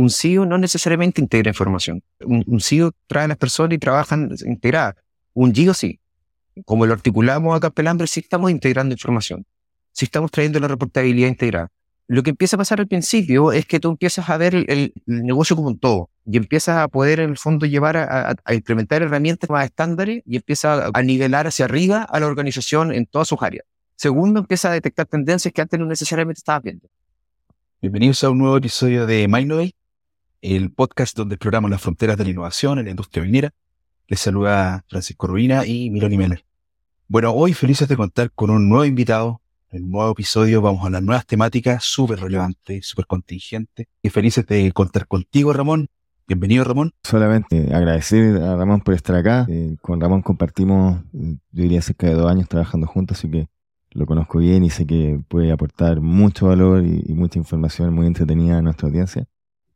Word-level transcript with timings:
Un 0.00 0.08
CEO 0.08 0.46
no 0.46 0.56
necesariamente 0.56 1.20
integra 1.20 1.50
información. 1.50 2.02
Un, 2.24 2.42
un 2.46 2.60
CEO 2.60 2.92
trae 3.06 3.24
a 3.26 3.28
las 3.28 3.36
personas 3.36 3.76
y 3.76 3.78
trabajan 3.78 4.30
integradas. 4.46 4.94
Un 5.34 5.52
GIO 5.52 5.74
sí. 5.74 6.00
Como 6.64 6.86
lo 6.86 6.94
articulamos 6.94 7.54
acá 7.54 7.66
en 7.66 7.74
Pelambre, 7.74 8.06
sí 8.06 8.20
estamos 8.20 8.50
integrando 8.50 8.94
información. 8.94 9.44
Sí 9.92 10.06
estamos 10.06 10.30
trayendo 10.30 10.58
la 10.58 10.68
reportabilidad 10.68 11.28
integrada. 11.28 11.68
Lo 12.06 12.22
que 12.22 12.30
empieza 12.30 12.56
a 12.56 12.58
pasar 12.58 12.80
al 12.80 12.88
principio 12.88 13.52
es 13.52 13.66
que 13.66 13.78
tú 13.78 13.90
empiezas 13.90 14.30
a 14.30 14.38
ver 14.38 14.54
el, 14.54 14.94
negocio 15.04 15.54
como 15.54 15.68
un 15.68 15.78
todo 15.78 16.08
y 16.24 16.38
empiezas 16.38 16.78
a 16.78 16.88
poder 16.88 17.20
en 17.20 17.28
el 17.28 17.36
fondo 17.36 17.66
llevar 17.66 17.98
a, 17.98 18.34
implementar 18.54 19.02
herramientas 19.02 19.50
más 19.50 19.66
estándares 19.66 20.22
y 20.24 20.36
empieza 20.36 20.90
a, 20.94 21.02
nivelar 21.02 21.46
hacia 21.46 21.66
arriba 21.66 22.04
a 22.04 22.20
la 22.20 22.26
organización 22.26 22.90
en 22.94 23.04
todas 23.04 23.28
sus 23.28 23.42
áreas. 23.42 23.66
Segundo, 23.96 24.40
empieza 24.40 24.70
a 24.70 24.72
detectar 24.72 25.04
tendencias 25.04 25.52
que 25.52 25.60
antes 25.60 25.78
no 25.78 25.84
necesariamente 25.84 26.38
estabas 26.38 26.62
viendo. 26.62 26.88
Bienvenidos 27.82 28.24
a 28.24 28.30
un 28.30 28.38
nuevo 28.38 28.56
episodio 28.56 29.06
de 29.06 29.28
Mindway, 29.28 29.74
el 30.42 30.72
podcast 30.72 31.16
donde 31.16 31.34
exploramos 31.34 31.70
las 31.70 31.82
fronteras 31.82 32.16
de 32.16 32.24
la 32.24 32.30
innovación 32.30 32.78
en 32.78 32.86
la 32.86 32.90
industria 32.90 33.22
minera. 33.22 33.50
Les 34.08 34.20
saluda 34.20 34.84
Francisco 34.88 35.26
Rubina 35.26 35.66
y 35.66 35.90
Miloni 35.90 36.16
Meller. 36.16 36.44
Bueno, 37.08 37.32
hoy 37.32 37.52
felices 37.52 37.88
de 37.88 37.96
contar 37.96 38.30
con 38.32 38.50
un 38.50 38.68
nuevo 38.68 38.84
invitado. 38.84 39.40
En 39.70 39.84
un 39.84 39.90
nuevo 39.90 40.10
episodio 40.12 40.60
vamos 40.62 40.82
a 40.82 40.86
hablar 40.86 41.02
nuevas 41.02 41.26
temáticas 41.26 41.84
súper 41.84 42.20
relevantes, 42.20 42.86
súper 42.86 43.06
contingentes. 43.06 43.86
Y 44.02 44.08
felices 44.08 44.46
de 44.46 44.72
contar 44.72 45.06
contigo, 45.06 45.52
Ramón. 45.52 45.88
Bienvenido, 46.26 46.64
Ramón. 46.64 46.92
Solamente 47.04 47.74
agradecer 47.74 48.36
a 48.42 48.56
Ramón 48.56 48.80
por 48.80 48.94
estar 48.94 49.16
acá. 49.16 49.46
Eh, 49.48 49.76
con 49.80 50.00
Ramón 50.00 50.22
compartimos, 50.22 51.00
eh, 51.12 51.36
yo 51.52 51.62
diría, 51.62 51.82
cerca 51.82 52.06
de 52.06 52.14
dos 52.14 52.30
años 52.30 52.48
trabajando 52.48 52.86
juntos, 52.86 53.18
así 53.18 53.30
que 53.30 53.48
lo 53.92 54.06
conozco 54.06 54.38
bien 54.38 54.64
y 54.64 54.70
sé 54.70 54.86
que 54.86 55.20
puede 55.28 55.50
aportar 55.50 56.00
mucho 56.00 56.46
valor 56.46 56.84
y 56.84 57.12
mucha 57.12 57.38
información 57.38 57.92
muy 57.92 58.06
entretenida 58.06 58.58
a 58.58 58.62
nuestra 58.62 58.88
audiencia. 58.88 59.26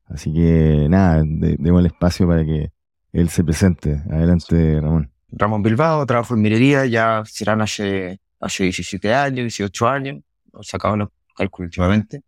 Así 0.06 0.32
que 0.32 0.86
nada, 0.88 1.22
de, 1.24 1.56
demos 1.58 1.80
el 1.80 1.86
espacio 1.86 2.26
para 2.28 2.44
que 2.44 2.70
él 3.12 3.28
se 3.28 3.44
presente. 3.44 4.02
Adelante, 4.10 4.80
Ramón. 4.80 5.10
Ramón 5.30 5.62
Bilbao, 5.62 6.06
trabajo 6.06 6.34
en 6.34 6.42
minería, 6.42 6.86
ya 6.86 7.22
serán 7.26 7.60
hace, 7.60 8.20
hace 8.40 8.64
17 8.64 9.14
años, 9.14 9.44
18 9.44 9.88
años, 9.88 10.22
he 10.60 10.64
sacado 10.64 10.96
los 10.96 11.08
cálculos 11.36 11.68
últimamente. 11.68 12.22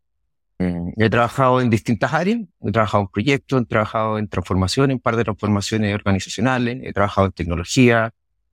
Eh, 0.58 0.92
he 0.96 1.10
trabajado 1.10 1.60
en 1.60 1.68
distintas 1.68 2.12
áreas, 2.14 2.40
he 2.60 2.72
trabajado 2.72 3.02
en 3.02 3.08
proyectos, 3.08 3.62
he 3.62 3.66
trabajado 3.66 4.18
en 4.18 4.28
transformación, 4.28 4.90
en 4.90 4.98
par 4.98 5.16
de 5.16 5.24
transformaciones 5.24 5.94
organizacionales, 5.94 6.78
he 6.82 6.92
trabajado 6.92 7.26
en 7.26 7.32
tecnología, 7.32 8.12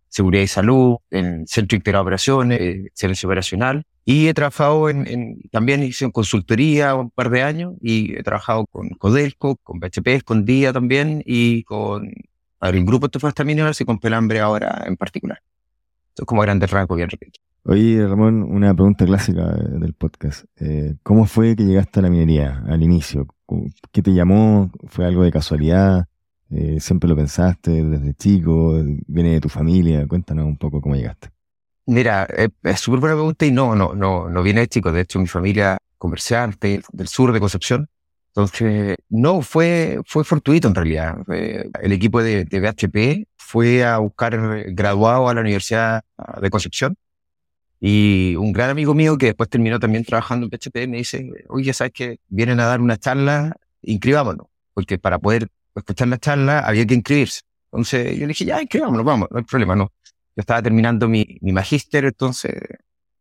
seguridad 0.09 0.43
y 0.43 0.47
salud, 0.47 0.97
en 1.09 1.47
centro 1.47 1.75
integrado 1.75 2.03
de 2.03 2.07
operaciones, 2.07 2.59
eh, 2.59 2.83
excelencia 2.87 3.27
operacional. 3.27 3.85
Y 4.05 4.27
he 4.27 4.33
trabajado 4.33 4.89
en, 4.89 5.41
también 5.51 5.81
hice 5.81 6.05
en 6.05 6.11
consultoría 6.11 6.95
un 6.95 7.09
par 7.09 7.29
de 7.29 7.41
años 7.41 7.75
y 7.81 8.15
he 8.17 8.23
trabajado 8.23 8.65
con 8.65 8.89
Codelco, 8.89 9.55
con 9.57 9.79
BHP, 9.79 10.23
con 10.25 10.43
DIA 10.43 10.73
también 10.73 11.23
y 11.25 11.63
con 11.63 12.11
el 12.61 12.85
grupo 12.85 13.07
de 13.07 13.45
Minerals 13.45 13.81
y 13.81 13.85
con 13.85 13.99
Pelambre 13.99 14.39
ahora 14.39 14.83
en 14.85 14.97
particular. 14.97 15.39
Esto 16.09 16.23
es 16.23 16.25
como 16.25 16.41
grandes 16.41 16.69
rasgos 16.69 16.97
bien 16.97 17.09
repito. 17.09 17.39
Oye, 17.65 18.05
Ramón, 18.05 18.43
una 18.43 18.73
pregunta 18.73 19.05
clásica 19.05 19.51
del 19.53 19.93
podcast. 19.93 20.45
Eh, 20.57 20.95
¿Cómo 21.01 21.25
fue 21.25 21.55
que 21.55 21.63
llegaste 21.63 21.99
a 21.99 22.03
la 22.03 22.09
minería 22.09 22.61
al 22.67 22.83
inicio? 22.83 23.25
¿Qué 23.91 24.01
te 24.01 24.13
llamó? 24.13 24.69
¿Fue 24.87 25.05
algo 25.05 25.23
de 25.23 25.31
casualidad? 25.31 26.05
Eh, 26.49 26.79
¿Siempre 26.81 27.09
lo 27.09 27.15
pensaste 27.15 27.71
desde 27.83 28.13
chico? 28.15 28.83
¿Viene 29.07 29.31
de 29.31 29.41
tu 29.41 29.47
familia? 29.47 30.05
Cuéntanos 30.07 30.45
un 30.45 30.57
poco 30.57 30.81
cómo 30.81 30.95
llegaste. 30.95 31.32
Mira, 31.85 32.25
es, 32.25 32.49
es 32.63 32.79
súper 32.79 32.99
buena 32.99 33.15
pregunta 33.15 33.45
y 33.45 33.51
no, 33.51 33.75
no, 33.75 33.93
no, 33.93 34.29
no 34.29 34.43
viene 34.43 34.61
de 34.61 34.67
chico. 34.67 34.91
De 34.91 35.01
hecho, 35.01 35.19
mi 35.19 35.27
familia 35.27 35.77
comerciante 35.97 36.81
del 36.91 37.07
sur 37.07 37.31
de 37.33 37.39
Concepción. 37.39 37.89
Entonces, 38.29 38.97
no, 39.09 39.41
fue, 39.41 39.99
fue 40.05 40.23
fortuito 40.23 40.67
en 40.67 40.75
realidad. 40.75 41.17
El 41.29 41.91
equipo 41.91 42.23
de, 42.23 42.45
de 42.45 42.59
BHP 42.59 43.27
fue 43.37 43.83
a 43.83 43.99
buscar 43.99 44.63
graduado 44.73 45.29
a 45.29 45.33
la 45.33 45.41
Universidad 45.41 46.03
de 46.41 46.49
Concepción 46.49 46.97
y 47.85 48.37
un 48.37 48.53
gran 48.53 48.69
amigo 48.69 48.93
mío 48.93 49.17
que 49.17 49.25
después 49.25 49.49
terminó 49.49 49.77
también 49.77 50.05
trabajando 50.05 50.45
en 50.45 50.49
BHP 50.49 50.87
me 50.87 50.99
dice, 50.99 51.29
oye, 51.49 51.73
¿sabes 51.73 51.91
que 51.91 52.19
Vienen 52.29 52.61
a 52.61 52.65
dar 52.65 52.79
una 52.79 52.95
charla, 52.95 53.57
inscribámonos, 53.81 54.47
porque 54.73 54.97
para 54.97 55.19
poder 55.19 55.49
escuchar 55.75 56.07
la 56.07 56.17
charla 56.17 56.59
había 56.59 56.85
que 56.85 56.93
inscribirse. 56.93 57.41
Entonces 57.73 58.17
yo 58.17 58.25
dije, 58.25 58.45
ya, 58.45 58.61
inscribámonos, 58.61 59.05
vamos, 59.05 59.27
no 59.31 59.37
hay 59.37 59.43
problema, 59.43 59.75
no. 59.75 59.91
Yo 60.35 60.41
estaba 60.41 60.61
terminando 60.61 61.07
mi, 61.07 61.37
mi 61.41 61.51
magíster, 61.51 62.05
entonces 62.05 62.53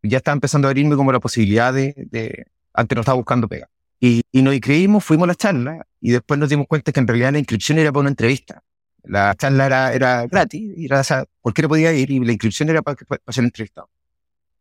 ya 0.02 0.18
estaba 0.18 0.34
empezando 0.34 0.68
a 0.68 0.70
abrirme 0.70 0.96
como 0.96 1.12
la 1.12 1.20
posibilidad 1.20 1.72
de, 1.72 1.94
de 2.10 2.46
antes 2.72 2.96
no 2.96 3.00
estaba 3.00 3.16
buscando 3.16 3.48
pega. 3.48 3.68
Y, 4.00 4.22
y 4.32 4.42
nos 4.42 4.54
inscribimos, 4.54 5.04
fuimos 5.04 5.24
a 5.24 5.28
la 5.28 5.34
charla 5.34 5.86
y 6.00 6.10
después 6.10 6.38
nos 6.40 6.48
dimos 6.48 6.66
cuenta 6.66 6.90
que 6.90 7.00
en 7.00 7.06
realidad 7.06 7.32
la 7.32 7.38
inscripción 7.38 7.78
era 7.78 7.92
para 7.92 8.00
una 8.00 8.10
entrevista. 8.10 8.62
La 9.04 9.34
charla 9.36 9.66
era, 9.66 9.92
era 9.92 10.26
gratis, 10.26 10.72
era, 10.76 11.00
o 11.00 11.04
sea, 11.04 11.24
cualquiera 11.40 11.68
podía 11.68 11.92
ir 11.92 12.10
y 12.10 12.18
la 12.20 12.32
inscripción 12.32 12.70
era 12.70 12.82
para, 12.82 12.96
para 12.96 13.20
ser 13.28 13.44
entrevistado. 13.44 13.88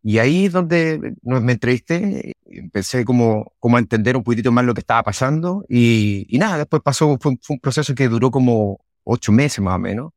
Y 0.04 0.18
ahí 0.18 0.46
es 0.46 0.52
donde 0.52 1.16
me 1.22 1.52
entrevisté, 1.52 2.34
empecé 2.46 3.06
como, 3.06 3.54
como 3.60 3.78
a 3.78 3.80
entender 3.80 4.18
un 4.18 4.24
poquitito 4.24 4.52
más 4.52 4.66
lo 4.66 4.74
que 4.74 4.82
estaba 4.82 5.04
pasando 5.04 5.64
y, 5.70 6.26
y 6.28 6.40
nada, 6.40 6.58
después 6.58 6.82
pasó, 6.82 7.18
fue, 7.20 7.38
fue, 7.42 7.56
un 7.56 7.60
proceso 7.60 7.94
que 7.94 8.10
duró 8.10 8.32
como 8.32 8.80
ocho 9.04 9.32
meses 9.32 9.60
más 9.60 9.76
o 9.76 9.80
menos, 9.80 10.12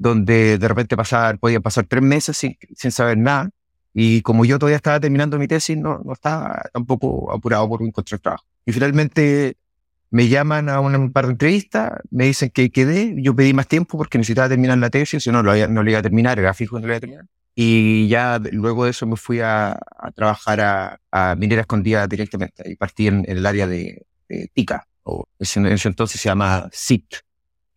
donde 0.00 0.56
de 0.58 0.66
repente 0.66 0.96
pasar, 0.96 1.38
podía 1.38 1.60
pasar 1.60 1.86
tres 1.86 2.02
meses 2.02 2.36
sin, 2.36 2.56
sin 2.74 2.90
saber 2.90 3.18
nada 3.18 3.50
y 3.92 4.22
como 4.22 4.44
yo 4.46 4.58
todavía 4.58 4.76
estaba 4.76 4.98
terminando 4.98 5.38
mi 5.38 5.46
tesis, 5.46 5.76
no, 5.76 6.00
no 6.04 6.14
estaba 6.14 6.62
tampoco 6.72 7.30
apurado 7.32 7.68
por 7.68 7.82
encontrar 7.82 8.18
trabajo. 8.20 8.44
Y 8.64 8.72
finalmente 8.72 9.56
me 10.10 10.28
llaman 10.28 10.70
a 10.70 10.80
un 10.80 11.12
par 11.12 11.26
de 11.26 11.32
entrevistas, 11.32 11.92
me 12.10 12.24
dicen 12.24 12.50
que 12.50 12.70
quedé, 12.70 13.14
yo 13.18 13.36
pedí 13.36 13.52
más 13.52 13.68
tiempo 13.68 13.98
porque 13.98 14.16
necesitaba 14.16 14.48
terminar 14.48 14.78
la 14.78 14.88
tesis, 14.88 15.22
si 15.22 15.30
no, 15.30 15.42
no, 15.42 15.54
no 15.68 15.82
lo 15.82 15.90
iba 15.90 15.98
a 15.98 16.02
terminar, 16.02 16.38
era 16.38 16.54
fijo 16.54 16.76
que 16.76 16.80
no 16.80 16.86
lo 16.86 16.92
iba 16.94 16.98
a 16.98 17.00
terminar. 17.00 17.26
Y 17.54 18.08
ya 18.08 18.40
luego 18.52 18.84
de 18.84 18.92
eso 18.92 19.06
me 19.06 19.16
fui 19.16 19.40
a, 19.40 19.78
trabajar 20.14 20.60
a, 20.60 21.00
a, 21.10 21.34
Minera 21.34 21.62
Escondida 21.62 22.06
directamente 22.06 22.62
y 22.70 22.76
partí 22.76 23.08
en, 23.08 23.24
el 23.28 23.44
área 23.44 23.66
de, 23.66 24.06
TICA, 24.54 24.86
o 25.02 25.26
en 25.38 25.66
ese 25.66 25.88
entonces 25.88 26.20
se 26.20 26.28
llama 26.28 26.68
SIT, 26.72 27.16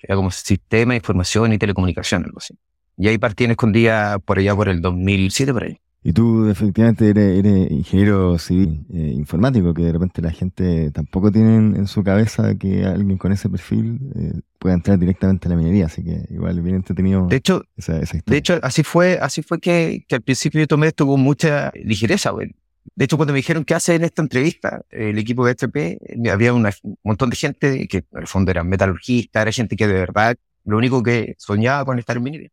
era 0.03 0.15
como 0.15 0.29
Sistema 0.31 0.93
de 0.93 0.97
Información 0.97 1.53
y 1.53 1.57
Telecomunicación, 1.57 2.25
algo 2.25 2.37
así. 2.37 2.55
Y 2.97 3.07
ahí 3.07 3.17
partí 3.17 3.45
en 3.45 3.51
Escondida 3.51 4.19
por 4.19 4.37
allá 4.37 4.55
por 4.55 4.69
el 4.69 4.81
2007, 4.81 5.53
por 5.53 5.63
ahí. 5.63 5.77
Y 6.05 6.11
tú 6.11 6.49
efectivamente 6.49 7.09
eres, 7.09 7.39
eres 7.39 7.71
ingeniero 7.71 8.37
civil 8.37 8.85
eh, 8.93 9.13
informático, 9.15 9.73
que 9.73 9.83
de 9.83 9.93
repente 9.93 10.21
la 10.21 10.31
gente 10.31 10.91
tampoco 10.91 11.31
tiene 11.31 11.77
en 11.77 11.87
su 11.87 12.03
cabeza 12.03 12.55
que 12.55 12.83
alguien 12.83 13.17
con 13.17 13.31
ese 13.31 13.49
perfil 13.49 13.99
eh, 14.13 14.41
pueda 14.59 14.75
entrar 14.75 14.99
directamente 14.99 15.47
a 15.47 15.51
la 15.51 15.55
minería, 15.55 15.85
así 15.85 16.03
que 16.03 16.25
igual 16.29 16.61
bien 16.61 16.75
entretenido. 16.75 17.27
De 17.27 17.37
hecho, 17.37 17.63
esa, 17.77 17.99
esa 17.99 18.19
de 18.25 18.37
hecho 18.37 18.59
así 18.61 18.83
fue, 18.83 19.17
así 19.21 19.43
fue 19.43 19.61
que, 19.61 20.03
que, 20.05 20.15
al 20.15 20.21
principio 20.21 20.59
yo 20.59 20.67
tomé 20.67 20.87
esto 20.87 21.07
con 21.07 21.21
mucha 21.21 21.71
ligereza. 21.73 22.31
Güey. 22.31 22.53
De 22.95 23.05
hecho, 23.05 23.17
cuando 23.17 23.33
me 23.33 23.37
dijeron 23.37 23.63
qué 23.65 23.73
hacer 23.73 23.95
en 23.95 24.03
esta 24.03 24.21
entrevista, 24.21 24.81
el 24.89 25.17
equipo 25.17 25.45
de 25.45 25.51
HP, 25.51 25.99
había 26.31 26.53
una, 26.53 26.71
un 26.83 26.97
montón 27.03 27.29
de 27.29 27.35
gente 27.35 27.87
que 27.87 27.97
en 27.97 28.19
el 28.19 28.27
fondo 28.27 28.51
eran 28.51 28.67
metalurgistas, 28.67 29.41
era 29.41 29.51
gente 29.51 29.75
que 29.75 29.87
de 29.87 29.93
verdad 29.93 30.35
lo 30.65 30.77
único 30.77 31.01
que 31.01 31.35
soñaba 31.37 31.85
con 31.85 31.99
estar 31.99 32.17
en 32.17 32.23
minería. 32.23 32.49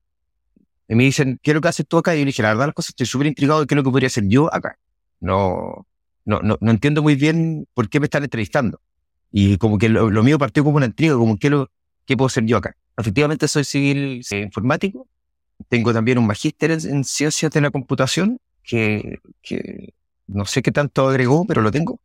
Y 0.89 0.95
me 0.95 1.05
dicen, 1.05 1.39
¿qué 1.43 1.53
es 1.53 1.55
lo 1.55 1.61
que 1.61 1.69
haces 1.69 1.87
tú 1.87 1.99
acá? 1.99 2.17
Y 2.17 2.21
yo 2.21 2.25
dije, 2.25 2.43
la 2.43 2.49
verdad, 2.49 2.67
las 2.67 2.75
cosas, 2.75 2.91
estoy 2.91 3.07
súper 3.07 3.29
intrigado 3.29 3.61
de 3.61 3.67
qué 3.67 3.75
es 3.75 3.77
lo 3.77 3.85
que 3.85 3.91
podría 3.91 4.09
hacer 4.09 4.25
yo 4.27 4.53
acá. 4.53 4.79
No, 5.21 5.87
no, 6.25 6.41
no, 6.41 6.59
no 6.61 6.71
entiendo 6.71 7.03
muy 7.03 7.15
bien 7.15 7.69
por 7.75 7.89
qué 7.89 8.01
me 8.01 8.07
están 8.07 8.25
entrevistando. 8.25 8.81
Y 9.31 9.57
como 9.59 9.79
que 9.79 9.89
lo, 9.89 10.11
lo 10.11 10.23
mío 10.25 10.39
partió 10.39 10.65
como 10.65 10.79
una 10.79 10.87
intriga, 10.87 11.15
como 11.15 11.39
qué, 11.39 11.51
lo, 11.51 11.71
qué 12.07 12.17
puedo 12.17 12.27
hacer 12.27 12.45
yo 12.45 12.57
acá. 12.57 12.77
Efectivamente, 12.97 13.47
soy 13.47 13.65
civil 13.65 14.23
eh, 14.31 14.41
informático. 14.41 15.07
Tengo 15.69 15.93
también 15.93 16.19
un 16.19 16.27
magíster 16.27 16.73
en, 16.73 16.81
en, 16.89 17.05
ciencias 17.05 17.53
de 17.53 17.61
la 17.61 17.71
computación, 17.71 18.41
que, 18.65 19.21
que 19.43 19.95
no 20.33 20.45
sé 20.47 20.63
qué 20.63 20.73
tanto 20.73 21.09
agregó, 21.09 21.45
pero 21.47 21.63
lo 21.63 21.71
tengo. 21.71 22.01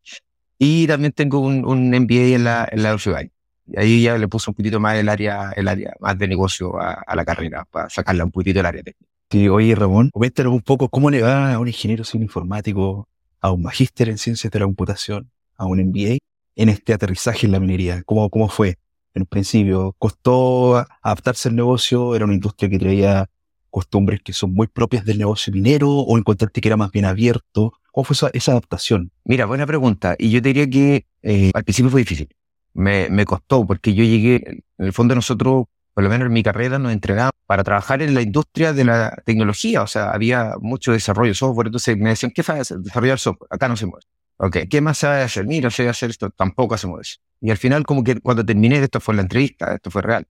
Y 0.57 0.87
también 0.87 1.11
tengo 1.13 1.39
un, 1.39 1.65
un 1.65 1.89
MBA 1.89 2.35
en 2.35 2.43
la, 2.43 2.67
en 2.71 2.83
la 2.83 2.95
UCI. 2.95 3.31
Y 3.67 3.79
ahí 3.79 4.03
ya 4.03 4.17
le 4.17 4.27
puse 4.27 4.49
un 4.49 4.55
poquito 4.55 4.79
más 4.79 4.95
el 4.95 5.09
área, 5.09 5.51
el 5.55 5.67
área 5.67 5.93
más 5.99 6.17
de 6.17 6.27
negocio 6.27 6.79
a, 6.79 6.93
a 6.93 7.15
la 7.15 7.25
carrera, 7.25 7.65
para 7.69 7.89
sacarla 7.89 8.23
un 8.23 8.31
poquitito 8.31 8.59
del 8.59 8.65
área 8.67 8.83
técnica. 8.83 9.11
Sí, 9.31 9.49
oye, 9.49 9.73
Ramón, 9.73 10.11
coméntanos 10.11 10.53
un 10.53 10.61
poco 10.61 10.87
cómo 10.87 11.09
le 11.09 11.21
va 11.21 11.53
a 11.53 11.59
un 11.59 11.67
ingeniero 11.67 12.03
civil 12.03 12.25
informático, 12.25 13.09
a 13.41 13.51
un 13.51 13.63
magíster 13.63 14.09
en 14.09 14.17
ciencias 14.17 14.51
de 14.51 14.59
la 14.59 14.65
computación, 14.65 15.31
a 15.57 15.65
un 15.65 15.79
MBA, 15.79 16.17
en 16.55 16.69
este 16.69 16.93
aterrizaje 16.93 17.45
en 17.45 17.51
la 17.51 17.59
minería. 17.59 18.03
¿Cómo, 18.03 18.29
cómo 18.29 18.49
fue? 18.49 18.77
En 19.13 19.23
un 19.23 19.27
principio, 19.27 19.95
¿costó 19.97 20.85
adaptarse 21.01 21.49
al 21.49 21.55
negocio? 21.55 22.15
¿Era 22.15 22.25
una 22.25 22.33
industria 22.33 22.69
que 22.69 22.79
traía 22.79 23.29
costumbres 23.69 24.21
que 24.23 24.31
son 24.33 24.53
muy 24.53 24.67
propias 24.67 25.05
del 25.05 25.17
negocio 25.17 25.51
minero 25.51 25.89
o 25.91 26.17
encontraste 26.17 26.61
que 26.61 26.67
era 26.67 26.77
más 26.77 26.91
bien 26.91 27.05
abierto? 27.05 27.73
¿Cómo 27.95 28.03
fue 28.03 28.13
esa, 28.13 28.29
esa 28.33 28.51
adaptación? 28.51 29.11
Mira, 29.23 29.45
buena 29.45 29.65
pregunta. 29.65 30.15
Y 30.19 30.29
yo 30.29 30.41
diría 30.41 30.69
que 30.69 31.05
eh, 31.23 31.51
al 31.53 31.63
principio 31.63 31.89
fue 31.89 32.01
difícil 32.01 32.27
me, 32.75 33.09
me 33.09 33.25
costó 33.25 33.65
porque 33.65 33.93
yo 33.93 34.03
llegué, 34.03 34.43
en 34.77 34.85
el 34.85 34.93
fondo 34.93 35.15
nosotros, 35.15 35.65
por 35.93 36.03
lo 36.03 36.09
menos 36.09 36.27
en 36.27 36.33
mi 36.33 36.43
carrera, 36.43 36.77
nos 36.77 36.91
entrenamos 36.91 37.31
para 37.47 37.63
trabajar 37.63 38.01
en 38.01 38.13
la 38.13 38.21
industria 38.21 38.73
de 38.73 38.83
la 38.83 39.17
tecnología, 39.25 39.81
o 39.81 39.87
sea, 39.87 40.11
había 40.11 40.55
mucho 40.59 40.91
desarrollo 40.91 41.29
de 41.29 41.35
software, 41.35 41.67
entonces 41.67 41.97
me 41.97 42.09
decían, 42.09 42.31
¿qué 42.35 42.43
fue 42.43 42.55
desarrollar 42.55 43.17
software? 43.17 43.47
Acá 43.49 43.67
no 43.69 43.77
se 43.77 43.85
mueve. 43.85 44.05
Ok, 44.37 44.57
¿qué 44.69 44.81
más 44.81 45.03
a 45.05 45.23
hacer? 45.23 45.45
Mira, 45.45 45.69
a 45.69 45.89
hacer 45.89 46.09
esto, 46.09 46.29
tampoco 46.29 46.75
hacemos 46.75 46.99
eso. 46.99 47.19
Y 47.39 47.49
al 47.49 47.57
final, 47.57 47.85
como 47.85 48.03
que 48.03 48.19
cuando 48.19 48.45
terminé, 48.45 48.77
esto 48.79 48.99
fue 48.99 49.15
la 49.15 49.21
entrevista, 49.21 49.73
esto 49.73 49.89
fue 49.89 50.01
real. 50.01 50.27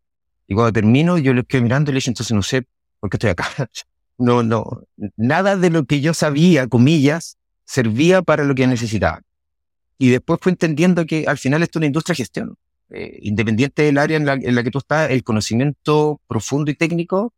Y 0.47 0.53
cuando 0.53 0.71
termino, 0.71 1.17
yo 1.17 1.33
le 1.33 1.43
quedo 1.43 1.63
mirando 1.63 1.89
y 1.89 1.93
le 1.93 1.97
dije, 1.97 2.11
entonces 2.11 2.35
no 2.35 2.43
sé 2.43 2.67
por 2.99 3.09
qué 3.09 3.17
estoy 3.17 3.31
acá. 3.31 3.47
No, 4.17 4.43
no, 4.43 4.63
nada 5.17 5.57
de 5.57 5.69
lo 5.69 5.83
que 5.83 5.99
yo 5.99 6.13
sabía, 6.13 6.67
comillas, 6.67 7.37
servía 7.65 8.21
para 8.21 8.43
lo 8.43 8.55
que 8.55 8.67
necesitaba. 8.67 9.21
Y 9.97 10.09
después 10.09 10.39
fue 10.41 10.51
entendiendo 10.51 11.05
que 11.05 11.25
al 11.27 11.37
final 11.37 11.63
esto 11.63 11.77
es 11.77 11.81
una 11.81 11.87
industria 11.87 12.13
de 12.13 12.17
gestión. 12.17 12.55
Eh, 12.91 13.19
independiente 13.23 13.81
del 13.81 13.97
área 13.97 14.15
en 14.17 14.25
la, 14.25 14.33
en 14.33 14.55
la, 14.55 14.63
que 14.63 14.71
tú 14.71 14.77
estás, 14.77 15.09
el 15.09 15.23
conocimiento 15.23 16.21
profundo 16.27 16.69
y 16.69 16.75
técnico 16.75 17.33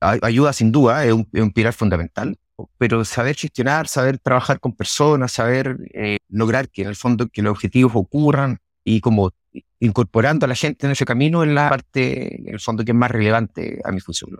ayuda 0.00 0.52
sin 0.52 0.70
duda, 0.70 1.04
es 1.04 1.12
un, 1.12 1.28
es 1.32 1.42
un 1.42 1.52
pilar 1.52 1.72
fundamental 1.72 2.36
pero 2.76 3.04
saber 3.04 3.36
gestionar, 3.36 3.86
saber 3.88 4.18
trabajar 4.18 4.60
con 4.60 4.72
personas, 4.72 5.32
saber 5.32 5.76
eh, 5.94 6.18
lograr 6.28 6.68
que 6.68 6.82
en 6.82 6.88
el 6.88 6.96
fondo 6.96 7.28
que 7.28 7.42
los 7.42 7.52
objetivos 7.52 7.92
ocurran 7.94 8.58
y 8.84 9.00
como 9.00 9.30
incorporando 9.80 10.44
a 10.44 10.48
la 10.48 10.54
gente 10.54 10.86
en 10.86 10.92
ese 10.92 11.04
camino 11.04 11.42
es 11.44 11.50
la 11.50 11.68
parte, 11.68 12.40
en 12.40 12.54
el 12.54 12.60
fondo, 12.60 12.84
que 12.84 12.92
es 12.92 12.96
más 12.96 13.10
relevante 13.10 13.80
a 13.84 13.92
mi 13.92 14.00
función. 14.00 14.30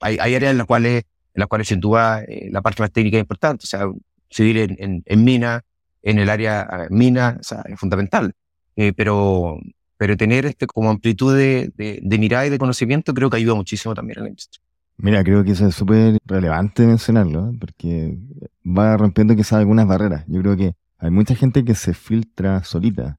Hay, 0.00 0.18
hay 0.20 0.34
áreas 0.34 0.52
en 0.52 0.58
las 0.58 0.66
cuales, 0.66 1.04
en 1.34 1.40
las 1.40 1.48
cuales 1.48 1.68
sin 1.68 1.80
duda 1.80 2.22
eh, 2.22 2.48
la 2.50 2.62
parte 2.62 2.82
más 2.82 2.92
técnica 2.92 3.18
es 3.18 3.22
importante, 3.22 3.64
o 3.64 3.66
sea, 3.66 3.86
civil 4.36 4.56
en, 4.58 4.76
en, 4.78 5.02
en 5.04 5.24
mina, 5.24 5.64
en 6.02 6.18
el 6.18 6.28
área 6.28 6.62
eh, 6.62 6.86
mina, 6.90 7.36
o 7.40 7.42
sea, 7.42 7.62
es 7.66 7.78
fundamental. 7.78 8.32
Eh, 8.76 8.92
pero, 8.94 9.58
pero 9.96 10.16
tener 10.16 10.44
este 10.46 10.66
como 10.66 10.90
amplitud 10.90 11.34
de, 11.34 11.72
de, 11.76 12.00
de 12.02 12.18
mirada 12.18 12.46
y 12.46 12.50
de 12.50 12.58
conocimiento 12.58 13.14
creo 13.14 13.30
que 13.30 13.38
ayuda 13.38 13.54
muchísimo 13.54 13.94
también 13.94 14.18
a 14.18 14.22
la 14.22 14.28
industria. 14.28 14.62
Mira, 14.98 15.22
creo 15.24 15.44
que 15.44 15.52
eso 15.52 15.66
es 15.66 15.74
súper 15.74 16.18
relevante 16.24 16.86
mencionarlo, 16.86 17.50
¿eh? 17.50 17.56
porque 17.60 18.16
va 18.64 18.96
rompiendo 18.96 19.34
quizás 19.36 19.54
algunas 19.54 19.86
barreras. 19.86 20.24
Yo 20.26 20.40
creo 20.40 20.56
que 20.56 20.72
hay 20.98 21.10
mucha 21.10 21.34
gente 21.34 21.64
que 21.64 21.74
se 21.74 21.92
filtra 21.92 22.64
solita 22.64 23.18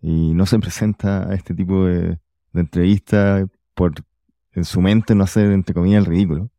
y 0.00 0.32
no 0.34 0.46
se 0.46 0.58
presenta 0.58 1.28
a 1.28 1.34
este 1.34 1.54
tipo 1.54 1.84
de, 1.86 2.18
de 2.52 2.60
entrevistas 2.60 3.46
por 3.74 3.92
en 4.52 4.64
su 4.64 4.80
mente 4.80 5.14
no 5.14 5.24
hacer, 5.24 5.52
entre 5.52 5.74
comillas, 5.74 6.04
el 6.04 6.10
ridículo. 6.10 6.50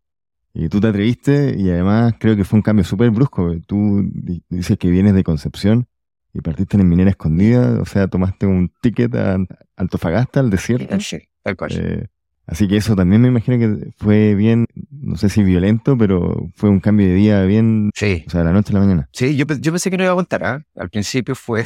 Y 0.54 0.70
tú 0.70 0.80
te 0.82 0.88
atreviste 0.88 1.56
y 1.58 1.70
además 1.70 2.16
creo 2.20 2.36
que 2.36 2.44
fue 2.44 2.58
un 2.58 2.64
cambio 2.64 2.84
súper 2.84 3.10
brusco. 3.12 3.54
Tú 3.66 4.04
dices 4.50 4.78
que 4.78 4.90
vienes 4.90 5.14
de 5.14 5.24
Concepción 5.24 5.88
y 6.34 6.42
partiste 6.42 6.78
en 6.78 6.88
Minera 6.88 7.10
Escondida, 7.10 7.80
o 7.82 7.86
sea, 7.86 8.08
tomaste 8.08 8.46
un 8.46 8.72
ticket 8.82 9.14
a 9.16 9.38
Antofagasta, 9.76 10.40
al 10.40 10.50
desierto. 10.50 11.00
Sí, 11.00 11.20
tal 11.44 11.56
cual. 11.56 11.72
Eh, 11.76 12.08
Así 12.52 12.68
que 12.68 12.76
eso 12.76 12.98
también 12.98 13.22
me 13.22 13.30
imagino 13.30 13.58
que 13.58 13.92
fue 13.98 14.36
bien, 14.36 14.66
no 14.90 15.16
sé 15.16 15.30
si 15.30 15.42
violento, 15.42 15.98
pero 15.98 16.50
fue 16.56 16.70
un 16.70 16.82
cambio 16.82 17.08
de 17.08 17.14
día 17.14 17.44
bien, 17.44 17.92
sí. 17.96 18.26
o 18.28 18.30
sea, 18.30 18.42
de 18.42 18.48
la 18.48 18.52
noche 18.52 18.72
a 18.72 18.74
la 18.74 18.80
mañana. 18.82 19.10
Sí, 19.14 19.38
yo, 19.38 19.46
yo 19.48 19.72
pensé 19.72 19.90
que 19.90 19.96
no 19.96 20.04
iba 20.04 20.10
a 20.10 20.12
aguantar. 20.12 20.44
¿eh? 20.44 20.66
Al 20.76 20.90
principio 20.90 21.34
fue 21.36 21.62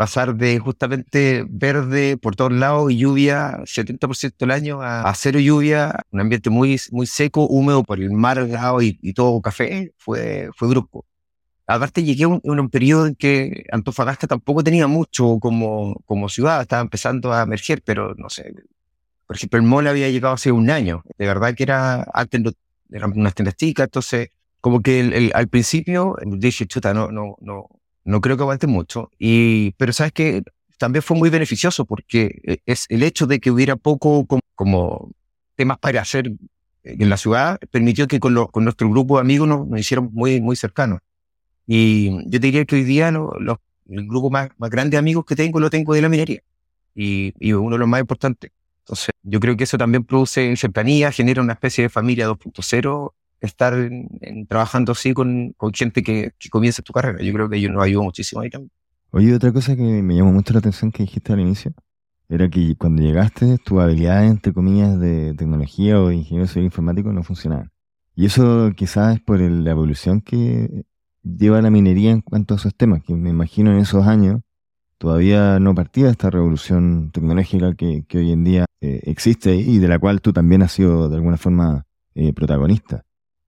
pasar 0.00 0.34
de 0.34 0.58
justamente 0.58 1.44
verde 1.46 2.16
por 2.16 2.34
todos 2.34 2.52
lados 2.52 2.90
y 2.90 2.96
lluvia 2.96 3.58
70% 3.64 4.32
del 4.38 4.50
año 4.50 4.80
a, 4.80 5.02
a, 5.02 5.14
cero 5.14 5.38
lluvia, 5.38 5.94
un 6.10 6.20
ambiente 6.20 6.48
muy, 6.48 6.80
muy 6.90 7.06
seco, 7.06 7.46
húmedo 7.46 7.84
por 7.84 8.00
el 8.00 8.10
mar 8.10 8.38
lado 8.48 8.80
y, 8.80 8.98
y 9.02 9.12
todo 9.12 9.38
café, 9.42 9.92
fue, 9.98 10.48
fue 10.56 10.68
brusco. 10.68 11.04
Aparte 11.66 12.02
llegué 12.02 12.24
a 12.24 12.28
un, 12.28 12.40
un, 12.42 12.70
periodo 12.70 13.08
en 13.08 13.14
que 13.14 13.66
Antofagasta 13.70 14.26
tampoco 14.26 14.64
tenía 14.64 14.86
mucho 14.86 15.38
como, 15.38 16.00
como 16.06 16.30
ciudad, 16.30 16.62
estaba 16.62 16.80
empezando 16.80 17.34
a 17.34 17.42
emerger, 17.42 17.82
pero 17.84 18.14
no 18.16 18.30
sé, 18.30 18.54
por 19.26 19.36
ejemplo, 19.36 19.58
el 19.58 19.66
mall 19.66 19.86
había 19.86 20.08
llegado 20.08 20.32
hace 20.32 20.50
un 20.50 20.70
año. 20.70 21.02
De 21.18 21.26
verdad 21.26 21.54
que 21.54 21.64
era 21.64 22.06
antes 22.14 22.40
eran 22.90 23.12
unas 23.14 23.34
tiendas 23.34 23.54
chicas, 23.54 23.84
entonces 23.84 24.30
como 24.62 24.80
que 24.80 25.00
el, 25.00 25.12
el, 25.12 25.32
al 25.34 25.48
principio 25.48 26.16
dije, 26.24 26.66
chuta, 26.66 26.94
no, 26.94 27.10
no, 27.12 27.36
no, 27.42 27.68
no 28.04 28.20
creo 28.20 28.36
que 28.36 28.42
aguante 28.42 28.66
mucho. 28.66 29.10
Y, 29.18 29.72
pero 29.72 29.92
sabes 29.92 30.12
que 30.12 30.42
también 30.78 31.02
fue 31.02 31.16
muy 31.16 31.30
beneficioso 31.30 31.84
porque 31.84 32.40
e, 32.44 32.58
es 32.66 32.86
el 32.88 33.02
hecho 33.02 33.26
de 33.26 33.40
que 33.40 33.50
hubiera 33.50 33.76
poco 33.76 34.26
como, 34.54 35.10
temas 35.56 35.78
para 35.78 36.00
hacer 36.00 36.32
en 36.82 37.10
la 37.10 37.18
ciudad 37.18 37.58
permitió 37.70 38.08
que 38.08 38.20
con, 38.20 38.32
lo, 38.32 38.48
con 38.48 38.64
nuestro 38.64 38.88
grupo 38.88 39.16
de 39.16 39.20
amigos 39.20 39.46
nos, 39.46 39.66
nos 39.68 39.80
hicieron 39.80 40.10
muy, 40.12 40.40
muy 40.40 40.56
cercanos. 40.56 41.00
Y 41.66 42.10
yo 42.28 42.38
diría 42.38 42.64
que 42.64 42.76
hoy 42.76 42.84
día 42.84 43.10
lo, 43.10 43.32
lo, 43.38 43.60
el 43.88 44.06
grupo 44.06 44.30
más, 44.30 44.48
más 44.56 44.70
grande 44.70 44.92
de 44.92 44.98
amigos 44.98 45.24
que 45.24 45.36
tengo 45.36 45.60
lo 45.60 45.70
tengo 45.70 45.94
de 45.94 46.02
la 46.02 46.08
minería. 46.08 46.40
Y, 46.94 47.34
y 47.38 47.52
uno 47.52 47.76
de 47.76 47.78
los 47.78 47.88
más 47.88 48.00
importantes. 48.00 48.50
Entonces, 48.80 49.10
yo 49.22 49.38
creo 49.38 49.56
que 49.56 49.64
eso 49.64 49.78
también 49.78 50.04
produce 50.04 50.56
cercanía, 50.56 51.12
genera 51.12 51.42
una 51.42 51.52
especie 51.52 51.82
de 51.82 51.88
familia 51.88 52.28
2.0, 52.28 53.12
estar 53.40 53.74
en, 53.74 54.46
trabajando 54.46 54.92
así 54.92 55.12
con, 55.14 55.54
gente 55.72 56.02
que, 56.02 56.32
que, 56.38 56.48
comienza 56.48 56.82
tu 56.82 56.92
carrera. 56.92 57.22
Yo 57.22 57.32
creo 57.32 57.48
que 57.48 57.56
ellos 57.56 57.72
nos 57.72 57.82
ayudó 57.82 58.02
muchísimo 58.02 58.42
ahí 58.42 58.50
también. 58.50 58.70
Oye, 59.10 59.34
otra 59.34 59.52
cosa 59.52 59.74
que 59.74 59.82
me 59.82 60.14
llamó 60.14 60.32
mucho 60.32 60.52
la 60.52 60.60
atención 60.60 60.92
que 60.92 61.02
dijiste 61.02 61.32
al 61.32 61.40
inicio, 61.40 61.72
era 62.28 62.48
que 62.48 62.76
cuando 62.76 63.02
llegaste, 63.02 63.58
tus 63.58 63.80
habilidades, 63.80 64.30
entre 64.30 64.52
comillas, 64.52 64.98
de 65.00 65.34
tecnología 65.34 66.00
o 66.00 66.08
de 66.08 66.16
ingeniero 66.16 66.46
civil 66.46 66.66
informático 66.66 67.12
no 67.12 67.22
funcionaban. 67.24 67.70
Y 68.14 68.26
eso 68.26 68.70
quizás 68.76 69.16
es 69.16 69.20
por 69.20 69.40
la 69.40 69.70
evolución 69.70 70.20
que 70.20 70.84
lleva 71.22 71.60
la 71.60 71.70
minería 71.70 72.10
en 72.10 72.20
cuanto 72.20 72.54
a 72.54 72.56
esos 72.56 72.74
temas, 72.74 73.02
que 73.02 73.14
me 73.14 73.30
imagino 73.30 73.72
en 73.72 73.78
esos 73.78 74.06
años 74.06 74.40
todavía 75.00 75.58
no 75.60 75.74
partía 75.74 76.10
esta 76.10 76.28
revolución 76.28 77.10
tecnológica 77.10 77.74
que, 77.74 78.04
que 78.06 78.18
hoy 78.18 78.32
en 78.32 78.44
día 78.44 78.66
eh, 78.82 79.00
existe 79.04 79.56
y 79.56 79.78
de 79.78 79.88
la 79.88 79.98
cual 79.98 80.20
tú 80.20 80.30
también 80.34 80.60
has 80.60 80.72
sido 80.72 81.08
de 81.08 81.16
alguna 81.16 81.38
forma 81.38 81.86
eh, 82.14 82.34
protagonista. 82.34 83.02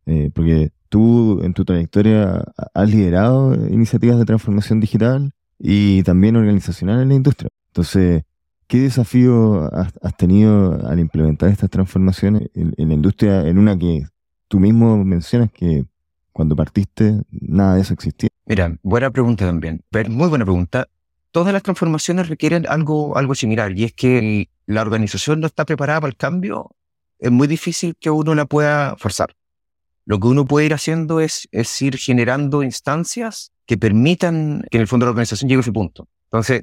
Eh, 0.07 0.31
porque 0.35 0.71
tú 0.89 1.41
en 1.43 1.55
tu 1.55 1.65
trayectoria 1.65 2.45
has 2.75 2.91
liderado 2.91 3.55
iniciativas 3.55 4.19
de 4.19 4.25
transformación 4.25 4.81
digital 4.81 5.33
y 5.59 6.03
también 6.03 6.37
organizacional 6.37 7.01
en 7.01 7.09
la 7.09 7.15
industria. 7.15 7.51
Entonces, 7.69 8.25
¿qué 8.67 8.79
desafío 8.79 9.73
has, 9.75 9.93
has 10.03 10.17
tenido 10.17 10.87
al 10.87 10.99
implementar 10.99 11.49
estas 11.49 11.71
transformaciones 11.71 12.51
en, 12.55 12.75
en 12.77 12.89
la 12.89 12.95
industria, 12.95 13.47
en 13.47 13.59
una 13.59 13.79
que 13.79 14.07
tú 14.49 14.61
mismo 14.61 15.03
mencionas 15.05 15.51
que 15.53 15.85
cuando 16.33 16.57
partiste 16.57 17.23
nada 17.31 17.77
de 17.77 17.83
eso 17.83 17.95
existía? 17.95 18.29
Mira, 18.47 18.77
buena 18.83 19.11
pregunta 19.11 19.47
también. 19.47 19.83
Muy 20.09 20.29
buena 20.29 20.45
pregunta 20.45 20.89
todas 21.33 21.53
las 21.53 21.63
transformaciones 21.63 22.29
requieren 22.29 22.67
algo, 22.69 23.17
algo 23.17 23.35
similar 23.35 23.77
y 23.77 23.85
es 23.85 23.93
que 23.93 24.49
la 24.67 24.83
organización 24.83 25.41
no 25.41 25.47
está 25.47 25.65
preparada 25.65 26.01
para 26.01 26.11
el 26.11 26.17
cambio, 26.17 26.71
es 27.19 27.33
muy 27.33 27.49
difícil 27.49 27.97
que 27.99 28.11
uno 28.11 28.35
la 28.35 28.45
pueda 28.45 28.97
forzar. 28.97 29.35
Lo 30.05 30.19
que 30.19 30.29
uno 30.29 30.45
puede 30.45 30.67
ir 30.67 30.75
haciendo 30.75 31.21
es, 31.21 31.49
es 31.53 31.81
ir 31.83 31.97
generando 31.97 32.63
instancias 32.63 33.53
que 33.67 33.79
permitan 33.79 34.65
que 34.71 34.79
en 34.79 34.83
el 34.83 34.89
fondo 34.89 35.07
la 35.07 35.11
organización 35.11 35.49
llegue 35.49 35.61
a 35.61 35.63
ese 35.63 35.73
punto. 35.73 36.09
Entonces, 36.25 36.63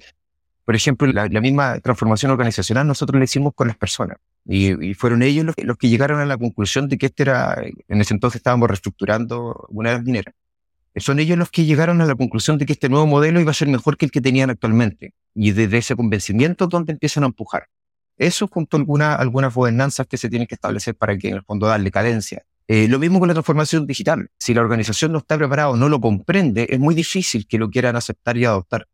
por 0.65 0.75
ejemplo, 0.75 1.07
la, 1.11 1.27
la 1.27 1.41
misma 1.41 1.79
transformación 1.79 2.31
organizacional 2.31 2.85
nosotros 2.85 3.17
la 3.17 3.23
hicimos 3.23 3.53
con 3.55 3.67
las 3.67 3.77
personas 3.77 4.17
y, 4.45 4.89
y 4.89 4.93
fueron 4.93 5.23
ellos 5.23 5.45
los, 5.45 5.55
los, 5.57 5.77
que 5.77 5.89
llegaron 5.89 6.19
a 6.19 6.25
la 6.25 6.37
conclusión 6.37 6.87
de 6.89 6.97
que 6.97 7.07
este 7.07 7.23
era, 7.23 7.55
en 7.87 8.01
ese 8.01 8.13
entonces 8.13 8.39
estábamos 8.39 8.67
reestructurando 8.67 9.65
una 9.69 9.89
de 9.89 9.95
las 9.95 10.05
mineras 10.05 10.35
son 10.99 11.19
ellos 11.19 11.37
los 11.37 11.49
que 11.49 11.65
llegaron 11.65 12.01
a 12.01 12.05
la 12.05 12.15
conclusión 12.15 12.57
de 12.57 12.65
que 12.65 12.73
este 12.73 12.89
nuevo 12.89 13.05
modelo 13.05 13.39
iba 13.39 13.51
a 13.51 13.53
ser 13.53 13.67
mejor 13.67 13.97
que 13.97 14.05
el 14.05 14.11
que 14.11 14.21
tenían 14.21 14.49
actualmente. 14.49 15.13
Y 15.35 15.51
desde 15.51 15.77
ese 15.77 15.95
convencimiento 15.95 16.65
es 16.65 16.69
donde 16.69 16.93
empiezan 16.93 17.23
a 17.23 17.27
empujar. 17.27 17.67
Eso 18.17 18.47
junto 18.47 18.75
a 18.75 18.79
alguna, 18.79 19.15
algunas 19.15 19.53
gobernanzas 19.53 20.07
que 20.07 20.17
se 20.17 20.29
tienen 20.29 20.47
que 20.47 20.55
establecer 20.55 20.95
para 20.95 21.17
que 21.17 21.29
en 21.29 21.35
el 21.35 21.43
fondo 21.43 21.67
darle 21.67 21.91
cadencia. 21.91 22.43
Eh, 22.71 22.87
lo 22.87 22.99
mismo 22.99 23.17
con 23.17 23.27
la 23.27 23.33
transformación 23.33 23.87
digital. 23.87 24.29
Si 24.37 24.53
la 24.53 24.61
organización 24.61 25.11
no 25.11 25.17
está 25.17 25.39
preparada 25.39 25.71
o 25.71 25.75
no 25.75 25.89
lo 25.89 25.99
comprende, 25.99 26.67
es 26.69 26.79
muy 26.79 26.93
difícil 26.93 27.47
que 27.47 27.57
lo 27.57 27.71
quieran 27.71 27.95
aceptar 27.95 28.37
y 28.37 28.45
adoptar. 28.45 28.87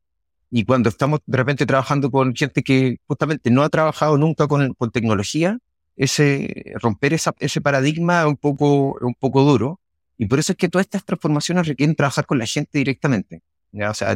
Y 0.49 0.63
cuando 0.63 0.87
estamos 0.87 1.19
de 1.25 1.37
repente 1.37 1.65
trabajando 1.65 2.09
con 2.09 2.33
gente 2.33 2.63
que 2.63 2.99
justamente 3.05 3.51
no 3.51 3.63
ha 3.63 3.69
trabajado 3.69 4.17
nunca 4.17 4.47
con, 4.47 4.73
con 4.75 4.91
tecnología, 4.91 5.59
ese 5.97 6.73
romper 6.81 7.15
esa, 7.15 7.35
ese 7.39 7.59
paradigma 7.59 8.21
es 8.21 8.27
un 8.27 8.37
poco, 8.37 8.97
un 9.01 9.13
poco 9.13 9.43
duro 9.43 9.81
y 10.17 10.27
por 10.27 10.39
eso 10.39 10.53
es 10.53 10.57
que 10.57 10.69
todas 10.69 10.85
estas 10.85 11.03
transformaciones 11.03 11.67
requieren 11.67 11.97
trabajar 11.97 12.25
con 12.25 12.37
la 12.39 12.45
gente 12.45 12.77
directamente. 12.77 13.41
¿ya? 13.73 13.91
O 13.91 13.93
sea, 13.93 14.15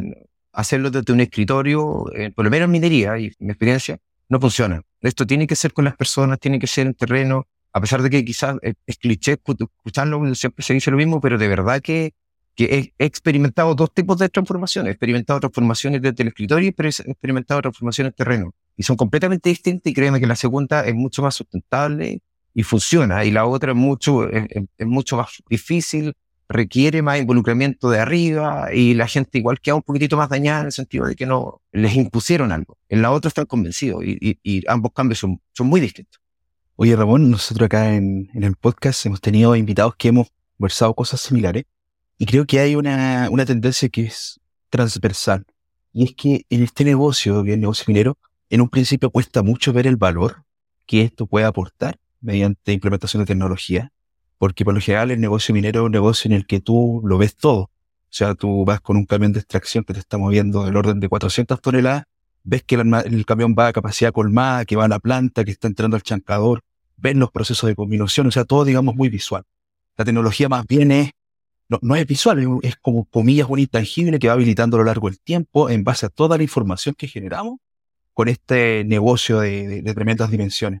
hacerlo 0.52 0.90
desde 0.90 1.12
un 1.12 1.20
escritorio, 1.20 2.06
eh, 2.14 2.30
por 2.30 2.46
lo 2.46 2.50
menos 2.50 2.64
en 2.64 2.70
minería 2.70 3.18
y 3.18 3.30
mi 3.40 3.50
experiencia, 3.50 3.98
no 4.30 4.40
funciona. 4.40 4.80
Esto 5.02 5.26
tiene 5.26 5.46
que 5.46 5.54
ser 5.54 5.74
con 5.74 5.84
las 5.84 5.96
personas, 5.96 6.40
tiene 6.40 6.58
que 6.58 6.66
ser 6.66 6.86
en 6.86 6.94
terreno, 6.94 7.46
a 7.72 7.80
pesar 7.80 8.02
de 8.02 8.10
que 8.10 8.24
quizás 8.24 8.56
es, 8.62 8.74
es 8.86 8.98
cliché 8.98 9.32
escucharlo, 9.32 10.34
siempre 10.34 10.64
se 10.64 10.74
dice 10.74 10.90
lo 10.90 10.96
mismo, 10.96 11.20
pero 11.20 11.38
de 11.38 11.48
verdad 11.48 11.80
que, 11.80 12.14
he, 12.58 12.92
experimentado 12.98 13.74
dos 13.74 13.92
tipos 13.94 14.18
de 14.18 14.28
transformaciones. 14.28 14.90
He 14.90 14.92
experimentado 14.92 15.40
transformaciones 15.40 16.02
desde 16.02 16.22
el 16.22 16.28
escritorio 16.28 16.66
y 16.66 16.74
he 16.76 16.88
experimentado 16.88 17.62
transformaciones 17.62 18.12
en 18.12 18.16
terreno. 18.16 18.54
Y 18.76 18.82
son 18.82 18.96
completamente 18.96 19.48
distintas 19.48 19.90
y 19.90 19.94
créeme 19.94 20.20
que 20.20 20.26
la 20.26 20.36
segunda 20.36 20.84
es 20.84 20.94
mucho 20.94 21.22
más 21.22 21.34
sustentable 21.34 22.20
y 22.52 22.62
funciona, 22.62 23.24
y 23.24 23.30
la 23.30 23.46
otra 23.46 23.72
es 23.72 23.78
mucho, 23.78 24.28
es, 24.28 24.46
mucho 24.80 25.16
más 25.16 25.42
difícil, 25.48 26.14
requiere 26.48 27.00
más 27.00 27.20
involucramiento 27.20 27.88
de 27.90 28.00
arriba 28.00 28.74
y 28.74 28.94
la 28.94 29.06
gente 29.06 29.38
igual 29.38 29.60
queda 29.60 29.76
un 29.76 29.82
poquitito 29.82 30.16
más 30.16 30.28
dañada 30.28 30.60
en 30.60 30.66
el 30.66 30.72
sentido 30.72 31.06
de 31.06 31.14
que 31.14 31.26
no 31.26 31.62
les 31.70 31.94
impusieron 31.94 32.50
algo. 32.50 32.76
En 32.88 33.02
la 33.02 33.12
otra 33.12 33.28
están 33.28 33.46
convencidos 33.46 34.04
y, 34.04 34.38
y 34.42 34.64
ambos 34.66 34.90
cambios 34.92 35.20
son, 35.20 35.40
son 35.52 35.68
muy 35.68 35.80
distintos. 35.80 36.20
Oye 36.82 36.96
Ramón, 36.96 37.30
nosotros 37.30 37.66
acá 37.66 37.94
en, 37.94 38.30
el 38.32 38.56
podcast 38.56 39.04
hemos 39.04 39.20
tenido 39.20 39.54
invitados 39.54 39.96
que 39.96 40.08
hemos 40.08 40.28
conversado 40.56 40.94
cosas 40.94 41.20
similares 41.20 41.64
y 42.16 42.24
creo 42.24 42.46
que 42.46 42.58
hay 42.58 42.74
una, 42.74 43.28
una 43.30 43.44
tendencia 43.44 43.90
que 43.90 44.04
es 44.04 44.40
transversal. 44.70 45.44
Y 45.92 46.04
es 46.04 46.14
que 46.14 46.46
en 46.48 46.62
este 46.62 46.84
negocio, 46.84 47.44
que 47.44 47.52
el 47.52 47.60
negocio 47.60 47.84
minero, 47.86 48.16
en 48.48 48.62
un 48.62 48.70
principio 48.70 49.10
cuesta 49.10 49.42
mucho 49.42 49.74
ver 49.74 49.86
el 49.86 49.98
valor 49.98 50.42
que 50.86 51.02
esto 51.02 51.26
puede 51.26 51.44
aportar 51.44 51.98
mediante 52.22 52.72
implementación 52.72 53.24
de 53.24 53.26
tecnología, 53.26 53.92
porque 54.38 54.64
por 54.64 54.72
lo 54.72 54.80
general 54.80 55.10
el 55.10 55.20
negocio 55.20 55.54
minero 55.54 55.80
es 55.80 55.84
un 55.84 55.92
negocio 55.92 56.30
en 56.30 56.34
el 56.34 56.46
que 56.46 56.60
tú 56.60 57.02
lo 57.04 57.18
ves 57.18 57.36
todo. 57.36 57.64
O 57.64 57.70
sea, 58.08 58.34
tú 58.34 58.64
vas 58.64 58.80
con 58.80 58.96
un 58.96 59.04
camión 59.04 59.34
de 59.34 59.40
extracción 59.40 59.84
que 59.84 59.92
te 59.92 60.00
está 60.00 60.16
moviendo 60.16 60.64
del 60.64 60.78
orden 60.78 60.98
de 60.98 61.10
400 61.10 61.60
toneladas, 61.60 62.04
ves 62.42 62.62
que 62.62 62.76
el, 62.76 63.26
camión 63.26 63.54
va 63.58 63.66
a 63.66 63.72
capacidad 63.74 64.12
colmada, 64.12 64.64
que 64.64 64.76
va 64.76 64.86
a 64.86 64.88
la 64.88 64.98
planta, 64.98 65.44
que 65.44 65.50
está 65.50 65.68
entrando 65.68 65.96
al 65.96 66.02
chancador, 66.02 66.62
ves 67.00 67.16
los 67.16 67.30
procesos 67.30 67.68
de 67.68 67.74
combinación, 67.74 68.26
o 68.26 68.30
sea, 68.30 68.44
todo 68.44 68.64
digamos 68.64 68.94
muy 68.94 69.08
visual. 69.08 69.44
La 69.96 70.04
tecnología 70.04 70.48
más 70.48 70.66
bien 70.66 70.92
es, 70.92 71.10
no, 71.68 71.96
es 71.96 72.06
visual, 72.06 72.60
es 72.62 72.76
como 72.76 73.04
comillas 73.04 73.48
un 73.48 73.58
intangible 73.58 74.18
que 74.18 74.28
va 74.28 74.34
habilitando 74.34 74.76
a 74.76 74.80
lo 74.80 74.84
largo 74.84 75.08
del 75.08 75.20
tiempo 75.20 75.70
en 75.70 75.84
base 75.84 76.06
a 76.06 76.08
toda 76.08 76.36
la 76.36 76.42
información 76.42 76.94
que 76.96 77.06
generamos 77.06 77.60
con 78.12 78.28
este 78.28 78.84
negocio 78.84 79.40
de 79.40 79.94
tremendas 79.94 80.30
dimensiones 80.30 80.80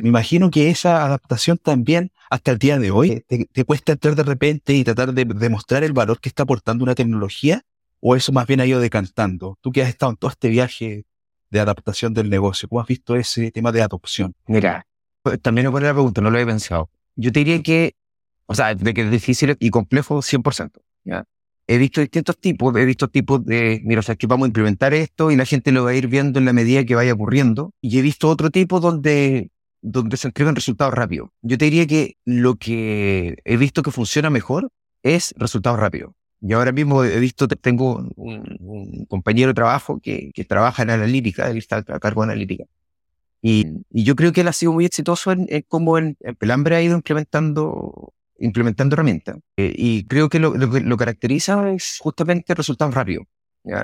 me 0.00 0.08
imagino 0.08 0.50
que 0.50 0.70
esa 0.70 1.04
adaptación 1.04 1.58
también, 1.58 2.12
hasta 2.30 2.52
el 2.52 2.58
día 2.58 2.78
de 2.78 2.90
hoy, 2.90 3.24
te, 3.26 3.64
cuesta 3.64 3.92
entrar 3.92 4.14
de 4.14 4.22
repente 4.22 4.74
y 4.74 4.84
tratar 4.84 5.12
de 5.12 5.24
demostrar 5.24 5.82
el 5.82 5.92
valor 5.92 6.20
que 6.20 6.28
está 6.28 6.44
aportando 6.44 6.84
una 6.84 6.94
tecnología, 6.94 7.62
o 8.00 8.14
eso 8.14 8.32
más 8.32 8.46
bien 8.46 8.60
ha 8.60 8.66
ido 8.66 8.80
decantando. 8.80 9.58
Tú 9.60 9.72
que 9.72 9.82
has 9.82 9.88
estado 9.88 10.12
en 10.12 10.16
todo 10.16 10.30
este 10.30 10.48
viaje 10.48 11.04
de 11.50 11.60
adaptación 11.60 12.14
del 12.14 12.30
negocio, 12.30 12.68
¿cómo 12.68 12.80
has 12.80 12.86
visto 12.86 13.16
ese 13.16 13.50
tema 13.50 13.72
de 13.72 13.82
adopción? 13.82 14.34
Mira, 14.46 14.86
también 15.42 15.66
me 15.66 15.72
pone 15.72 15.86
la 15.86 15.92
pregunta, 15.92 16.20
no 16.20 16.30
lo 16.30 16.38
he 16.38 16.46
pensado. 16.46 16.90
Yo 17.16 17.32
te 17.32 17.40
diría 17.40 17.62
que, 17.62 17.94
o 18.46 18.54
sea, 18.54 18.74
de 18.74 18.94
que 18.94 19.02
es 19.02 19.10
difícil 19.10 19.56
y 19.60 19.70
complejo 19.70 20.18
100%. 20.18 20.70
¿ya? 21.04 21.24
He 21.66 21.78
visto 21.78 22.00
distintos 22.00 22.38
tipos, 22.38 22.74
he 22.76 22.84
visto 22.84 23.08
tipos 23.08 23.44
de, 23.44 23.80
mira, 23.84 24.00
o 24.00 24.02
sea, 24.02 24.16
que 24.16 24.26
vamos 24.26 24.46
a 24.46 24.48
implementar 24.48 24.94
esto 24.94 25.30
y 25.30 25.36
la 25.36 25.44
gente 25.44 25.72
lo 25.72 25.84
va 25.84 25.90
a 25.90 25.94
ir 25.94 26.08
viendo 26.08 26.38
en 26.38 26.44
la 26.44 26.52
medida 26.52 26.84
que 26.84 26.94
vaya 26.94 27.12
ocurriendo. 27.12 27.72
Y 27.80 27.98
he 27.98 28.02
visto 28.02 28.28
otro 28.28 28.50
tipo 28.50 28.80
donde 28.80 29.50
donde 29.82 30.16
se 30.16 30.28
entregan 30.28 30.54
resultados 30.54 30.94
rápidos. 30.94 31.30
Yo 31.42 31.58
te 31.58 31.66
diría 31.66 31.86
que 31.86 32.16
lo 32.24 32.56
que 32.56 33.36
he 33.44 33.56
visto 33.56 33.82
que 33.82 33.90
funciona 33.90 34.30
mejor 34.30 34.70
es 35.02 35.34
resultados 35.36 35.78
rápidos. 35.78 36.12
Y 36.42 36.52
ahora 36.54 36.72
mismo 36.72 37.04
he 37.04 37.18
visto, 37.18 37.48
tengo 37.48 38.02
un, 38.16 39.06
compañero 39.08 39.48
de 39.48 39.54
trabajo 39.54 40.00
que, 40.00 40.30
que, 40.32 40.44
trabaja 40.44 40.82
en 40.82 40.90
analítica, 40.90 41.50
él 41.50 41.58
está 41.58 41.78
a 41.78 41.98
cargo 41.98 42.22
de 42.22 42.32
analítica. 42.32 42.64
Y, 43.42 43.84
y 43.90 44.04
yo 44.04 44.16
creo 44.16 44.32
que 44.32 44.42
él 44.42 44.48
ha 44.48 44.52
sido 44.52 44.72
muy 44.72 44.84
exitoso 44.84 45.32
en, 45.32 45.48
cómo 45.68 45.98
en, 45.98 46.16
Pelambre 46.38 46.76
ha 46.76 46.82
ido 46.82 46.94
implementando, 46.96 48.12
implementando 48.38 48.94
herramientas. 48.94 49.38
Eh, 49.56 49.74
y 49.76 50.04
creo 50.04 50.28
que 50.28 50.38
lo, 50.38 50.54
lo 50.54 50.70
que 50.70 50.80
lo 50.80 50.96
caracteriza 50.96 51.70
es 51.70 51.98
justamente 52.00 52.54
resultados 52.54 52.94
rápidos. 52.94 53.26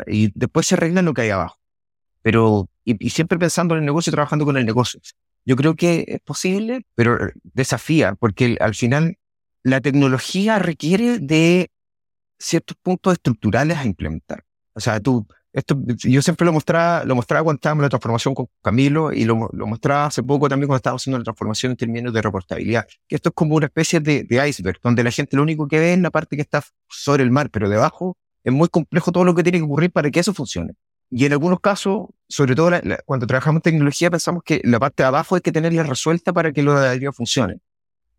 Y 0.07 0.33
después 0.35 0.67
se 0.67 0.75
arregla 0.75 1.03
lo 1.03 1.15
que 1.15 1.23
hay 1.23 1.31
abajo. 1.31 1.59
Pero, 2.23 2.69
y, 2.85 3.07
y 3.07 3.11
siempre 3.11 3.39
pensando 3.39 3.75
en 3.75 3.81
el 3.81 3.87
negocio 3.87 4.13
trabajando 4.13 4.45
con 4.45 4.57
el 4.57 4.67
negocio. 4.67 5.01
Yo 5.45 5.55
creo 5.57 5.77
que 5.77 6.05
es 6.09 6.21
posible, 6.21 6.85
pero 6.95 7.19
desafía, 7.45 8.15
porque 8.15 8.57
al 8.61 8.75
final 8.75 9.17
la 9.63 9.81
tecnología 9.81 10.59
requiere 10.59 11.19
de 11.19 11.71
ciertos 12.39 12.77
puntos 12.83 13.15
estructurales 13.15 13.79
a 13.79 13.85
implementar. 13.85 14.45
O 14.75 14.81
sea, 14.81 15.01
tú, 15.01 15.27
esto, 15.57 15.75
yo 16.05 16.21
siempre 16.21 16.45
lo 16.45 16.53
mostraba, 16.53 17.03
lo 17.07 17.15
mostraba 17.15 17.43
cuando 17.43 17.57
estábamos 17.57 17.81
en 17.81 17.85
la 17.85 17.89
transformación 17.89 18.35
con 18.35 18.47
Camilo 18.63 19.11
y 19.11 19.25
lo, 19.25 19.49
lo 19.55 19.67
mostraba 19.67 20.05
hace 20.05 20.23
poco 20.23 20.51
también 20.51 20.69
cuando 20.69 20.77
estábamos 20.77 21.01
haciendo 21.01 21.17
la 21.17 21.25
transformación 21.25 21.73
en 21.73 21.77
términos 21.79 22.13
de 22.13 22.21
reportabilidad. 22.21 22.87
Que 23.09 23.17
esto 23.17 23.31
es 23.31 23.35
como 23.35 23.57
una 23.57 23.65
especie 23.65 24.01
de, 24.01 24.25
de 24.25 24.49
iceberg, 24.49 24.79
donde 24.83 25.03
la 25.03 25.11
gente 25.11 25.35
lo 25.35 25.43
único 25.43 25.67
que 25.67 25.79
ve 25.79 25.95
es 25.95 25.99
la 25.99 26.11
parte 26.11 26.37
que 26.37 26.43
está 26.43 26.63
sobre 26.91 27.23
el 27.23 27.31
mar, 27.31 27.49
pero 27.51 27.71
debajo 27.71 28.19
es 28.45 28.53
muy 28.53 28.69
complejo 28.69 29.13
todo 29.13 29.25
lo 29.25 29.35
que 29.35 29.43
tiene 29.43 29.57
que 29.57 29.65
ocurrir 29.65 29.91
para 29.91 30.11
que 30.11 30.21
eso 30.21 30.35
funcione. 30.35 30.75
Y 31.11 31.25
en 31.25 31.33
algunos 31.33 31.61
casos, 31.61 32.09
sobre 32.29 32.55
todo 32.55 32.73
cuando 33.07 33.27
trabajamos 33.27 33.61
en 33.61 33.63
tecnología, 33.63 34.11
pensamos 34.11 34.43
que 34.45 34.61
la 34.63 34.79
parte 34.79 35.05
de 35.05 35.07
abajo 35.07 35.37
hay 35.37 35.41
que 35.41 35.53
tenerla 35.53 35.85
resuelta 35.85 36.35
para 36.35 36.53
que 36.53 36.63
lo 36.63 36.79
de 36.79 36.87
arriba 36.87 37.13
funcione. 37.13 37.61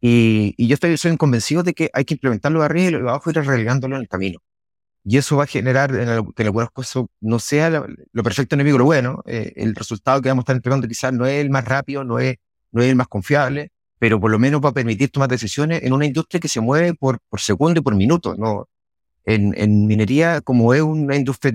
Y, 0.02 0.56
y 0.58 0.68
yo 0.68 0.74
estoy, 0.74 0.98
soy 0.98 1.16
convencido 1.18 1.62
de 1.62 1.76
que 1.76 1.92
hay 1.94 2.04
que 2.04 2.16
implementarlo 2.16 2.62
de 2.62 2.66
arriba 2.66 2.88
y 2.88 2.92
lo 2.94 3.04
de 3.04 3.10
abajo 3.10 3.30
ir 3.30 3.36
relegándolo 3.36 3.96
en 3.96 4.02
el 4.02 4.08
camino. 4.08 4.40
Y 5.10 5.16
eso 5.16 5.38
va 5.38 5.46
a 5.46 5.48
generar 5.48 5.96
en, 5.96 6.10
algunos 6.10 6.70
casos 6.72 7.06
no 7.22 7.40
sea 7.40 7.70
lo, 7.70 8.24
perfecto 8.24 8.56
enemigo 8.56 8.78
lo 8.78 8.84
bueno. 8.84 9.24
Eh, 9.26 9.54
el 9.56 9.74
resultado 9.74 10.22
que 10.22 10.28
vamos 10.28 10.42
a 10.42 10.44
estar 10.44 10.56
entregando 10.58 10.86
quizás 10.86 11.14
no 11.14 11.26
es 11.26 11.40
el 11.40 11.50
más 11.50 11.64
rápido, 11.64 12.04
no 12.04 12.20
es, 12.20 12.36
no 12.74 12.82
es 12.82 12.90
el 12.90 12.98
más 12.98 13.08
confiable, 13.08 13.72
pero 14.00 14.20
por 14.20 14.30
lo 14.32 14.38
menos 14.38 14.60
va 14.60 14.70
a 14.70 14.74
permitir 14.74 15.10
tomar 15.10 15.30
decisiones 15.30 15.82
en 15.84 15.94
una 15.94 16.06
industria 16.06 16.42
que 16.42 16.50
se 16.50 16.60
mueve 16.60 16.94
por, 16.94 17.20
por 17.30 17.40
segundo 17.40 17.80
y 17.80 17.84
por 17.84 17.96
minuto. 17.96 18.36
¿no? 18.36 18.68
En, 19.24 19.54
en 19.58 19.88
minería, 19.88 20.42
como 20.42 20.74
es 20.74 20.82
una 20.82 21.16
industria 21.16 21.54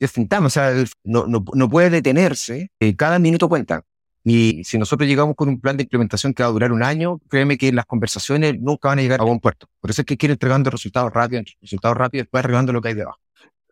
o 0.00 0.50
sea, 0.50 0.72
no, 1.04 1.26
no, 1.26 1.44
no 1.52 1.68
puede 1.68 1.90
detenerse, 1.90 2.70
eh, 2.80 2.96
cada 2.96 3.18
minuto 3.18 3.50
cuenta. 3.50 3.82
Y 4.28 4.64
si 4.64 4.76
nosotros 4.76 5.08
llegamos 5.08 5.36
con 5.36 5.48
un 5.48 5.60
plan 5.60 5.76
de 5.76 5.84
implementación 5.84 6.34
que 6.34 6.42
va 6.42 6.48
a 6.48 6.52
durar 6.52 6.72
un 6.72 6.82
año, 6.82 7.20
créeme 7.28 7.56
que 7.56 7.70
las 7.70 7.86
conversaciones 7.86 8.60
nunca 8.60 8.88
van 8.88 8.98
a 8.98 9.02
llegar 9.02 9.20
a 9.20 9.24
buen 9.24 9.38
puerto. 9.38 9.68
Por 9.80 9.90
eso 9.90 10.02
es 10.02 10.06
que 10.06 10.16
quiere 10.16 10.32
entregando 10.32 10.68
resultados 10.68 11.12
rápidos, 11.12 11.56
resultados 11.60 11.96
rápidos, 11.96 12.24
después 12.24 12.40
arreglando 12.42 12.72
lo 12.72 12.82
que 12.82 12.88
hay 12.88 12.94
debajo. 12.94 13.20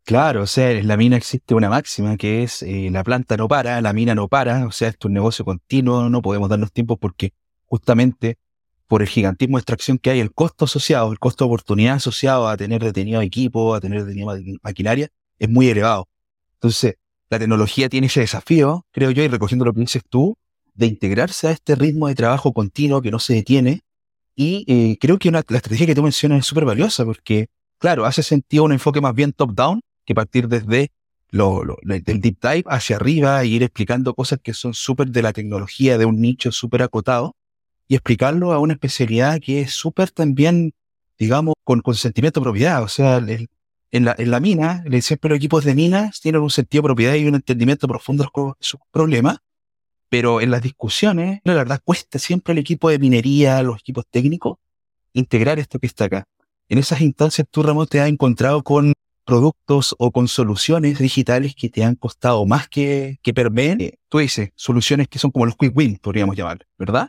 Claro, 0.05 0.43
o 0.43 0.47
sea, 0.47 0.71
en 0.71 0.87
la 0.87 0.97
mina 0.97 1.17
existe 1.17 1.57
una 1.57 1.69
máxima 1.69 2.17
que 2.17 2.45
es 2.45 2.63
eh, 2.63 2.89
la 2.93 3.03
planta 3.03 3.37
no 3.37 3.49
para, 3.49 3.81
la 3.81 3.93
mina 3.93 4.15
no 4.15 4.29
para, 4.29 4.65
o 4.65 4.71
sea, 4.71 4.91
esto 4.91 5.09
es 5.09 5.11
un 5.11 5.15
negocio 5.15 5.45
continuo, 5.45 6.09
no 6.09 6.23
podemos 6.23 6.49
darnos 6.49 6.71
tiempo 6.71 6.99
porque 6.99 7.33
justamente 7.65 8.39
por 8.87 9.03
el 9.03 9.09
gigantismo 9.09 9.57
de 9.57 9.63
extracción 9.63 9.99
que 9.99 10.11
hay, 10.11 10.21
el 10.21 10.33
costo 10.33 10.67
asociado, 10.67 11.11
el 11.11 11.19
costo 11.19 11.47
de 11.47 11.49
oportunidad 11.49 11.97
asociado 11.97 12.47
a 12.47 12.57
tener 12.57 12.81
detenido 12.85 13.21
equipo, 13.23 13.75
a 13.75 13.81
tener 13.81 14.05
detenido 14.05 14.33
maquinaria, 14.63 15.09
es 15.37 15.49
muy 15.49 15.69
elevado. 15.69 16.09
Entonces, 16.53 16.95
la 17.29 17.41
tecnología 17.41 17.89
tiene 17.89 18.07
ese 18.07 18.21
desafío, 18.21 18.87
creo 18.93 19.11
yo, 19.11 19.25
y 19.25 19.27
recogiendo 19.27 19.65
lo 19.65 19.73
que 19.75 19.81
dices 19.81 20.05
tú, 20.09 20.39
de 20.75 20.87
integrarse 20.87 21.49
a 21.49 21.51
este 21.53 21.75
ritmo 21.75 22.09
de 22.09 22.15
trabajo 22.15 22.53
continuo 22.53 23.01
que 23.01 23.11
no 23.11 23.19
se 23.19 23.35
detiene. 23.35 23.83
Y 24.37 24.65
eh, 24.67 24.99
creo 25.01 25.19
que 25.19 25.29
una, 25.29 25.45
la 25.49 25.59
estrategia 25.59 25.87
que 25.87 25.95
tú 25.95 26.03
mencionas 26.03 26.41
es 26.41 26.47
súper 26.47 26.65
valiosa 26.65 27.05
porque, 27.05 27.47
claro, 27.79 28.05
hace 28.05 28.23
sentido 28.23 28.65
un 28.65 28.73
enfoque 28.73 29.01
más 29.01 29.15
bien 29.15 29.33
top-down 29.33 29.81
que 30.05 30.15
partir 30.15 30.49
desde 30.49 30.91
lo, 31.31 31.63
del 31.83 32.21
deep 32.21 32.39
dive 32.41 32.65
hacia 32.67 32.97
arriba 32.97 33.43
e 33.43 33.47
ir 33.47 33.63
explicando 33.63 34.15
cosas 34.15 34.39
que 34.43 34.55
son 34.55 34.75
súper 34.75 35.09
de 35.09 35.23
la 35.23 35.33
tecnología, 35.33 35.99
de 35.99 36.05
un 36.05 36.21
nicho 36.21 36.53
súper 36.53 36.83
acotado, 36.83 37.35
y 37.89 37.95
explicarlo 37.95 38.53
a 38.53 38.59
una 38.59 38.75
especialidad 38.75 39.41
que 39.41 39.61
es 39.61 39.73
súper 39.73 40.11
también, 40.11 40.75
digamos, 41.19 41.55
con 41.65 41.81
consentimiento 41.81 42.41
de 42.41 42.45
propiedad. 42.45 42.83
O 42.83 42.89
sea, 42.89 43.17
el, 43.19 43.49
en 43.91 44.05
la, 44.05 44.15
en 44.19 44.31
la 44.31 44.41
mina, 44.41 44.85
siempre 45.01 45.31
los 45.31 45.37
equipos 45.37 45.65
de 45.65 45.75
minas 45.75 46.21
tienen 46.21 46.41
un 46.41 46.51
sentido 46.51 46.83
de 46.83 46.89
propiedad 46.89 47.15
y 47.15 47.27
un 47.27 47.35
entendimiento 47.35 47.87
profundo 47.89 48.25
de 48.25 48.53
sus 48.61 48.81
problemas, 48.91 49.39
pero 50.15 50.41
en 50.41 50.53
las 50.53 50.63
discusiones, 50.63 51.41
la 51.43 51.55
verdad, 51.55 51.81
cuesta 51.83 52.21
siempre 52.21 52.53
al 52.53 52.59
equipo 52.59 52.89
de 52.89 53.01
minería, 53.01 53.61
los 53.65 53.81
equipos 53.81 54.05
técnicos, 54.09 54.59
integrar 55.13 55.59
esto 55.59 55.81
que 55.81 55.89
está 55.89 56.05
acá. 56.05 56.29
En 56.69 56.79
esas 56.79 57.01
instancias, 57.01 57.49
tú, 57.51 57.65
Ramón, 57.65 57.89
te 57.89 58.01
has 58.01 58.09
encontrado 58.09 58.63
con 58.63 58.93
productos 59.25 59.97
o 59.99 60.13
con 60.13 60.29
soluciones 60.29 61.01
digitales 61.01 61.57
que 61.57 61.69
te 61.69 61.83
han 61.83 61.97
costado 61.97 62.47
más 62.47 62.69
que, 62.69 63.19
que 63.23 63.35
permeen. 63.35 63.81
Eh, 63.81 63.99
tú 64.09 64.19
dices, 64.19 64.51
soluciones 64.55 65.09
que 65.09 65.19
son 65.19 65.33
como 65.33 65.47
los 65.47 65.57
quick 65.57 65.77
win, 65.77 65.97
podríamos 65.97 66.37
llamar, 66.37 66.65
¿verdad? 66.79 67.09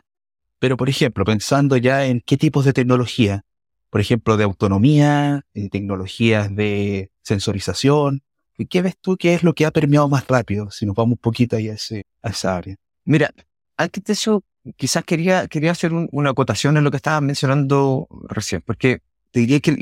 Pero, 0.58 0.76
por 0.76 0.88
ejemplo, 0.88 1.24
pensando 1.24 1.76
ya 1.76 2.06
en 2.06 2.20
qué 2.26 2.36
tipos 2.36 2.64
de 2.64 2.72
tecnología, 2.72 3.44
por 3.88 4.00
ejemplo, 4.00 4.36
de 4.36 4.42
autonomía, 4.42 5.46
de 5.54 5.68
tecnologías 5.68 6.52
de 6.56 7.12
sensorización. 7.22 8.24
¿Qué 8.68 8.82
ves 8.82 8.96
tú 9.00 9.16
que 9.16 9.34
es 9.34 9.44
lo 9.44 9.54
que 9.54 9.64
ha 9.64 9.70
permeado 9.70 10.08
más 10.08 10.26
rápido, 10.26 10.72
si 10.72 10.86
nos 10.86 10.96
vamos 10.96 11.12
un 11.12 11.18
poquito 11.18 11.54
ahí 11.54 11.68
a, 11.68 11.76
a 12.22 12.30
esa 12.30 12.56
área? 12.56 12.76
Mira, 13.06 13.32
antes 13.76 14.04
de 14.04 14.12
eso, 14.12 14.44
quizás 14.76 15.04
quería, 15.04 15.46
quería 15.46 15.70
hacer 15.70 15.92
una 15.92 16.30
acotación 16.30 16.76
en 16.76 16.84
lo 16.84 16.90
que 16.90 16.98
estabas 16.98 17.22
mencionando 17.22 18.08
recién, 18.28 18.62
porque 18.62 19.00
te 19.30 19.40
diría 19.40 19.60
que 19.60 19.76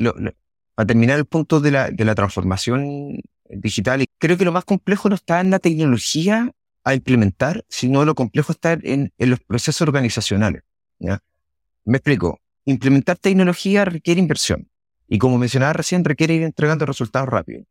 para 0.75 0.87
terminar 0.87 1.17
el 1.17 1.25
punto 1.25 1.59
de 1.59 1.71
la, 1.71 1.89
de 1.89 2.05
la 2.05 2.15
transformación 2.15 3.19
digital, 3.49 4.05
creo 4.19 4.37
que 4.37 4.45
lo 4.45 4.51
más 4.51 4.63
complejo 4.63 5.09
no 5.09 5.15
está 5.15 5.41
en 5.41 5.49
la 5.49 5.59
tecnología 5.59 6.51
a 6.83 6.93
implementar, 6.93 7.65
sino 7.67 8.05
lo 8.05 8.13
complejo 8.13 8.51
está 8.51 8.73
en, 8.73 9.11
en 9.17 9.29
los 9.29 9.39
procesos 9.39 9.81
organizacionales. 9.81 10.61
Me 10.99 11.97
explico 11.97 12.39
implementar 12.65 13.17
tecnología 13.17 13.85
requiere 13.85 14.19
inversión. 14.19 14.69
Y 15.07 15.19
como 15.19 15.37
mencionaba 15.37 15.73
recién, 15.73 16.03
requiere 16.03 16.33
ir 16.33 16.43
entregando 16.43 16.85
resultados 16.85 17.29
rápidos. 17.29 17.65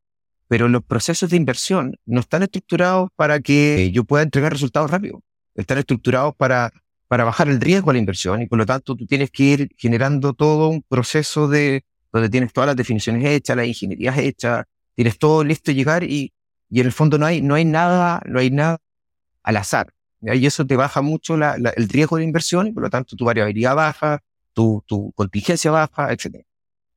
Pero 0.46 0.68
los 0.68 0.84
procesos 0.84 1.30
de 1.30 1.36
inversión 1.36 1.96
no 2.06 2.20
están 2.20 2.42
estructurados 2.42 3.10
para 3.16 3.40
que 3.40 3.90
yo 3.92 4.04
pueda 4.04 4.22
entregar 4.22 4.52
resultados 4.52 4.90
rápidos. 4.90 5.20
Están 5.54 5.78
estructurados 5.78 6.34
para, 6.34 6.72
para 7.08 7.24
bajar 7.24 7.48
el 7.48 7.60
riesgo 7.60 7.90
a 7.90 7.92
la 7.92 7.98
inversión 7.98 8.42
y 8.42 8.46
por 8.46 8.58
lo 8.58 8.66
tanto 8.66 8.96
tú 8.96 9.06
tienes 9.06 9.30
que 9.30 9.42
ir 9.42 9.68
generando 9.76 10.32
todo 10.32 10.68
un 10.68 10.82
proceso 10.82 11.48
de 11.48 11.84
donde 12.12 12.28
tienes 12.28 12.52
todas 12.52 12.68
las 12.68 12.76
definiciones 12.76 13.24
hechas, 13.24 13.56
las 13.56 13.66
ingenierías 13.66 14.18
hechas, 14.18 14.64
tienes 14.94 15.18
todo 15.18 15.42
listo 15.42 15.72
llegar 15.72 16.04
y, 16.04 16.32
y 16.70 16.80
en 16.80 16.86
el 16.86 16.92
fondo 16.92 17.18
no 17.18 17.26
hay, 17.26 17.42
no 17.42 17.54
hay 17.54 17.64
nada, 17.64 18.22
no 18.26 18.38
hay 18.38 18.50
nada 18.50 18.78
al 19.42 19.56
azar. 19.56 19.92
Y 20.20 20.46
eso 20.46 20.66
te 20.66 20.76
baja 20.76 21.02
mucho 21.02 21.34
el 21.34 21.88
riesgo 21.88 22.16
de 22.16 22.24
inversión 22.24 22.68
y 22.68 22.72
por 22.72 22.82
lo 22.82 22.90
tanto 22.90 23.14
tu 23.14 23.24
variabilidad 23.24 23.74
baja, 23.74 24.22
tu, 24.54 24.82
tu 24.86 25.12
contingencia 25.12 25.70
baja, 25.70 26.12
etc. 26.12 26.44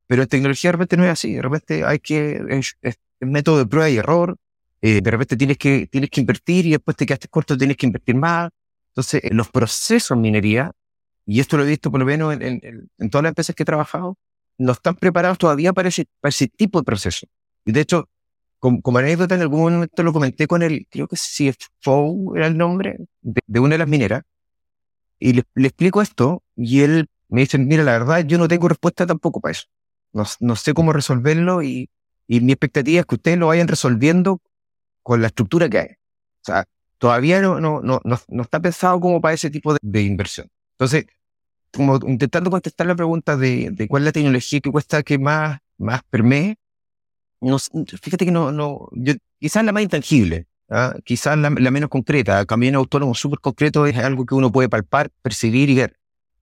Pero 0.06 0.22
en 0.22 0.28
tecnología 0.28 0.68
de 0.68 0.72
repente 0.72 0.96
no 0.96 1.04
es 1.04 1.10
así, 1.10 1.34
de 1.34 1.42
repente 1.42 1.84
hay 1.84 1.98
que, 1.98 2.40
es, 2.48 2.76
es 2.80 2.96
método 3.20 3.58
de 3.58 3.66
prueba 3.66 3.90
y 3.90 3.98
error, 3.98 4.36
eh, 4.80 5.00
de 5.00 5.10
repente 5.10 5.36
tienes 5.36 5.58
que, 5.58 5.86
tienes 5.86 6.10
que 6.10 6.20
invertir 6.20 6.66
y 6.66 6.70
después 6.70 6.96
te 6.96 7.06
quedaste 7.06 7.28
corto, 7.28 7.56
tienes 7.56 7.76
que 7.76 7.86
invertir 7.86 8.14
más. 8.14 8.50
Entonces, 8.90 9.22
los 9.32 9.48
procesos 9.48 10.16
en 10.16 10.20
minería, 10.20 10.72
y 11.26 11.40
esto 11.40 11.56
lo 11.56 11.64
he 11.64 11.68
visto 11.68 11.90
por 11.90 12.00
lo 12.00 12.06
menos 12.06 12.34
en, 12.34 12.42
en, 12.42 12.90
en 12.98 13.10
todas 13.10 13.22
las 13.22 13.30
empresas 13.30 13.54
que 13.54 13.62
he 13.62 13.66
trabajado, 13.66 14.16
no 14.58 14.72
están 14.72 14.96
preparados 14.96 15.38
todavía 15.38 15.72
para 15.72 15.88
ese, 15.88 16.06
para 16.20 16.30
ese 16.30 16.48
tipo 16.48 16.80
de 16.80 16.84
proceso. 16.84 17.26
Y 17.64 17.72
de 17.72 17.80
hecho, 17.80 18.08
como, 18.58 18.82
como, 18.82 18.98
anécdota, 18.98 19.34
en 19.34 19.42
algún 19.42 19.72
momento 19.72 20.02
lo 20.02 20.12
comenté 20.12 20.46
con 20.46 20.62
el, 20.62 20.86
creo 20.90 21.06
que 21.06 21.16
CFO 21.16 22.34
era 22.36 22.46
el 22.46 22.56
nombre, 22.56 22.96
de, 23.20 23.40
de 23.46 23.60
una 23.60 23.74
de 23.74 23.78
las 23.78 23.88
mineras, 23.88 24.22
y 25.20 25.32
le, 25.32 25.44
le, 25.54 25.68
explico 25.68 26.02
esto, 26.02 26.42
y 26.56 26.80
él 26.80 27.08
me 27.28 27.42
dice, 27.42 27.58
mira, 27.58 27.82
la 27.84 27.92
verdad, 27.92 28.24
yo 28.24 28.38
no 28.38 28.48
tengo 28.48 28.68
respuesta 28.68 29.06
tampoco 29.06 29.40
para 29.40 29.52
eso. 29.52 29.66
No, 30.12 30.24
no 30.40 30.56
sé 30.56 30.74
cómo 30.74 30.92
resolverlo 30.92 31.62
y, 31.62 31.90
y 32.26 32.40
mi 32.40 32.52
expectativa 32.52 33.00
es 33.00 33.06
que 33.06 33.16
ustedes 33.16 33.38
lo 33.38 33.48
vayan 33.48 33.68
resolviendo 33.68 34.40
con 35.08 35.22
la 35.22 35.28
estructura 35.28 35.70
que 35.70 35.78
hay. 35.78 35.88
O 35.88 36.44
sea, 36.44 36.64
todavía 36.98 37.40
no, 37.40 37.58
no, 37.60 37.80
no, 37.82 37.98
no, 38.04 38.42
está 38.42 38.60
pensado 38.60 39.00
como 39.00 39.22
para 39.22 39.32
ese 39.32 39.48
tipo 39.48 39.72
de, 39.72 39.78
de, 39.80 40.02
inversión. 40.02 40.50
Entonces, 40.72 41.06
como 41.72 41.98
intentando 42.06 42.50
contestar 42.50 42.86
la 42.86 42.94
pregunta 42.94 43.34
de, 43.34 43.70
de 43.72 43.88
cuál 43.88 44.02
es 44.02 44.06
la 44.06 44.12
tecnología 44.12 44.60
que 44.60 44.70
cuesta 44.70 45.02
que 45.02 45.18
más, 45.18 45.60
más 45.78 46.02
permee, 46.10 46.56
no, 47.40 47.58
fíjate 47.58 48.26
que 48.26 48.30
no, 48.30 48.52
no, 48.52 48.90
yo, 48.92 49.14
quizás 49.40 49.64
la 49.64 49.72
más 49.72 49.82
intangible, 49.82 50.46
¿ah? 50.68 50.94
quizás 51.04 51.38
la, 51.38 51.48
menos 51.48 51.88
concreta. 51.88 52.44
Camino 52.44 52.78
autónomo 52.78 53.14
súper 53.14 53.38
concreto 53.40 53.86
es 53.86 53.96
algo 53.96 54.26
que 54.26 54.34
uno 54.34 54.52
puede 54.52 54.68
palpar, 54.68 55.10
percibir 55.22 55.70
y 55.70 55.76
ver. 55.76 55.96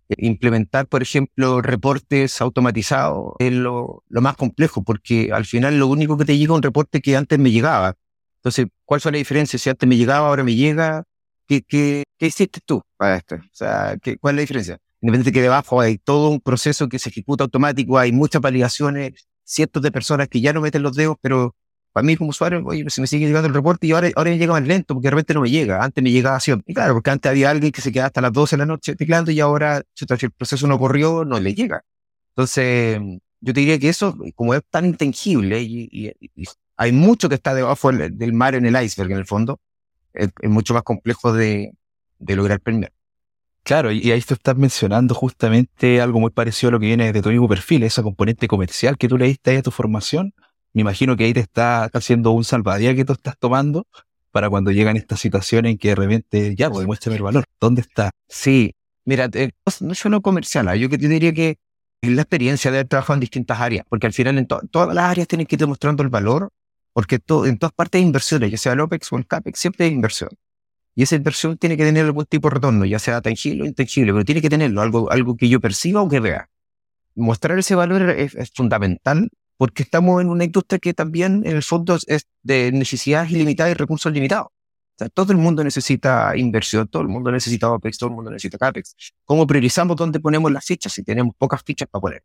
Implementar, 0.08 0.88
por 0.88 1.02
ejemplo, 1.02 1.62
reportes 1.62 2.40
automatizados 2.40 3.35
es 3.38 3.52
lo, 3.52 4.02
lo 4.08 4.20
más 4.23 4.35
complejo, 4.37 4.82
porque 4.82 5.30
al 5.32 5.44
final 5.44 5.78
lo 5.78 5.87
único 5.87 6.18
que 6.18 6.25
te 6.25 6.37
llega 6.37 6.52
es 6.52 6.56
un 6.56 6.62
reporte 6.64 7.00
que 7.00 7.16
antes 7.16 7.38
me 7.38 7.52
llegaba. 7.52 7.96
Entonces, 8.47 8.67
¿cuál 8.85 9.00
fue 9.00 9.11
la 9.11 9.19
diferencia? 9.19 9.59
Si 9.59 9.69
antes 9.69 9.88
me 9.88 9.97
llegaba, 9.97 10.29
ahora 10.29 10.45
me 10.45 10.55
llega. 10.55 11.03
¿Qué, 11.49 11.62
qué, 11.62 12.05
qué 12.17 12.26
hiciste 12.26 12.61
tú 12.65 12.81
para 12.97 13.17
esto? 13.17 13.35
O 13.35 13.41
sea, 13.50 13.97
¿qué, 14.00 14.19
¿cuál 14.19 14.35
es 14.35 14.37
la 14.37 14.41
diferencia? 14.43 14.79
Independientemente 15.00 15.33
que 15.33 15.43
debajo 15.43 15.81
hay 15.81 15.99
todo 15.99 16.31
un 16.31 16.41
proceso 16.41 16.88
que 16.88 17.00
se 17.00 17.09
ejecuta 17.09 17.43
automático, 17.43 17.99
hay 17.99 18.12
muchas 18.12 18.41
validaciones, 18.41 19.26
cientos 19.43 19.83
de 19.83 19.91
personas 19.91 20.29
que 20.29 20.41
ya 20.41 20.53
no 20.53 20.61
meten 20.61 20.85
los 20.85 20.95
dedos, 20.95 21.17
pero 21.21 21.57
para 21.93 22.07
mí 22.07 22.17
como 22.17 22.31
usuario, 22.31 22.62
oye, 22.65 22.88
se 22.88 23.00
me 23.00 23.09
sigue 23.09 23.26
llegando 23.26 23.49
el 23.49 23.55
reporte 23.55 23.88
y 23.88 23.91
ahora, 23.91 24.11
ahora 24.15 24.31
me 24.31 24.38
llega 24.38 24.53
más 24.53 24.65
lento 24.65 24.95
porque 24.95 25.09
de 25.09 25.11
repente 25.11 25.35
no 25.35 25.41
me 25.41 25.50
llega. 25.50 25.83
Antes 25.83 26.05
me 26.05 26.12
llegaba 26.12 26.38
siempre. 26.38 26.71
Y 26.71 26.75
claro, 26.75 26.95
porque 26.95 27.11
antes 27.11 27.29
había 27.29 27.50
alguien 27.50 27.73
que 27.73 27.81
se 27.81 27.91
quedaba 27.91 28.07
hasta 28.07 28.21
las 28.21 28.33
12 28.33 28.55
de 28.55 28.59
la 28.59 28.67
noche 28.67 28.95
teclando 28.95 29.33
y 29.33 29.41
ahora, 29.41 29.83
si 29.95 30.07
el 30.09 30.31
proceso 30.31 30.69
no 30.69 30.79
corrió, 30.79 31.25
no 31.25 31.41
le 31.41 31.53
llega. 31.53 31.83
Entonces, 32.31 33.00
yo 33.41 33.53
te 33.53 33.61
diría 33.61 33.79
que 33.81 33.88
eso, 33.88 34.17
como 34.37 34.55
es 34.55 34.62
tan 34.71 34.85
intangible 34.85 35.61
y, 35.61 35.88
y, 35.91 36.12
y 36.37 36.47
hay 36.76 36.92
mucho 36.92 37.28
que 37.28 37.35
está 37.35 37.54
debajo 37.54 37.90
del 37.92 38.33
mar 38.33 38.54
en 38.54 38.66
el 38.66 38.83
iceberg, 38.83 39.12
en 39.12 39.18
el 39.18 39.26
fondo, 39.26 39.61
es, 40.12 40.30
es 40.40 40.50
mucho 40.50 40.75
más 40.75 40.83
complejo 40.83 41.33
de, 41.33 41.73
de 42.18 42.37
lograr 42.37 42.61
prender. 42.61 42.92
Claro, 43.62 43.90
y 43.90 44.12
ahí 44.12 44.21
tú 44.21 44.35
estás 44.35 44.56
mencionando 44.56 45.12
justamente 45.12 46.00
algo 46.00 46.21
muy 46.21 46.30
parecido 46.30 46.68
a 46.68 46.73
lo 46.73 46.78
que 46.78 46.87
viene 46.87 47.12
de 47.12 47.21
tu 47.21 47.30
mismo 47.30 47.49
perfil, 47.49 47.83
esa 47.83 48.02
componente 48.02 48.47
comercial 48.47 48.97
que 48.97 49.09
tú 49.09 49.18
le 49.18 49.26
diste 49.26 49.50
ahí 49.50 49.56
a 49.56 49.62
tu 49.62 49.73
formación. 49.73 50.33
Me 50.73 50.83
imagino 50.83 51.16
que 51.16 51.25
ahí 51.25 51.33
te 51.33 51.40
está 51.40 51.85
haciendo 51.92 52.30
un 52.30 52.45
salvadía 52.45 52.95
que 52.95 53.04
tú 53.04 53.14
estás 53.14 53.37
tomando 53.37 53.88
para 54.30 54.49
cuando 54.50 54.71
llegan 54.71 54.97
estas 54.97 55.18
situaciones 55.18 55.73
en 55.73 55.78
que 55.78 55.88
de 55.88 55.95
repente, 55.97 56.54
ya, 56.54 56.68
pues 56.68 56.83
demuéstrame 56.83 57.16
el 57.16 57.25
valor. 57.25 57.45
¿Dónde 57.59 57.80
está? 57.80 58.11
Sí, 58.28 58.73
mira, 59.04 59.28
eh, 59.33 59.50
no 59.80 59.95
solo 59.95 60.21
comercial, 60.21 60.68
¿eh? 60.68 60.78
yo 60.78 60.88
que 60.88 60.99
te 60.99 61.09
diría 61.09 61.33
que 61.33 61.59
es 62.02 62.11
la 62.11 62.23
experiencia 62.23 62.71
de 62.71 62.78
haber 62.78 62.88
trabajado 62.88 63.14
en 63.14 63.21
distintas 63.21 63.59
áreas, 63.59 63.85
porque 63.88 64.06
al 64.06 64.12
final 64.12 64.38
en 64.38 64.47
to 64.47 64.61
todas 64.71 64.95
las 64.95 65.11
áreas 65.11 65.26
tienes 65.26 65.49
que 65.49 65.56
ir 65.56 65.61
demostrando 65.61 66.04
el 66.04 66.09
valor, 66.09 66.50
porque 66.97 67.21
en 67.45 67.59
todas 67.59 67.75
partes 67.75 67.99
hay 67.99 68.07
inversiones, 68.07 68.50
ya 68.50 68.57
sea 68.57 68.73
el 68.73 68.81
OPEX 68.81 69.12
o 69.12 69.19
el 69.19 69.26
CAPEX, 69.26 69.59
siempre 69.59 69.85
hay 69.85 69.93
inversión. 69.93 70.31
Y 70.95 71.03
esa 71.03 71.15
inversión 71.15 71.59
tiene 71.59 71.76
que 71.76 71.85
tener 71.85 72.07
algún 72.07 72.25
tipo 72.25 72.49
de 72.49 72.55
retorno, 72.55 72.87
ya 72.87 72.99
sea 72.99 73.21
tangible 73.21 73.65
o 73.65 73.67
intangible, 73.67 74.15
pero 74.15 74.25
tiene 74.25 74.41
que 74.41 74.49
tenerlo, 74.49 74.81
algo, 74.81 75.12
algo 75.12 75.37
que 75.37 75.50
yo 75.50 75.61
perciba 75.61 76.00
o 76.00 76.09
que 76.09 76.21
vea. 76.21 76.49
Mostrar 77.15 77.59
ese 77.59 77.75
valor 77.75 78.09
es, 78.09 78.35
es 78.35 78.50
fundamental 78.50 79.28
porque 79.59 79.82
estamos 79.82 80.23
en 80.23 80.30
una 80.30 80.45
industria 80.45 80.78
que 80.78 80.95
también 80.95 81.43
en 81.45 81.56
el 81.56 81.63
fondo 81.63 81.99
es 82.06 82.26
de 82.43 82.73
necesidades 82.73 83.30
ilimitadas 83.30 83.73
y 83.73 83.75
recursos 83.75 84.11
limitados. 84.11 84.47
O 84.47 84.99
sea, 84.99 85.11
todo 85.11 85.32
el 85.32 85.39
mundo 85.39 85.63
necesita 85.63 86.35
inversión, 86.35 86.89
todo 86.89 87.02
el 87.02 87.09
mundo 87.09 87.30
necesita 87.30 87.71
OPEX, 87.73 87.99
todo 87.99 88.09
el 88.09 88.17
mundo 88.17 88.30
necesita 88.30 88.56
CAPEX. 88.56 88.97
¿Cómo 89.26 89.47
priorizamos 89.47 89.99
dónde 89.99 90.19
ponemos 90.19 90.50
las 90.50 90.65
fichas 90.65 90.95
si 90.95 91.02
tenemos 91.02 91.35
pocas 91.37 91.63
fichas 91.63 91.89
para 91.91 92.00
poner? 92.00 92.23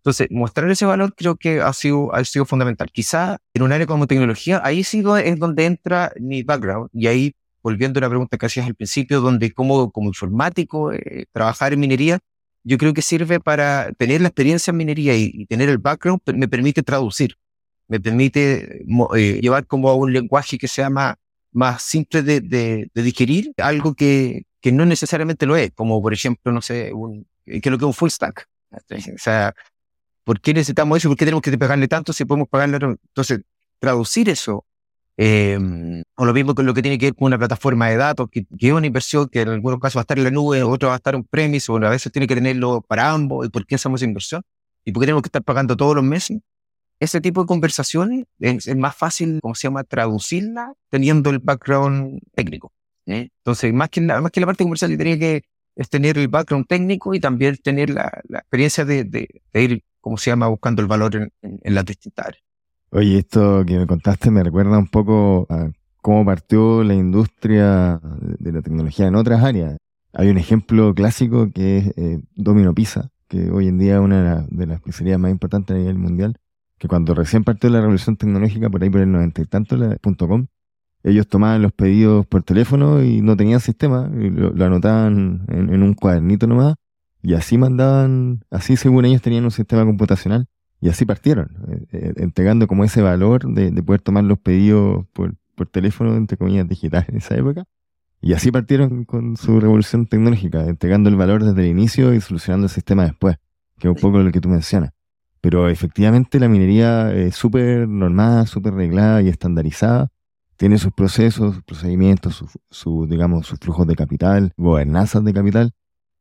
Entonces, 0.00 0.28
mostrar 0.30 0.70
ese 0.70 0.86
valor 0.86 1.14
creo 1.14 1.36
que 1.36 1.60
ha 1.60 1.72
sido, 1.74 2.14
ha 2.14 2.24
sido 2.24 2.46
fundamental. 2.46 2.90
Quizá 2.90 3.36
en 3.52 3.62
un 3.62 3.72
área 3.72 3.86
como 3.86 4.06
tecnología, 4.06 4.60
ahí 4.64 4.82
sí 4.82 5.02
es 5.22 5.38
donde 5.38 5.66
entra 5.66 6.12
mi 6.18 6.42
background 6.42 6.88
y 6.94 7.06
ahí 7.06 7.34
volviendo 7.62 7.98
a 7.98 8.02
la 8.02 8.08
pregunta 8.08 8.38
que 8.38 8.46
hacías 8.46 8.66
al 8.66 8.74
principio, 8.74 9.20
donde 9.20 9.52
como, 9.52 9.90
como 9.90 10.08
informático, 10.08 10.92
eh, 10.92 11.26
trabajar 11.32 11.74
en 11.74 11.80
minería, 11.80 12.18
yo 12.64 12.78
creo 12.78 12.94
que 12.94 13.02
sirve 13.02 13.40
para 13.40 13.92
tener 13.92 14.22
la 14.22 14.28
experiencia 14.28 14.70
en 14.70 14.78
minería 14.78 15.14
y, 15.16 15.30
y 15.34 15.46
tener 15.46 15.68
el 15.68 15.76
background, 15.76 16.20
me 16.34 16.48
permite 16.48 16.82
traducir, 16.82 17.36
me 17.88 18.00
permite 18.00 18.84
eh, 19.16 19.40
llevar 19.42 19.66
como 19.66 19.90
a 19.90 19.94
un 19.94 20.12
lenguaje 20.12 20.56
que 20.56 20.68
sea 20.68 20.88
más, 20.88 21.16
más 21.52 21.82
simple 21.82 22.22
de, 22.22 22.40
de, 22.40 22.90
de, 22.94 23.02
digerir, 23.02 23.52
algo 23.58 23.94
que, 23.94 24.44
que 24.62 24.72
no 24.72 24.86
necesariamente 24.86 25.44
lo 25.44 25.56
es, 25.56 25.72
como 25.74 26.00
por 26.00 26.14
ejemplo, 26.14 26.52
no 26.52 26.62
sé, 26.62 26.92
un, 26.94 27.26
que 27.44 27.60
es 27.62 27.66
lo 27.66 27.76
que 27.76 27.84
es 27.84 27.88
un 27.88 27.94
full 27.94 28.10
stack. 28.10 28.48
O 28.72 29.18
sea, 29.18 29.52
¿por 30.24 30.40
qué 30.40 30.54
necesitamos 30.54 30.98
eso? 30.98 31.08
¿Por 31.08 31.16
qué 31.18 31.24
tenemos 31.24 31.42
que 31.42 31.56
pagarle 31.58 31.88
tanto 31.88 32.12
si 32.12 32.24
podemos 32.24 32.48
pagarle? 32.48 32.76
Entonces, 32.76 33.40
traducir 33.78 34.28
eso 34.28 34.64
eh, 35.22 36.02
o 36.16 36.24
lo 36.24 36.32
mismo 36.32 36.54
con 36.54 36.64
lo 36.64 36.72
que 36.72 36.80
tiene 36.80 36.96
que 36.96 37.06
ver 37.06 37.14
con 37.14 37.26
una 37.26 37.36
plataforma 37.38 37.90
de 37.90 37.96
datos, 37.96 38.28
que, 38.30 38.46
que, 38.58 38.68
es 38.68 38.72
una 38.72 38.86
inversión 38.86 39.28
que 39.28 39.42
en 39.42 39.50
algunos 39.50 39.78
casos 39.78 39.98
va 39.98 40.00
a 40.00 40.04
estar 40.04 40.16
en 40.16 40.24
la 40.24 40.30
nube, 40.30 40.62
otro 40.62 40.88
va 40.88 40.94
a 40.94 40.96
estar 40.96 41.14
en 41.14 41.24
premise, 41.24 41.70
o 41.70 41.76
a 41.76 41.90
veces 41.90 42.10
tiene 42.10 42.26
que 42.26 42.34
tenerlo 42.34 42.80
para 42.80 43.10
ambos. 43.10 43.46
¿Y 43.46 43.50
por 43.50 43.66
qué 43.66 43.74
hacemos 43.74 44.02
inversión? 44.02 44.42
¿Y 44.82 44.92
por 44.92 45.02
qué 45.02 45.06
tenemos 45.08 45.22
que 45.22 45.28
estar 45.28 45.42
pagando 45.42 45.76
todos 45.76 45.94
los 45.94 46.04
meses? 46.04 46.38
Ese 47.00 47.20
tipo 47.20 47.42
de 47.42 47.46
conversaciones 47.46 48.24
es, 48.38 48.66
es 48.66 48.76
más 48.76 48.96
fácil, 48.96 49.40
¿cómo 49.42 49.54
se 49.54 49.68
llama?, 49.68 49.84
traducirla 49.84 50.72
teniendo 50.88 51.28
el 51.28 51.38
background 51.38 52.20
técnico. 52.34 52.72
¿eh? 53.04 53.28
Entonces, 53.44 53.74
más 53.74 53.90
que, 53.90 54.00
la, 54.00 54.22
más 54.22 54.32
que 54.32 54.40
la 54.40 54.46
parte 54.46 54.64
comercial, 54.64 54.90
yo 54.90 54.96
tenía 54.96 55.18
que 55.18 55.42
es 55.76 55.88
tener 55.88 56.18
el 56.18 56.28
background 56.28 56.66
técnico 56.66 57.14
y 57.14 57.20
también 57.20 57.56
tener 57.56 57.90
la, 57.90 58.22
la 58.28 58.38
experiencia 58.40 58.84
de, 58.84 59.04
de, 59.04 59.42
de, 59.52 59.62
ir, 59.62 59.84
¿cómo 60.00 60.16
se 60.16 60.30
llama?, 60.30 60.48
buscando 60.48 60.82
el 60.82 60.88
valor 60.88 61.14
en, 61.16 61.30
las 61.74 61.84
distintas 61.84 62.26
áreas. 62.26 62.44
Oye, 62.90 63.18
esto 63.18 63.64
que 63.64 63.78
me 63.78 63.86
contaste 63.86 64.30
me 64.30 64.42
recuerda 64.42 64.78
un 64.78 64.88
poco 64.88 65.46
a 65.48 65.70
cómo 66.02 66.24
partió 66.24 66.82
la 66.82 66.94
industria 66.94 68.00
de 68.38 68.52
la 68.52 68.62
tecnología 68.62 69.06
en 69.06 69.14
otras 69.14 69.42
áreas. 69.44 69.76
Hay 70.12 70.28
un 70.28 70.38
ejemplo 70.38 70.92
clásico 70.94 71.50
que 71.52 71.78
es 71.78 71.92
eh, 71.96 72.20
Domino 72.34 72.74
Pizza, 72.74 73.10
que 73.28 73.50
hoy 73.50 73.68
en 73.68 73.78
día 73.78 73.94
es 73.94 74.00
una 74.00 74.44
de 74.48 74.66
las 74.66 74.80
pizzerías 74.80 75.20
más 75.20 75.30
importantes 75.30 75.76
a 75.76 75.78
nivel 75.78 75.98
mundial, 75.98 76.36
que 76.78 76.88
cuando 76.88 77.14
recién 77.14 77.44
partió 77.44 77.70
la 77.70 77.80
revolución 77.80 78.16
tecnológica, 78.16 78.68
por 78.68 78.82
ahí 78.82 78.90
por 78.90 79.02
el 79.02 79.12
noventa 79.12 79.40
y 79.40 79.44
tanto, 79.44 79.76
la 79.76 79.96
.com, 79.98 80.46
ellos 81.02 81.28
tomaban 81.28 81.62
los 81.62 81.72
pedidos 81.72 82.26
por 82.26 82.42
teléfono 82.42 83.02
y 83.02 83.20
no 83.20 83.36
tenían 83.36 83.60
sistema, 83.60 84.10
y 84.12 84.30
lo, 84.30 84.50
lo 84.50 84.64
anotaban 84.64 85.44
en, 85.48 85.72
en 85.72 85.82
un 85.82 85.94
cuadernito 85.94 86.46
nomás, 86.46 86.74
y 87.22 87.34
así 87.34 87.58
mandaban, 87.58 88.44
así 88.50 88.76
según 88.76 89.04
ellos 89.04 89.22
tenían 89.22 89.44
un 89.44 89.50
sistema 89.50 89.84
computacional 89.84 90.46
y 90.80 90.88
así 90.88 91.04
partieron, 91.04 91.50
eh, 91.68 91.86
eh, 91.92 92.12
entregando 92.16 92.66
como 92.66 92.84
ese 92.84 93.02
valor 93.02 93.46
de, 93.52 93.70
de, 93.70 93.82
poder 93.82 94.00
tomar 94.00 94.24
los 94.24 94.38
pedidos 94.38 95.06
por, 95.12 95.34
por 95.54 95.68
teléfono, 95.68 96.16
entre 96.16 96.38
comillas, 96.38 96.66
digitales 96.66 97.08
en 97.10 97.18
esa 97.18 97.36
época. 97.36 97.64
Y 98.22 98.34
así 98.34 98.50
partieron 98.50 99.04
con 99.04 99.36
su 99.36 99.60
revolución 99.60 100.06
tecnológica, 100.06 100.66
entregando 100.66 101.08
el 101.08 101.16
valor 101.16 101.42
desde 101.44 101.62
el 101.62 101.68
inicio 101.68 102.14
y 102.14 102.20
solucionando 102.20 102.66
el 102.66 102.70
sistema 102.70 103.04
después, 103.04 103.36
que 103.78 103.88
es 103.88 103.94
un 103.94 104.00
poco 104.00 104.18
lo 104.18 104.30
que 104.30 104.40
tú 104.40 104.48
mencionas. 104.48 104.92
Pero 105.40 105.68
efectivamente 105.68 106.38
la 106.38 106.48
minería 106.48 107.12
es 107.14 107.34
súper 107.34 107.88
normada, 107.88 108.46
súper 108.46 108.74
reglada 108.74 109.22
y 109.22 109.28
estandarizada. 109.28 110.08
Tiene 110.56 110.76
sus 110.76 110.92
procesos, 110.92 111.54
sus 111.54 111.64
procedimientos, 111.64 112.34
sus, 112.34 112.58
su, 112.70 113.06
digamos, 113.06 113.46
sus 113.46 113.58
flujos 113.58 113.86
de 113.86 113.96
capital, 113.96 114.52
gobernanzas 114.58 115.24
de 115.24 115.32
capital, 115.32 115.72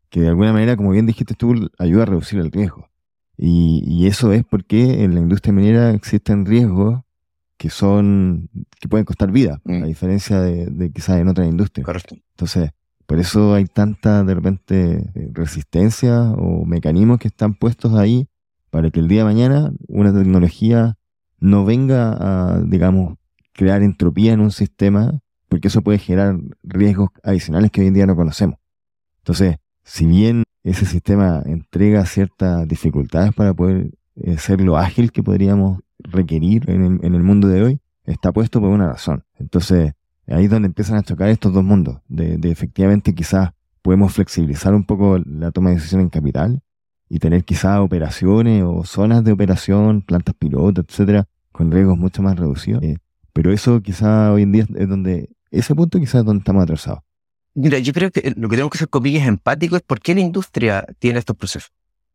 que 0.10 0.22
de 0.22 0.30
alguna 0.30 0.54
manera, 0.54 0.76
como 0.76 0.91
bien 0.91 1.06
dijiste 1.06 1.36
tú, 1.36 1.69
ayuda 1.78 2.04
a 2.04 2.06
reducir 2.08 2.39
el 2.39 2.52
riesgo. 2.52 2.89
Y, 3.38 3.84
y, 3.86 4.08
eso 4.08 4.34
es 4.34 4.43
porque 4.43 5.04
en 5.04 5.13
la 5.13 5.22
industria 5.22 5.54
minera 5.54 5.91
existen 5.91 6.45
riesgos 6.45 7.02
que 7.56 7.69
son 7.69 8.50
que 8.82 8.89
pueden 8.89 9.06
costar 9.06 9.32
vida, 9.32 9.62
mm. 9.63 9.84
a 9.84 9.86
diferencia 9.86 10.41
de, 10.41 10.65
de, 10.65 10.91
quizás 10.91 11.19
en 11.19 11.28
otras 11.30 11.48
industrias. 11.48 11.86
Correcto. 11.86 12.15
Entonces, 12.32 12.72
por 13.06 13.17
eso 13.17 13.54
hay 13.54 13.65
tanta 13.65 14.24
de 14.24 14.36
repente 14.36 15.12
resistencia 15.32 16.32
o 16.32 16.65
mecanismos 16.65 17.19
que 17.19 17.30
están 17.30 17.54
puestos 17.54 17.95
ahí 17.95 18.28
para 18.69 18.91
que 18.91 19.00
el 19.00 19.08
día 19.08 19.19
de 19.19 19.26
mañana 19.26 19.72
una 19.88 20.13
tecnología 20.13 20.98
no 21.39 21.65
venga 21.65 22.12
a, 22.19 22.62
digamos, 22.62 23.17
crear 23.54 23.82
entropía 23.82 24.34
en 24.34 24.41
un 24.41 24.52
sistema, 24.52 25.19
porque 25.48 25.69
eso 25.69 25.82
puede 25.82 25.98
generar 25.98 26.38
riesgos 26.63 27.10
adicionales 27.24 27.72
que 27.72 27.82
hoy 27.82 27.88
en 27.88 27.93
día 27.93 28.06
no 28.06 28.15
conocemos. 28.15 28.58
Entonces, 29.19 29.58
si 29.89 30.06
bien 30.06 30.43
ese 30.63 30.86
sistema 30.86 31.41
entrega 31.47 32.06
ciertas 32.06 32.67
dificultades 32.67 33.34
para 33.34 33.56
poder 33.56 33.89
eh, 34.17 34.38
ser 34.38 34.62
lo 34.62 34.78
ágil 34.78 35.12
que 35.12 35.23
podríamos 35.23 35.80
requerir 35.97 36.69
en 36.69 36.99
el, 37.02 37.23
mundo 37.23 37.47
de 37.47 37.63
hoy, 37.63 37.80
está 38.06 38.32
puesto 38.32 38.62
por 38.62 38.69
una 38.69 38.89
razón. 38.89 39.23
Entonces, 39.39 39.93
ahí 40.28 40.45
es 40.45 40.52
donde 40.52 40.67
empiezan 40.67 40.97
a 40.97 41.02
chocar 41.02 41.30
estos 41.30 41.54
dos 41.54 41.63
mundos, 41.63 42.02
de, 42.08 42.38
de 42.38 42.52
efectivamente 42.52 43.15
quizás 43.15 43.49
podemos 43.82 44.13
flexibilizar 44.13 44.75
un 44.75 44.84
poco 44.84 45.17
la 45.25 45.49
toma 45.49 45.71
de 45.71 45.78
decisión 45.78 46.02
en 46.02 46.10
capital 46.10 46.62
y 47.10 47.17
tener 47.17 47.43
quizás 47.43 47.80
operaciones 47.80 48.63
o 48.63 48.86
zonas 48.86 49.23
de 49.23 49.32
operación, 49.32 50.04
plantas 50.04 50.36
piloto, 50.36 50.82
etcétera, 50.82 51.28
con 51.52 51.71
riesgos 51.71 51.97
mucho 51.97 52.21
más 52.21 52.38
reducidos. 52.38 52.84
Eh, 52.84 52.97
pero 53.34 53.52
eso 53.52 53.82
quizás 53.82 54.30
hoy 54.30 54.43
en 54.43 54.52
día 54.52 54.65
es 54.75 54.88
donde, 54.88 55.32
ese 55.49 55.73
punto 55.73 55.99
quizás 55.99 56.21
es 56.21 56.25
donde 56.25 56.41
estamos 56.41 56.62
atrasados. 56.62 57.02
Mira, 57.55 57.79
yo 57.79 57.93
creo 57.93 58.12
que 58.12 58.33
lo 58.35 58.47
que 58.47 58.55
tenemos 58.55 58.71
que 58.71 58.77
hacer 58.77 58.89
comillas 58.89 59.27
empático 59.27 59.75
es 59.75 59.81
por 59.81 59.99
qué 59.99 60.15
la 60.15 60.21
industria 60.21 60.85
tiene 60.99 61.19
estos 61.19 61.35
procesos. 61.35 61.71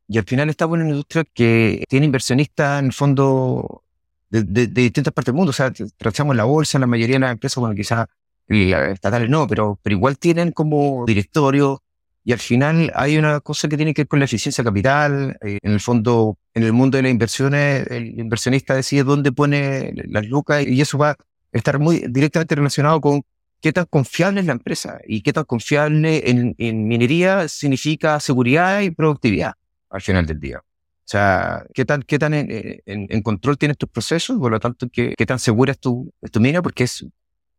Y 0.09 0.19
al 0.19 0.25
final 0.25 0.51
estamos 0.51 0.77
en 0.77 0.83
una 0.83 0.91
industria 0.91 1.25
que 1.33 1.85
tiene 1.89 2.07
inversionistas 2.07 2.81
en 2.81 2.87
el 2.87 2.93
fondo 2.93 3.83
de, 4.31 4.67
distintas 4.67 5.13
partes 5.13 5.33
del 5.33 5.37
mundo. 5.37 5.51
O 5.51 5.53
sea, 5.53 5.73
trazamos 5.97 6.37
la 6.37 6.45
bolsa, 6.45 6.79
la 6.79 6.87
mayoría 6.87 7.17
de 7.17 7.21
las 7.21 7.33
empresas, 7.33 7.57
bueno, 7.57 7.75
quizás 7.75 8.07
estatales 8.49 9.31
no, 9.31 9.47
pero, 9.47 9.79
pero 9.83 9.97
igual 9.97 10.19
tienen 10.19 10.53
como 10.53 11.05
directorio 11.07 11.83
y 12.25 12.33
al 12.33 12.39
final 12.39 12.91
hay 12.95 13.19
una 13.19 13.41
cosa 13.41 13.69
que 13.69 13.77
tiene 13.77 13.93
que 13.93 14.03
ver 14.03 14.09
con 14.09 14.19
la 14.19 14.25
eficiencia 14.25 14.65
capital. 14.65 15.37
Eh, 15.43 15.59
en 15.63 15.73
el 15.73 15.81
fondo, 15.81 16.39
en 16.55 16.63
el 16.63 16.73
mundo 16.73 16.97
de 16.97 17.03
las 17.03 17.13
inversiones, 17.13 17.87
el 17.91 18.19
inversionista 18.19 18.75
decide 18.75 19.05
dónde 19.05 19.31
pone 19.31 19.93
las 20.09 20.27
lucas 20.27 20.67
y 20.67 20.81
eso 20.81 20.97
va 20.97 21.11
a 21.11 21.17
estar 21.53 21.79
muy 21.79 22.05
directamente 22.09 22.55
relacionado 22.55 23.01
con 23.01 23.23
qué 23.65 23.73
tan 23.73 23.87
confiable 23.87 24.41
es 24.41 24.47
la 24.47 24.53
empresa 24.53 25.01
y 25.07 25.23
qué 25.23 25.33
tan 25.33 25.45
confiable 25.45 26.23
en, 26.29 26.87
minería 26.87 27.49
significa 27.49 28.21
seguridad 28.21 28.83
y 28.83 28.91
productividad 28.91 29.55
al 29.89 30.03
final 30.03 30.27
del 30.27 30.39
día. 30.39 30.59
O 30.59 31.07
sea, 31.07 31.65
qué 31.73 31.87
tan, 31.87 32.03
qué 32.03 32.19
tan 32.19 32.35
en, 32.35 33.23
control 33.23 33.57
tienes 33.57 33.79
tus 33.79 33.89
procesos, 33.89 34.39
por 34.39 34.51
lo 34.51 34.61
tanto, 34.61 34.87
qué, 34.93 35.15
qué 35.17 35.25
tan 35.25 35.39
segura 35.39 35.73
es 35.73 35.79
tu, 35.79 36.13
es 36.21 36.31
tu 36.31 36.41
mina, 36.41 36.61
porque 36.61 36.85
es 36.85 37.07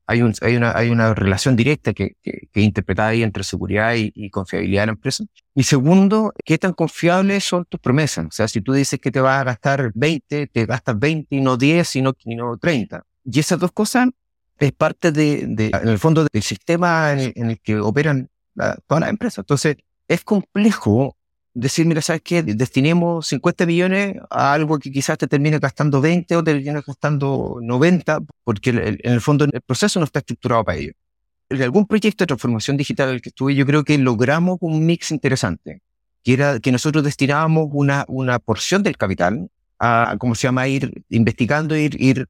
hay, 0.06 0.22
un, 0.22 0.36
hay, 0.42 0.56
una, 0.56 0.78
hay 0.78 0.92
una 0.92 1.16
relación 1.16 1.56
directa 1.56 1.92
que, 1.92 2.18
que, 2.22 2.50
que 2.54 2.62
interpretada 2.62 3.10
ahí 3.10 3.24
entre 3.24 3.44
seguridad 3.44 3.96
y, 3.98 4.30
confiabilidad 4.30 4.84
de 4.84 4.86
la 4.86 4.92
empresa. 4.92 5.24
Y 5.56 5.64
segundo, 5.64 6.34
¿qué 6.46 6.60
tan 6.60 6.74
confiables 6.74 7.46
son 7.46 7.66
tus 7.66 7.80
promesas? 7.80 8.28
O 8.28 8.32
sea, 8.32 8.48
si 8.48 8.62
tú 8.62 8.74
dices 8.74 9.00
que 9.00 9.10
te 9.10 9.22
vas 9.22 9.42
a 9.42 9.44
gastar 9.44 9.92
20, 9.96 10.46
te 10.46 10.66
gastas 10.68 11.00
20 11.00 11.36
y 11.36 11.42
no 11.42 11.58
10, 11.58 11.88
sino, 11.88 12.14
no 12.26 12.58
30. 12.60 13.02
Y 13.24 13.40
esas 13.40 13.58
dos 13.58 13.72
cosas 13.72 14.10
es 14.60 14.72
parte 14.72 15.12
de, 15.12 15.46
de 15.48 15.68
en 15.68 15.88
el 15.90 16.00
fondo, 16.00 16.26
del 16.32 16.44
sistema 16.44 17.12
en 17.14 17.50
el, 17.50 17.60
que 17.60 17.78
operan 17.80 18.30
todas 18.88 19.02
las 19.02 19.10
empresas. 19.10 19.40
Entonces, 19.40 19.78
es 20.08 20.24
complejo 20.24 21.18
decir, 21.54 21.86
mira, 21.86 22.02
¿sabes 22.02 22.22
qué? 22.22 22.44
Destinemos 22.44 23.28
50 23.28 23.66
millones 23.66 24.18
a 24.30 24.54
algo 24.54 24.78
que 24.78 24.92
quizás 24.92 25.18
te 25.18 25.28
termine 25.28 25.58
gastando 25.60 26.02
20 26.02 26.36
o 26.36 26.44
te 26.44 26.54
termine 26.54 26.82
gastando 26.86 27.60
90, 27.62 28.20
porque 28.44 28.70
en 28.70 29.14
el 29.14 29.22
fondo 29.22 29.46
el 29.46 29.62
proceso 29.62 30.00
no 30.00 30.06
está 30.06 30.20
estructurado 30.20 30.64
para 30.64 30.78
ello. 30.78 30.92
En 31.50 31.62
algún 31.62 31.86
proyecto 31.88 32.24
de 32.24 32.28
transformación 32.28 32.76
digital 32.76 33.10
al 33.10 33.22
que 33.22 33.30
estuve, 33.30 33.56
yo 33.56 33.66
creo 33.66 33.84
que 33.84 33.98
logramos 33.98 34.58
un 34.62 34.86
mix 34.86 35.12
interesante, 35.12 35.82
que 36.24 36.34
era 36.34 36.60
que 36.60 36.72
nosotros 36.72 37.04
destinábamos 37.04 37.70
una, 37.72 38.04
una 38.08 38.40
porción 38.40 38.84
del 38.84 38.98
capital 38.98 39.50
a, 39.80 40.16
¿cómo 40.20 40.36
se 40.36 40.48
llama?, 40.48 40.68
ir 40.68 41.04
investigando, 41.10 41.76
ir, 41.78 42.02
ir, 42.02 42.28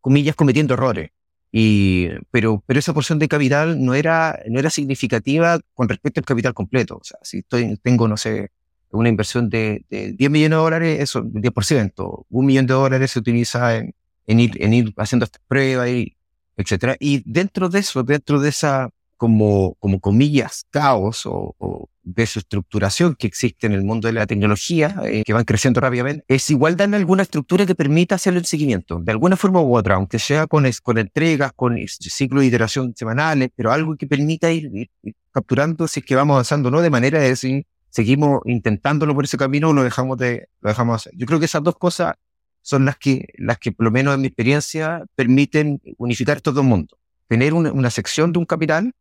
comillas, 0.00 0.36
cometiendo 0.36 0.74
errores. 0.74 1.10
Y, 1.52 2.08
pero, 2.30 2.64
pero 2.66 2.78
esa 2.78 2.94
porción 2.94 3.18
de 3.18 3.28
capital 3.28 3.84
no 3.84 3.94
era, 3.94 4.40
no 4.48 4.58
era 4.58 4.70
significativa 4.70 5.60
con 5.74 5.88
respecto 5.88 6.20
al 6.20 6.24
capital 6.24 6.54
completo. 6.54 6.96
O 6.96 7.04
sea, 7.04 7.18
si 7.22 7.38
estoy, 7.40 7.76
tengo, 7.82 8.08
no 8.08 8.16
sé, 8.16 8.50
una 8.90 9.10
inversión 9.10 9.50
de, 9.50 9.84
de 9.90 10.12
10 10.12 10.30
millones 10.30 10.56
de 10.56 10.62
dólares, 10.62 11.00
eso, 11.00 11.22
10%. 11.22 12.26
Un 12.30 12.46
millón 12.46 12.66
de 12.66 12.74
dólares 12.74 13.10
se 13.10 13.18
utiliza 13.18 13.76
en, 13.76 13.94
en, 14.26 14.40
ir, 14.40 14.62
en 14.62 14.72
ir 14.72 14.94
haciendo 14.96 15.24
estas 15.24 15.42
pruebas, 15.46 15.88
y, 15.90 16.16
etcétera. 16.56 16.96
Y 16.98 17.22
dentro 17.30 17.68
de 17.68 17.80
eso, 17.80 18.02
dentro 18.02 18.40
de 18.40 18.48
esa, 18.48 18.90
como, 19.22 19.76
como 19.78 20.00
comillas, 20.00 20.66
caos 20.70 21.26
o, 21.26 21.54
o 21.58 21.88
desestructuración 22.02 23.14
que 23.14 23.28
existe 23.28 23.68
en 23.68 23.72
el 23.72 23.84
mundo 23.84 24.08
de 24.08 24.14
la 24.14 24.26
tecnología, 24.26 25.00
eh, 25.04 25.22
que 25.24 25.32
van 25.32 25.44
creciendo 25.44 25.80
rápidamente, 25.80 26.24
es 26.26 26.50
igual 26.50 26.76
darle 26.76 26.96
alguna 26.96 27.22
estructura 27.22 27.64
que 27.64 27.76
permita 27.76 28.16
hacer 28.16 28.34
el 28.36 28.44
seguimiento, 28.46 28.98
de 28.98 29.12
alguna 29.12 29.36
forma 29.36 29.60
u 29.62 29.76
otra, 29.76 29.94
aunque 29.94 30.18
sea 30.18 30.48
con, 30.48 30.68
con 30.82 30.98
entregas, 30.98 31.52
con 31.54 31.78
ciclos 31.86 32.40
de 32.40 32.48
iteración 32.48 32.94
semanales, 32.96 33.50
pero 33.54 33.70
algo 33.70 33.94
que 33.96 34.08
permita 34.08 34.50
ir, 34.50 34.90
capturando 35.30 35.86
si 35.86 36.00
es 36.00 36.06
que 36.06 36.16
vamos 36.16 36.34
avanzando, 36.34 36.72
no 36.72 36.80
de 36.80 36.90
manera 36.90 37.20
de 37.20 37.28
decir, 37.28 37.64
seguimos 37.90 38.40
intentándolo 38.44 39.14
por 39.14 39.22
ese 39.22 39.36
camino 39.36 39.68
o 39.68 39.72
lo 39.72 39.84
dejamos 39.84 40.18
de, 40.18 40.48
lo 40.62 40.70
dejamos 40.70 40.96
hacer. 40.96 41.12
Yo 41.16 41.26
creo 41.26 41.38
que 41.38 41.44
esas 41.44 41.62
dos 41.62 41.76
cosas 41.78 42.14
son 42.60 42.86
las 42.86 42.96
que, 42.96 43.28
las 43.38 43.58
que 43.58 43.70
por 43.70 43.84
lo 43.84 43.92
menos 43.92 44.16
en 44.16 44.22
mi 44.22 44.26
experiencia 44.26 45.04
permiten 45.14 45.80
unificar 45.96 46.38
estos 46.38 46.56
dos 46.56 46.64
mundos. 46.64 46.98
Tener 47.28 47.54
una, 47.54 47.70
una 47.70 47.88
sección 47.88 48.32
de 48.32 48.40
un 48.40 48.46
capital 48.46 48.92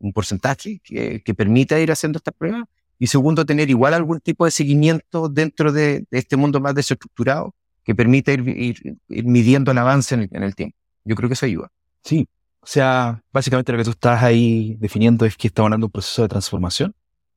un 0.00 0.12
porcentaje 0.12 0.80
que, 0.82 1.34
permita 1.36 1.78
ir 1.78 1.90
haciendo 1.90 2.18
estas 2.18 2.34
pruebas. 2.34 2.64
Y 2.98 3.06
segundo, 3.06 3.46
tener 3.46 3.70
igual 3.70 3.94
algún 3.94 4.20
tipo 4.20 4.44
de 4.44 4.50
seguimiento 4.50 5.28
dentro 5.28 5.72
de, 5.72 6.04
este 6.10 6.36
mundo 6.36 6.60
más 6.60 6.74
desestructurado 6.74 7.54
que 7.84 7.94
permita 7.94 8.32
ir, 8.32 8.48
ir, 8.48 8.98
midiendo 9.24 9.70
el 9.70 9.78
avance 9.78 10.14
en 10.14 10.42
el, 10.42 10.54
tiempo. 10.54 10.76
Yo 11.04 11.14
creo 11.14 11.28
que 11.28 11.34
eso 11.34 11.46
ayuda. 11.46 11.70
Sí, 12.02 12.28
o 12.60 12.66
sea, 12.66 13.22
básicamente 13.32 13.72
lo 13.72 13.78
que 13.78 13.84
tú 13.84 13.90
estás 13.90 14.22
ahí 14.22 14.76
definiendo 14.78 15.24
es 15.24 15.36
que 15.36 15.48
estamos 15.48 15.68
hablando 15.68 15.84
de 15.84 15.88
un 15.88 15.92
proceso 15.92 16.22
de 16.22 16.28
transformación, 16.28 16.94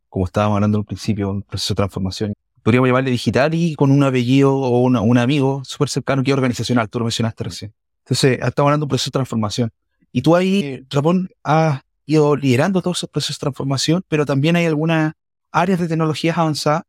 como 0.10 0.26
estábamos 0.26 0.56
hablando 0.56 0.80
al 0.80 0.86
principio, 0.86 1.30
un 1.30 1.44
proceso 1.44 1.74
de 1.74 1.78
transformación. 1.78 2.34
Podríamos 2.64 2.90
llamarle 2.90 3.12
digital 3.12 3.54
y 3.54 3.76
con 3.76 3.92
un 3.92 4.04
apellido 4.04 4.56
o 4.56 4.82
un 4.82 5.18
amigo 5.18 5.64
súper 5.64 5.90
cercano 5.90 6.24
que 6.24 6.32
es 6.32 6.38
organizacional, 6.38 6.90
tú 6.90 7.00
lo 7.00 7.06
mencionaste 7.06 7.44
recién. 7.44 7.74
Entonces, 8.06 8.34
estamos 8.34 8.70
hablando 8.70 8.84
de 8.84 8.86
un 8.86 8.90
proceso 8.90 9.10
de 9.10 9.14
transformación. 9.14 9.72
Y 10.12 10.22
tú 10.22 10.36
ahí, 10.36 10.86
Ramón, 10.90 11.30
has 11.44 11.82
ido 12.12 12.36
liderando 12.36 12.82
todos 12.82 13.00
esos 13.00 13.10
procesos 13.10 13.38
de 13.38 13.42
transformación, 13.42 14.04
pero 14.08 14.26
también 14.26 14.56
hay 14.56 14.66
algunas 14.66 15.14
áreas 15.52 15.80
de 15.80 15.88
tecnologías 15.88 16.38
avanzadas 16.38 16.84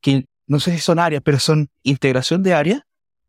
que 0.00 0.26
no 0.46 0.60
sé 0.60 0.72
si 0.72 0.78
son 0.78 0.98
áreas, 0.98 1.22
pero 1.24 1.38
son 1.38 1.68
integración 1.82 2.42
de 2.42 2.54
áreas 2.54 2.82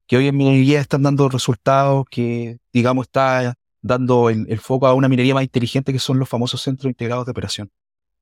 que 0.07 0.17
hoy 0.17 0.27
en 0.27 0.37
minería 0.37 0.79
están 0.79 1.03
dando 1.03 1.27
resultados 1.29 2.05
que, 2.09 2.59
digamos, 2.71 3.07
está 3.07 3.55
dando 3.81 4.29
el, 4.29 4.59
foco 4.59 4.87
a 4.87 4.93
una 4.93 5.09
minería 5.09 5.33
más 5.33 5.43
inteligente 5.43 5.91
que 5.91 5.99
son 5.99 6.17
los 6.17 6.29
famosos 6.29 6.61
centros 6.61 6.89
integrados 6.89 7.25
de 7.25 7.31
operación, 7.31 7.71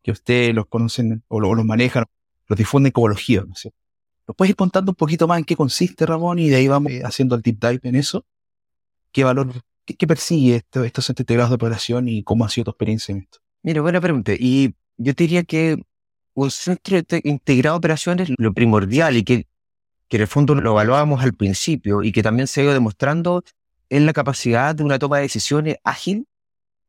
que 0.01 0.11
ustedes 0.11 0.53
los 0.53 0.65
conocen 0.65 1.23
o, 1.27 1.39
los 1.39 1.65
manejan, 1.65 2.05
los 2.47 2.57
difunden 2.57 2.91
como 2.91 3.07
los 3.07 3.19
GIO. 3.19 3.45
¿Nos 3.45 4.35
puedes 4.35 4.49
ir 4.49 4.55
contando 4.55 4.91
un 4.91 4.95
poquito 4.95 5.27
más 5.27 5.37
en 5.37 5.45
qué 5.45 5.55
consiste, 5.55 6.05
Ramón? 6.05 6.39
Y 6.39 6.49
de 6.49 6.55
ahí 6.55 6.67
vamos 6.67 6.91
haciendo 7.03 7.35
el 7.35 7.41
deep 7.43 7.59
dive 7.59 7.81
en 7.83 7.95
eso. 7.95 8.25
¿Qué 9.11 9.23
valor 9.23 9.53
¿Qué, 9.85 10.07
persigue 10.07 10.55
esto, 10.55 10.83
estos 10.83 11.09
integrados 11.09 11.51
de 11.51 11.55
operación 11.55 12.07
y 12.07 12.23
cómo 12.23 12.43
ha 12.43 12.49
sido 12.49 12.65
tu 12.65 12.71
experiencia 12.71 13.13
en 13.13 13.19
esto? 13.19 13.39
Mira, 13.61 13.81
buena 13.81 14.01
pregunta. 14.01 14.33
Y 14.37 14.73
yo 14.97 15.13
te 15.13 15.23
diría 15.23 15.43
que 15.43 15.77
un 16.33 16.51
centro 16.51 16.97
integrado 17.23 17.75
de 17.75 17.77
operaciones 17.77 18.29
lo 18.37 18.53
primordial 18.53 19.15
y 19.15 19.23
que, 19.23 19.47
que 20.07 20.17
en 20.17 20.21
el 20.21 20.27
fondo 20.27 20.55
lo 20.55 20.71
evaluábamos 20.71 21.23
al 21.23 21.33
principio 21.33 22.03
y 22.03 22.11
que 22.11 22.23
también 22.23 22.47
se 22.47 22.61
ha 22.61 22.63
ido 22.65 22.73
demostrando 22.73 23.43
es 23.89 24.01
la 24.01 24.13
capacidad 24.13 24.75
de 24.75 24.83
una 24.83 24.99
toma 24.99 25.17
de 25.17 25.23
decisiones 25.23 25.77
ágil 25.83 26.27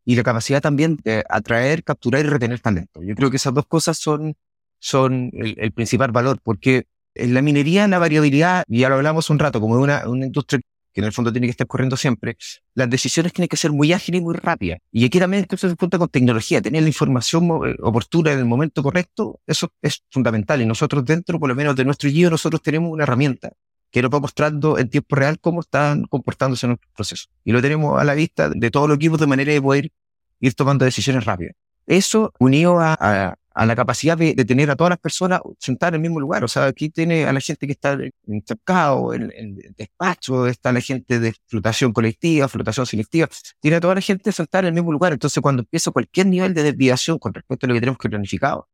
y 0.05 0.17
la 0.17 0.23
capacidad 0.23 0.63
también 0.63 0.99
de 1.05 1.25
atraer, 1.29 1.85
capturar 1.85 2.25
y 2.25 2.29
retener 2.29 2.61
talento. 2.61 3.03
Yo 3.03 3.15
creo 3.15 3.31
que 3.31 3.37
esas 3.37 3.53
dos 3.53 3.67
cosas 3.67 3.99
son, 3.99 4.37
son 4.79 5.31
el, 5.35 5.73
principal 5.73 6.13
valor, 6.13 6.39
porque 6.43 6.87
en 7.15 7.35
la 7.35 7.43
minería 7.43 7.87
la 7.89 7.99
variabilidad, 7.99 8.65
ya 8.69 8.89
lo 8.89 8.95
hablamos 8.95 9.31
un 9.31 9.39
rato, 9.39 9.61
como 9.61 9.75
una, 9.75 10.09
una 10.09 10.27
industria 10.27 10.61
que 10.97 11.03
en 11.03 11.05
el 11.05 11.13
fondo 11.13 11.31
tiene 11.31 11.47
que 11.47 11.51
estar 11.51 11.67
corriendo 11.67 11.95
siempre, 11.95 12.39
las 12.73 12.89
decisiones 12.89 13.35
tienen 13.35 13.49
que 13.49 13.59
ser 13.59 13.71
muy 13.71 13.93
ágiles 13.93 14.23
y 14.23 14.25
muy 14.25 14.35
rápidas. 14.35 14.79
Y 14.91 15.05
aquí 15.05 15.19
también 15.19 15.43
esto 15.43 15.59
se 15.59 15.77
cuenta 15.77 15.99
con 15.99 16.09
tecnología, 16.09 16.63
tener 16.63 16.81
la 16.81 16.89
información 16.89 17.45
eh, 17.67 17.77
oportuna 17.83 18.33
en 18.33 18.39
el 18.39 18.47
momento 18.47 18.83
correcto, 18.83 19.39
eso 19.47 19.71
es 19.83 20.03
fundamental. 20.11 20.63
Y 20.63 20.65
nosotros 20.65 21.05
dentro, 21.05 21.39
por 21.39 21.51
lo 21.51 21.55
menos 21.55 21.77
de 21.77 21.85
nuestro 21.85 22.09
guío, 22.09 22.31
nosotros 22.31 22.63
tenemos 22.63 22.91
una 22.91 23.03
herramienta 23.03 23.53
que 23.91 24.01
nos 24.01 24.11
va 24.11 24.21
mostrando 24.21 24.79
en 24.79 24.89
tiempo 24.89 25.17
real 25.17 25.39
cómo 25.39 25.61
están 25.61 26.05
comportándose 26.05 26.65
en 26.65 26.71
nuestro 26.71 26.89
proceso. 26.95 27.27
Y 27.45 27.53
lo 27.53 27.61
tenemos 27.61 28.01
a 28.01 28.05
la 28.05 28.15
vista 28.15 28.49
de 28.49 28.71
todos 28.71 28.89
los 28.89 28.97
equipos 28.97 29.21
de 29.21 29.27
manera 29.27 29.53
de 29.53 29.61
poder 29.61 29.93
ir 30.41 30.55
tomando 30.55 30.87
decisiones 30.87 31.27
rápidas. 31.27 31.53
Eso 31.87 32.33
unido 32.39 32.79
a 32.81 33.37
la 33.64 33.75
capacidad 33.75 34.19
de, 34.19 34.35
tener 34.45 34.71
a 34.71 34.77
todas 34.77 34.90
las 34.90 34.99
personas 34.99 35.40
sentadas 35.59 35.92
en 35.92 35.95
el 35.95 36.01
mismo 36.03 36.21
lugar. 36.21 36.45
O 36.45 36.49
sea, 36.49 36.66
aquí 36.66 36.90
tiene 36.90 37.25
a 37.25 37.33
la 37.33 37.40
gente 37.40 37.66
que 37.66 37.73
está 37.73 37.92
en 37.95 38.42
cercado, 38.47 39.14
en 39.14 39.57
despacho, 39.77 40.47
está 40.47 40.73
la 40.73 40.81
gente 40.81 41.19
de 41.19 41.35
flotación 41.47 41.92
colectiva, 41.95 42.49
flotación 42.49 42.85
selectiva, 42.85 43.29
tiene 43.61 43.79
a 43.79 43.81
toda 43.81 43.95
la 43.95 44.03
gente 44.03 44.31
sentada 44.33 44.62
en 44.62 44.66
el 44.66 44.75
mismo 44.75 44.92
lugar. 44.92 45.14
Entonces, 45.14 45.40
cuando 45.40 45.62
empieza 45.62 45.90
cualquier 45.90 46.27
nivel 46.27 46.53
de 46.53 46.64
desviación 46.64 47.19
con 47.19 47.33
respecto 47.33 47.64
a 47.64 47.69
lo 47.69 47.75
que 47.75 47.81
tenemos 47.81 47.99
que 47.99 48.11
planificado, 48.11 48.69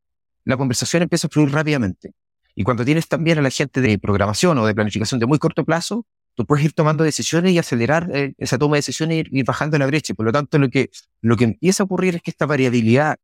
la 0.45 0.57
conversación 0.57 1.05
empieza 1.05 1.29
a 1.29 1.31
fluir 1.31 1.53
rápidamente. 1.53 2.15
Y 2.55 2.65
cuando 2.65 2.85
tienes 2.85 3.09
también 3.09 3.39
a 3.39 3.43
la 3.43 3.51
gente 3.51 3.81
de 3.81 3.99
programación 3.99 4.59
o 4.59 4.67
de 4.67 4.75
planificación 4.75 5.21
de 5.21 5.27
muy 5.27 5.39
corto 5.39 5.65
plazo, 5.65 6.07
tú 6.35 6.47
puedes 6.47 6.65
ir 6.65 6.73
tomando 6.73 7.05
decisiones 7.05 7.53
y 7.53 7.59
acelerar 7.59 8.11
eh, 8.13 8.35
esa 8.39 8.59
toma 8.59 8.77
de 8.77 8.79
decisiones 8.79 9.27
y 9.31 9.39
ir, 9.39 9.45
bajando 9.45 9.79
la 9.79 9.87
brecha. 9.87 10.15
Por 10.15 10.27
lo 10.27 10.33
tanto, 10.33 10.59
lo 10.59 10.69
que, 10.69 10.91
lo 11.21 11.37
que 11.37 11.45
empieza 11.45 11.83
a 11.83 11.87
ocurrir 11.87 12.17
es 12.17 12.23
que 12.23 12.31
esta 12.31 12.47
variabilidad 12.47 13.19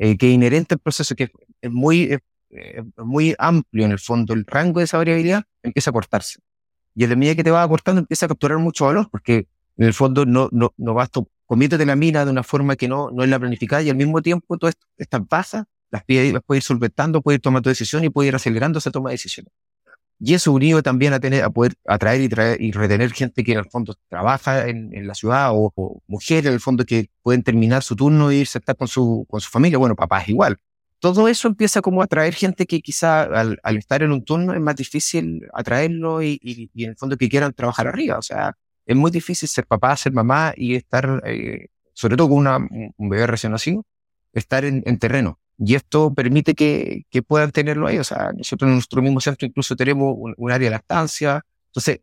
eh, 0.00 0.16
que 0.16 0.28
es 0.28 0.34
inherente 0.34 0.74
al 0.74 0.80
proceso, 0.80 1.14
que 1.14 1.30
es 1.60 1.70
muy, 1.70 2.18
eh, 2.48 2.82
muy 2.96 3.34
amplio 3.38 3.84
en 3.84 3.92
el 3.92 3.98
fondo, 3.98 4.32
el 4.32 4.46
rango 4.46 4.80
de 4.80 4.86
esa 4.86 4.96
variabilidad 4.96 5.44
empieza 5.62 5.90
a 5.90 5.92
cortarse. 5.92 6.40
Y 6.94 7.04
a 7.04 7.08
la 7.08 7.16
medida 7.16 7.34
que 7.34 7.44
te 7.44 7.50
va 7.50 7.62
acortando 7.62 8.00
empieza 8.00 8.24
a 8.24 8.30
capturar 8.30 8.56
mucho 8.58 8.86
valor, 8.86 9.10
porque 9.10 9.46
en 9.76 9.86
el 9.86 9.92
fondo 9.92 10.24
no, 10.24 10.48
no, 10.52 10.72
no 10.78 10.94
vas 10.94 11.10
comiéndote 11.44 11.84
la 11.84 11.96
mina 11.96 12.24
de 12.24 12.30
una 12.30 12.42
forma 12.42 12.76
que 12.76 12.88
no, 12.88 13.10
no 13.10 13.24
es 13.24 13.28
la 13.28 13.38
planificada 13.38 13.82
y 13.82 13.90
al 13.90 13.96
mismo 13.96 14.22
tiempo 14.22 14.56
todas 14.56 14.74
estas 14.96 15.26
pasas 15.26 15.66
las, 15.90 16.02
las 16.08 16.42
puedes 16.44 16.64
ir 16.64 16.66
solventando, 16.66 17.20
puedes 17.20 17.36
ir 17.36 17.42
tomando 17.42 17.68
decisiones 17.68 18.06
y 18.06 18.10
puedes 18.10 18.28
ir 18.28 18.34
acelerando 18.34 18.78
esa 18.78 18.90
toma 18.90 19.10
de 19.10 19.14
decisiones. 19.14 19.52
Y 20.22 20.34
eso 20.34 20.52
unido 20.52 20.82
también 20.82 21.14
a, 21.14 21.20
tener, 21.20 21.42
a 21.42 21.50
poder 21.50 21.72
atraer 21.86 22.20
y, 22.20 22.28
traer, 22.28 22.60
y 22.60 22.72
retener 22.72 23.10
gente 23.12 23.42
que 23.42 23.52
en 23.52 23.58
el 23.58 23.64
fondo 23.70 23.94
trabaja 24.08 24.68
en, 24.68 24.94
en 24.94 25.06
la 25.06 25.14
ciudad 25.14 25.50
o, 25.54 25.72
mujeres 26.06 26.46
en 26.46 26.52
el 26.52 26.60
fondo 26.60 26.84
que 26.84 27.08
pueden 27.22 27.42
terminar 27.42 27.82
su 27.82 27.96
turno 27.96 28.30
e 28.30 28.36
irse 28.36 28.58
a 28.58 28.60
estar 28.60 28.76
con 28.76 28.86
su, 28.86 29.26
con 29.30 29.40
su 29.40 29.48
familia. 29.48 29.78
Bueno, 29.78 29.96
papás 29.96 30.28
igual. 30.28 30.58
Todo 30.98 31.26
eso 31.28 31.48
empieza 31.48 31.80
como 31.80 32.02
a 32.02 32.04
atraer 32.04 32.34
gente 32.34 32.66
que 32.66 32.82
quizá 32.82 33.22
al, 33.22 33.58
al 33.62 33.76
estar 33.78 34.02
en 34.02 34.12
un 34.12 34.22
turno 34.22 34.52
es 34.52 34.60
más 34.60 34.76
difícil 34.76 35.48
atraerlo 35.54 36.22
y, 36.22 36.38
y, 36.42 36.70
y, 36.74 36.84
en 36.84 36.90
el 36.90 36.96
fondo 36.96 37.16
que 37.16 37.30
quieran 37.30 37.54
trabajar 37.54 37.88
arriba. 37.88 38.18
O 38.18 38.22
sea, 38.22 38.54
es 38.84 38.96
muy 38.96 39.10
difícil 39.10 39.48
ser 39.48 39.66
papá, 39.66 39.96
ser 39.96 40.12
mamá 40.12 40.52
y 40.54 40.74
estar, 40.74 41.22
eh, 41.24 41.68
sobre 41.94 42.16
todo 42.18 42.28
con 42.28 42.38
una, 42.38 42.58
un 42.58 43.08
bebé 43.08 43.26
recién 43.26 43.52
nacido, 43.52 43.86
estar 44.34 44.66
en, 44.66 44.82
en 44.84 44.98
terreno. 44.98 45.40
Y 45.62 45.74
esto 45.74 46.12
permite 46.14 46.54
que, 46.54 47.04
que, 47.10 47.22
puedan 47.22 47.52
tenerlo 47.52 47.86
ahí. 47.86 47.98
O 47.98 48.04
sea, 48.04 48.32
nosotros 48.34 48.68
en 48.68 48.74
nuestro 48.74 49.02
mismo 49.02 49.20
centro 49.20 49.46
incluso 49.46 49.76
tenemos 49.76 50.14
un, 50.16 50.50
área 50.50 50.66
de 50.66 50.70
lactancia. 50.70 51.44
Entonces, 51.66 52.00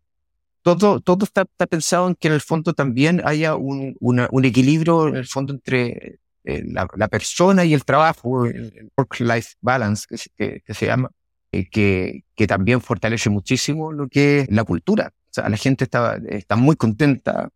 todo, 0.62 1.00
todo 1.00 1.26
está, 1.26 1.42
está, 1.42 1.66
pensado 1.66 2.08
en 2.08 2.16
que 2.16 2.28
en 2.28 2.36
el 2.36 2.42
fondo 2.42 2.74
también 2.74 3.22
haya 3.26 3.56
un, 3.56 3.96
una, 4.00 4.28
un 4.32 4.46
equilibrio 4.46 5.08
en 5.08 5.16
el 5.16 5.26
fondo 5.26 5.54
entre 5.54 6.20
eh, 6.44 6.64
la, 6.68 6.88
la, 6.96 7.08
persona 7.08 7.66
y 7.66 7.74
el 7.74 7.84
trabajo, 7.84 8.46
el, 8.46 8.92
work-life 8.96 9.56
balance 9.60 10.06
que, 10.38 10.62
que, 10.64 10.74
se 10.76 10.86
llama, 10.86 11.10
eh, 11.52 11.68
que, 11.68 12.26
que 12.36 12.46
también 12.46 12.80
fortalece 12.80 13.32
muchísimo 13.32 13.92
lo 13.92 14.08
que 14.08 14.42
es 14.42 14.52
la 14.52 14.66
cultura. 14.66 15.14
O 15.32 15.34
sea, 15.34 15.50
la 15.50 15.58
gente 15.58 15.86
está, 15.86 16.20
está 16.30 16.56
muy 16.56 16.76
contenta. 16.76 17.50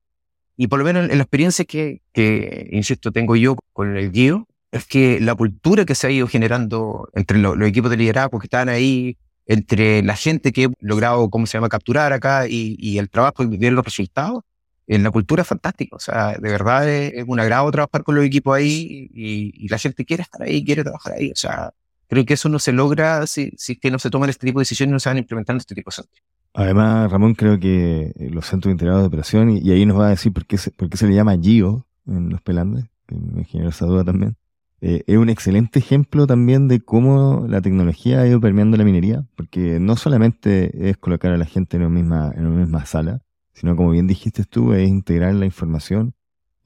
Y 0.57 0.67
por 0.67 0.79
lo 0.79 0.85
menos 0.85 1.09
en 1.09 1.17
la 1.17 1.23
experiencia 1.23 1.63
que, 1.63 2.01
que, 2.11 2.69
insisto, 2.71 3.11
tengo 3.11 3.35
yo 3.35 3.55
con 3.73 3.95
el 3.97 4.11
guío, 4.11 4.47
es 4.71 4.85
que 4.85 5.19
la 5.19 5.35
cultura 5.35 5.85
que 5.85 5.95
se 5.95 6.07
ha 6.07 6.11
ido 6.11 6.27
generando 6.27 7.09
entre 7.13 7.37
los 7.37 7.59
equipos 7.61 7.91
de 7.91 7.97
liderazgo 7.97 8.39
que 8.39 8.45
están 8.45 8.69
ahí, 8.69 9.17
entre 9.45 10.01
la 10.03 10.15
gente 10.15 10.53
que 10.53 10.65
he 10.65 10.69
logrado, 10.79 11.29
¿cómo 11.29 11.45
se 11.45 11.57
llama?, 11.57 11.69
capturar 11.69 12.13
acá 12.13 12.47
y, 12.47 12.77
y 12.79 12.97
el 12.97 13.09
trabajo 13.09 13.43
y 13.43 13.57
ver 13.57 13.73
los 13.73 13.83
resultados, 13.83 14.43
en 14.87 15.03
la 15.03 15.11
cultura 15.11 15.41
es 15.41 15.47
fantástico. 15.47 15.95
O 15.95 15.99
sea, 15.99 16.33
de 16.33 16.49
verdad 16.49 16.87
es, 16.89 17.23
un 17.27 17.39
agrado 17.39 17.71
trabajar 17.71 18.03
con 18.03 18.15
los 18.15 18.25
equipos 18.25 18.55
ahí 18.55 19.09
y, 19.13 19.67
la 19.69 19.77
gente 19.77 20.05
quiere 20.05 20.23
estar 20.23 20.41
ahí, 20.41 20.63
quiere 20.63 20.83
trabajar 20.83 21.13
ahí. 21.13 21.31
O 21.31 21.35
sea, 21.35 21.71
creo 22.07 22.25
que 22.25 22.33
eso 22.33 22.49
no 22.49 22.59
se 22.59 22.71
logra 22.71 23.25
si, 23.27 23.51
si 23.57 23.77
que 23.77 23.91
no 23.91 23.99
se 23.99 24.09
toman 24.09 24.29
este 24.29 24.45
tipo 24.45 24.59
de 24.59 24.63
decisiones 24.63 24.91
y 24.91 24.93
no 24.93 24.99
se 24.99 25.09
van 25.09 25.17
implementando 25.17 25.59
este 25.59 25.75
tipo 25.75 25.89
de 25.89 25.95
cosas. 25.95 26.07
Además, 26.53 27.09
Ramón, 27.09 27.35
creo 27.35 27.57
que 27.59 28.11
los 28.17 28.45
centros 28.45 28.71
integrados 28.71 29.03
de 29.03 29.07
operación, 29.07 29.49
y, 29.49 29.71
ahí 29.71 29.85
nos 29.85 29.97
va 29.97 30.07
a 30.07 30.09
decir 30.09 30.33
por 30.33 30.45
qué 30.45 30.57
se, 30.57 30.71
por 30.71 30.89
qué 30.89 30.97
se 30.97 31.07
le 31.07 31.15
llama 31.15 31.37
GIO 31.37 31.87
en 32.07 32.29
los 32.29 32.41
pelandes, 32.41 32.85
que 33.07 33.15
me 33.15 33.45
genera 33.45 33.69
esa 33.69 33.85
duda 33.85 34.03
también 34.03 34.35
eh, 34.81 35.03
es 35.05 35.17
un 35.17 35.29
excelente 35.29 35.77
ejemplo 35.77 36.25
también 36.25 36.67
de 36.67 36.81
cómo 36.81 37.45
la 37.47 37.61
tecnología 37.61 38.21
ha 38.21 38.27
ido 38.27 38.41
permeando 38.41 38.77
la 38.77 38.83
minería, 38.83 39.25
porque 39.35 39.79
no 39.79 39.95
solamente 39.95 40.89
es 40.89 40.97
colocar 40.97 41.31
a 41.31 41.37
la 41.37 41.45
gente 41.45 41.77
en 41.77 41.83
una 41.83 41.91
misma, 41.91 42.33
en 42.35 42.47
una 42.47 42.61
misma 42.61 42.85
sala, 42.85 43.21
sino 43.53 43.75
como 43.75 43.91
bien 43.91 44.07
dijiste 44.07 44.43
tú, 44.43 44.73
es 44.73 44.89
integrar 44.89 45.35
la 45.35 45.45
información 45.45 46.15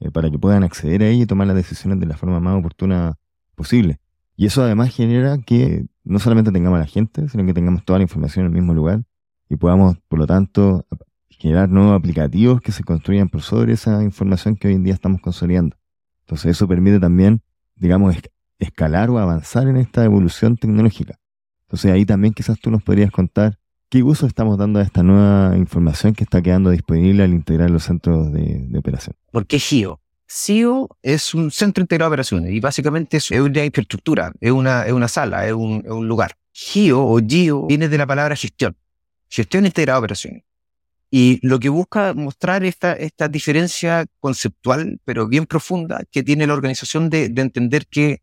eh, 0.00 0.10
para 0.10 0.30
que 0.30 0.38
puedan 0.38 0.64
acceder 0.64 1.02
a 1.02 1.08
ella 1.08 1.24
y 1.24 1.26
tomar 1.26 1.46
las 1.46 1.56
decisiones 1.56 2.00
de 2.00 2.06
la 2.06 2.16
forma 2.16 2.40
más 2.40 2.58
oportuna 2.58 3.18
posible. 3.54 4.00
Y 4.34 4.46
eso 4.46 4.62
además 4.62 4.94
genera 4.94 5.36
que 5.38 5.86
no 6.04 6.18
solamente 6.18 6.52
tengamos 6.52 6.78
a 6.78 6.80
la 6.80 6.86
gente, 6.86 7.28
sino 7.28 7.44
que 7.44 7.52
tengamos 7.54 7.84
toda 7.84 7.98
la 7.98 8.04
información 8.04 8.46
en 8.46 8.52
el 8.52 8.58
mismo 8.58 8.72
lugar 8.72 9.04
y 9.48 9.56
podamos, 9.56 9.98
por 10.08 10.18
lo 10.18 10.26
tanto, 10.26 10.86
generar 11.28 11.68
nuevos 11.68 11.94
aplicativos 11.94 12.62
que 12.62 12.72
se 12.72 12.82
construyan 12.82 13.28
por 13.28 13.42
sobre 13.42 13.74
esa 13.74 14.02
información 14.02 14.56
que 14.56 14.68
hoy 14.68 14.74
en 14.74 14.84
día 14.84 14.94
estamos 14.94 15.20
consolidando. 15.20 15.76
Entonces 16.20 16.52
eso 16.52 16.66
permite 16.66 16.98
también 16.98 17.42
digamos, 17.76 18.16
escalar 18.58 19.10
o 19.10 19.18
avanzar 19.18 19.68
en 19.68 19.76
esta 19.76 20.04
evolución 20.04 20.56
tecnológica. 20.56 21.18
Entonces 21.66 21.92
ahí 21.92 22.04
también 22.04 22.32
quizás 22.32 22.58
tú 22.58 22.70
nos 22.70 22.82
podrías 22.82 23.10
contar 23.10 23.58
qué 23.88 24.02
uso 24.02 24.26
estamos 24.26 24.58
dando 24.58 24.78
a 24.78 24.82
esta 24.82 25.02
nueva 25.02 25.56
información 25.56 26.14
que 26.14 26.24
está 26.24 26.42
quedando 26.42 26.70
disponible 26.70 27.22
al 27.22 27.32
integrar 27.32 27.70
los 27.70 27.84
centros 27.84 28.32
de, 28.32 28.68
operación. 28.76 29.16
¿Por 29.30 29.46
qué 29.46 29.58
GIO? 29.58 30.00
CIO 30.28 30.88
es 31.02 31.34
un 31.34 31.52
centro 31.52 31.82
integrado 31.82 32.10
de 32.10 32.14
operaciones 32.14 32.52
y 32.52 32.58
básicamente 32.58 33.18
es 33.18 33.30
una 33.30 33.64
infraestructura, 33.64 34.32
es 34.40 34.50
una, 34.50 34.84
es 34.84 34.92
una 34.92 35.06
sala, 35.06 35.46
es 35.46 35.52
un, 35.52 35.82
es 35.84 35.92
un 35.92 36.08
lugar. 36.08 36.36
GIO 36.52 37.00
o 37.00 37.20
GIO 37.20 37.66
viene 37.66 37.88
de 37.88 37.98
la 37.98 38.06
palabra 38.06 38.34
gestión, 38.34 38.76
gestión 39.28 39.66
integrada 39.66 39.98
de 39.98 40.04
operaciones. 40.04 40.42
Y 41.10 41.38
lo 41.46 41.58
que 41.60 41.68
busca 41.68 42.14
mostrar 42.14 42.64
esta, 42.64 42.92
esta 42.92 43.28
diferencia 43.28 44.06
conceptual, 44.18 45.00
pero 45.04 45.28
bien 45.28 45.46
profunda, 45.46 46.02
que 46.10 46.22
tiene 46.22 46.46
la 46.46 46.54
organización 46.54 47.10
de, 47.10 47.28
de 47.28 47.42
entender 47.42 47.86
que 47.86 48.22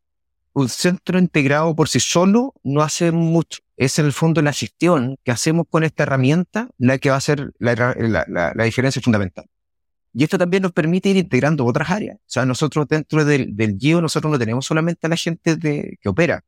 un 0.53 0.69
centro 0.69 1.17
integrado 1.17 1.75
por 1.75 1.89
sí 1.89 1.99
solo 1.99 2.53
no 2.63 2.81
hace 2.81 3.11
mucho. 3.11 3.59
Es 3.77 3.97
en 3.99 4.05
el 4.05 4.13
fondo 4.13 4.41
la 4.41 4.53
gestión 4.53 5.17
que 5.23 5.31
hacemos 5.31 5.65
con 5.69 5.83
esta 5.83 6.03
herramienta 6.03 6.69
la 6.77 6.97
que 6.99 7.09
va 7.09 7.15
a 7.15 7.21
ser 7.21 7.53
la, 7.57 7.73
la, 7.73 8.25
la, 8.27 8.53
la 8.53 8.63
diferencia 8.63 9.01
fundamental. 9.01 9.45
Y 10.13 10.23
esto 10.23 10.37
también 10.37 10.61
nos 10.61 10.73
permite 10.73 11.09
ir 11.09 11.17
integrando 11.17 11.65
otras 11.65 11.89
áreas. 11.89 12.17
O 12.17 12.27
sea, 12.27 12.45
nosotros 12.45 12.87
dentro 12.87 13.25
del, 13.25 13.55
del 13.55 13.77
GIO, 13.79 13.99
nosotros 13.99 14.31
no 14.31 14.37
tenemos 14.37 14.65
solamente 14.65 15.07
a 15.07 15.09
la 15.09 15.15
gente 15.15 15.55
de, 15.55 15.97
que 15.99 16.09
opera. 16.09 16.43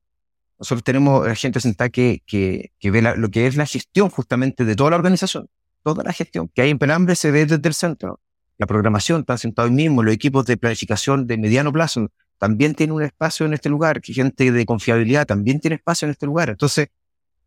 Nosotros 0.60 0.84
tenemos 0.84 1.26
a 1.26 1.30
la 1.30 1.36
gente 1.36 1.60
sentada 1.60 1.90
que, 1.90 2.22
que, 2.28 2.72
que 2.78 2.92
ve 2.92 3.02
lo 3.02 3.30
que 3.30 3.48
es 3.48 3.56
la 3.56 3.66
gestión 3.66 4.10
justamente 4.10 4.66
de 4.66 4.76
toda 4.76 4.92
la 4.92 4.98
organización 4.98 5.50
toda 5.86 6.04
la 6.04 6.14
gestión 6.14 6.50
que 6.52 6.64
hay 6.64 6.72
en 6.72 6.80
Pelambre 6.80 7.16
se 7.16 7.30
ve 7.30 7.46
desde 7.46 7.68
el 7.68 7.76
centro. 7.76 8.20
La 8.58 8.66
programación 8.66 9.20
está 9.20 9.38
sentado 9.38 9.68
ahí 9.68 9.74
mismo, 9.74 10.02
los 10.02 10.16
equipos 10.16 10.44
de 10.48 10.58
planificación 10.58 11.28
de 11.28 11.38
mediano 11.38 11.72
plazo 11.72 12.10
también 12.40 12.74
tienen 12.74 12.96
un 12.96 13.04
espacio 13.04 13.46
en 13.46 13.54
este 13.54 13.70
lugar, 13.70 14.02
que 14.02 14.12
gente 14.12 14.52
de 14.52 14.66
confiabilidad 14.66 15.28
también 15.28 15.60
tiene 15.60 15.76
espacio 15.76 16.08
en 16.08 16.14
este 16.14 16.26
lugar. 16.26 16.50
Entonces, 16.50 16.88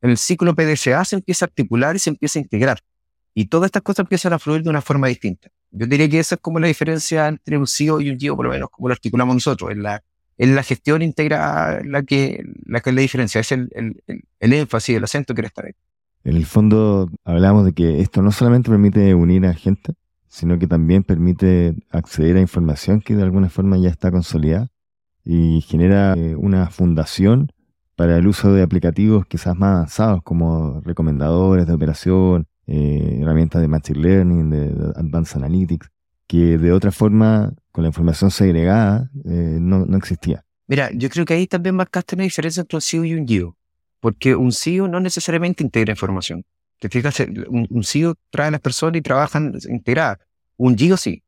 en 0.02 0.10
el 0.10 0.18
ciclo 0.18 0.54
PDCA 0.54 1.04
se 1.04 1.16
empieza 1.16 1.46
a 1.46 1.48
articular 1.48 1.96
y 1.96 1.98
se 1.98 2.10
empieza 2.10 2.38
a 2.38 2.42
integrar. 2.42 2.78
Y 3.34 3.46
todas 3.46 3.66
estas 3.66 3.82
cosas 3.82 4.04
empiezan 4.04 4.32
a 4.32 4.38
fluir 4.38 4.62
de 4.62 4.70
una 4.70 4.82
forma 4.82 5.08
distinta. 5.08 5.48
Yo 5.72 5.86
diría 5.86 6.08
que 6.08 6.20
esa 6.20 6.36
es 6.36 6.40
como 6.40 6.60
la 6.60 6.68
diferencia 6.68 7.26
entre 7.26 7.58
un 7.58 7.66
CEO 7.66 8.00
y 8.00 8.10
un 8.10 8.18
GIO, 8.20 8.36
por 8.36 8.46
lo 8.46 8.52
menos 8.52 8.70
como 8.70 8.86
lo 8.86 8.92
articulamos 8.92 9.34
nosotros. 9.34 9.72
En 9.72 9.82
la, 9.82 10.00
en 10.36 10.54
la 10.54 10.62
gestión 10.62 11.02
integrada 11.02 11.80
la 11.84 12.04
que, 12.04 12.44
la 12.66 12.80
que 12.80 12.90
es 12.90 12.96
la 12.96 13.02
diferencia, 13.02 13.40
es 13.40 13.50
el, 13.50 13.68
el, 13.74 14.00
el, 14.06 14.22
el 14.38 14.52
énfasis, 14.52 14.96
el 14.96 15.02
acento 15.02 15.34
que 15.34 15.42
quiere 15.42 15.48
estar 15.48 15.66
ahí. 15.66 15.72
En 16.28 16.36
el 16.36 16.44
fondo 16.44 17.10
hablamos 17.24 17.64
de 17.64 17.72
que 17.72 18.02
esto 18.02 18.20
no 18.20 18.32
solamente 18.32 18.68
permite 18.68 19.14
unir 19.14 19.46
a 19.46 19.54
gente, 19.54 19.94
sino 20.26 20.58
que 20.58 20.66
también 20.66 21.02
permite 21.02 21.74
acceder 21.88 22.36
a 22.36 22.42
información 22.42 23.00
que 23.00 23.16
de 23.16 23.22
alguna 23.22 23.48
forma 23.48 23.78
ya 23.78 23.88
está 23.88 24.10
consolidada 24.10 24.68
y 25.24 25.62
genera 25.62 26.12
eh, 26.18 26.36
una 26.36 26.68
fundación 26.68 27.50
para 27.96 28.18
el 28.18 28.26
uso 28.26 28.52
de 28.52 28.60
aplicativos 28.60 29.24
quizás 29.24 29.56
más 29.56 29.70
avanzados 29.74 30.22
como 30.22 30.82
recomendadores 30.82 31.66
de 31.66 31.72
operación, 31.72 32.46
eh, 32.66 33.20
herramientas 33.22 33.62
de 33.62 33.68
Machine 33.68 33.98
Learning, 33.98 34.50
de, 34.50 34.92
Advanced 34.96 35.38
Analytics, 35.38 35.88
que 36.26 36.58
de 36.58 36.72
otra 36.72 36.92
forma, 36.92 37.54
con 37.72 37.84
la 37.84 37.88
información 37.88 38.30
segregada, 38.30 39.10
eh, 39.24 39.56
no, 39.58 39.96
existía. 39.96 40.44
Mira, 40.66 40.90
yo 40.92 41.08
creo 41.08 41.24
que 41.24 41.32
ahí 41.32 41.46
también 41.46 41.74
marcaste 41.74 42.16
una 42.16 42.24
diferencia 42.24 42.60
entre 42.60 42.76
un 42.76 42.82
CEO 42.82 43.04
y 43.06 43.14
un 43.14 43.26
GIO 43.26 43.57
porque 44.00 44.34
un 44.34 44.52
CEO 44.52 44.88
no 44.88 45.00
necesariamente 45.00 45.62
integra 45.62 45.92
información. 45.92 46.44
Te 46.78 46.88
fijas, 46.88 47.20
un, 47.48 47.82
CEO 47.82 48.14
trae 48.30 48.48
a 48.48 48.50
las 48.52 48.60
personas 48.60 48.98
y 48.98 49.02
trabajan 49.02 49.54
integradas. 49.68 50.18
Un 50.56 50.76
GIO 50.76 50.96
sí. 50.96 51.22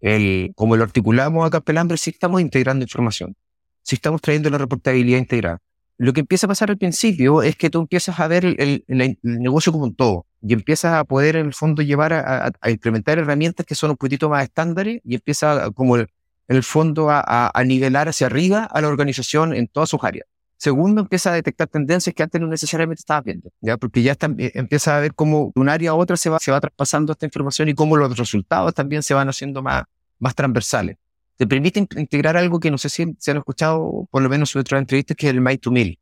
El, 0.00 0.52
como 0.56 0.76
lo 0.76 0.84
articulamos 0.84 1.46
acá 1.46 1.58
en 1.58 1.62
Pelambre, 1.64 1.96
sí 1.96 2.10
estamos 2.10 2.40
integrando 2.40 2.84
información. 2.84 3.36
Sí 3.82 3.94
estamos 3.94 4.20
trayendo 4.20 4.50
la 4.50 4.58
reportabilidad 4.58 5.18
integrada. 5.18 5.58
Lo 5.96 6.12
que 6.12 6.20
empieza 6.20 6.46
a 6.46 6.48
pasar 6.48 6.70
al 6.70 6.78
principio 6.78 7.42
es 7.42 7.56
que 7.56 7.70
tú 7.70 7.80
empiezas 7.80 8.18
a 8.20 8.28
ver 8.28 8.44
el, 8.44 8.84
el, 8.86 9.18
negocio 9.22 9.72
como 9.72 9.84
un 9.84 9.96
todo 9.96 10.26
y 10.40 10.52
empiezas 10.52 10.94
a 10.94 11.04
poder 11.04 11.34
en 11.36 11.46
el 11.46 11.54
fondo 11.54 11.82
llevar 11.82 12.12
a, 12.12 12.52
a, 12.60 12.70
implementar 12.70 13.18
herramientas 13.18 13.66
que 13.66 13.74
son 13.74 13.90
un 13.90 13.96
poquito 13.96 14.28
más 14.28 14.44
estándares 14.44 15.00
y 15.04 15.16
empieza 15.16 15.70
como 15.72 15.96
el, 15.96 16.08
en 16.46 16.56
el 16.56 16.62
fondo 16.62 17.10
a, 17.10 17.50
a 17.52 17.64
nivelar 17.64 18.08
hacia 18.08 18.28
arriba 18.28 18.64
a 18.64 18.80
la 18.80 18.88
organización 18.88 19.54
en 19.54 19.66
todas 19.66 19.88
sus 19.88 20.02
áreas. 20.04 20.26
Segundo, 20.58 21.02
empieza 21.02 21.30
a 21.30 21.34
detectar 21.34 21.68
tendencias 21.68 22.12
que 22.12 22.22
antes 22.24 22.40
no 22.40 22.48
necesariamente 22.48 22.98
estabas 23.00 23.24
viendo, 23.24 23.48
¿ya? 23.60 23.76
Porque 23.76 24.02
ya 24.02 24.12
está, 24.12 24.26
eh, 24.38 24.50
empieza 24.54 24.96
a 24.96 25.00
ver 25.00 25.14
cómo 25.14 25.52
de 25.54 25.60
un 25.60 25.68
área 25.68 25.92
a 25.92 25.94
otra 25.94 26.16
se 26.16 26.30
va, 26.30 26.40
se 26.40 26.50
va 26.50 26.60
traspasando 26.60 27.12
esta 27.12 27.24
información 27.26 27.68
y 27.68 27.74
cómo 27.74 27.96
los 27.96 28.18
resultados 28.18 28.74
también 28.74 29.04
se 29.04 29.14
van 29.14 29.28
haciendo 29.28 29.62
más, 29.62 29.84
más 30.18 30.34
transversales. 30.34 30.96
Te 31.36 31.46
permite 31.46 31.86
integrar 31.96 32.36
algo 32.36 32.58
que 32.58 32.72
no 32.72 32.78
sé 32.78 32.88
si 32.88 33.14
se 33.20 33.30
han 33.30 33.36
escuchado, 33.36 34.08
por 34.10 34.20
lo 34.20 34.28
menos 34.28 34.52
en 34.56 34.60
otras 34.60 34.80
entrevistas, 34.80 35.16
que 35.16 35.28
es 35.28 35.32
el 35.32 35.40
Made 35.40 35.58
to 35.58 35.70
Mill. 35.70 35.96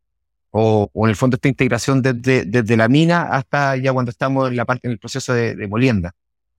O, 0.52 0.88
o, 0.90 1.06
en 1.06 1.10
el 1.10 1.16
fondo 1.16 1.34
esta 1.34 1.48
integración 1.48 2.00
desde, 2.00 2.46
desde 2.46 2.76
la 2.78 2.88
mina 2.88 3.24
hasta 3.24 3.76
ya 3.76 3.92
cuando 3.92 4.10
estamos 4.10 4.48
en 4.48 4.56
la 4.56 4.64
parte, 4.64 4.88
en 4.88 4.92
el 4.92 4.98
proceso 4.98 5.34
de, 5.34 5.54
de 5.54 5.68
molienda. 5.68 6.14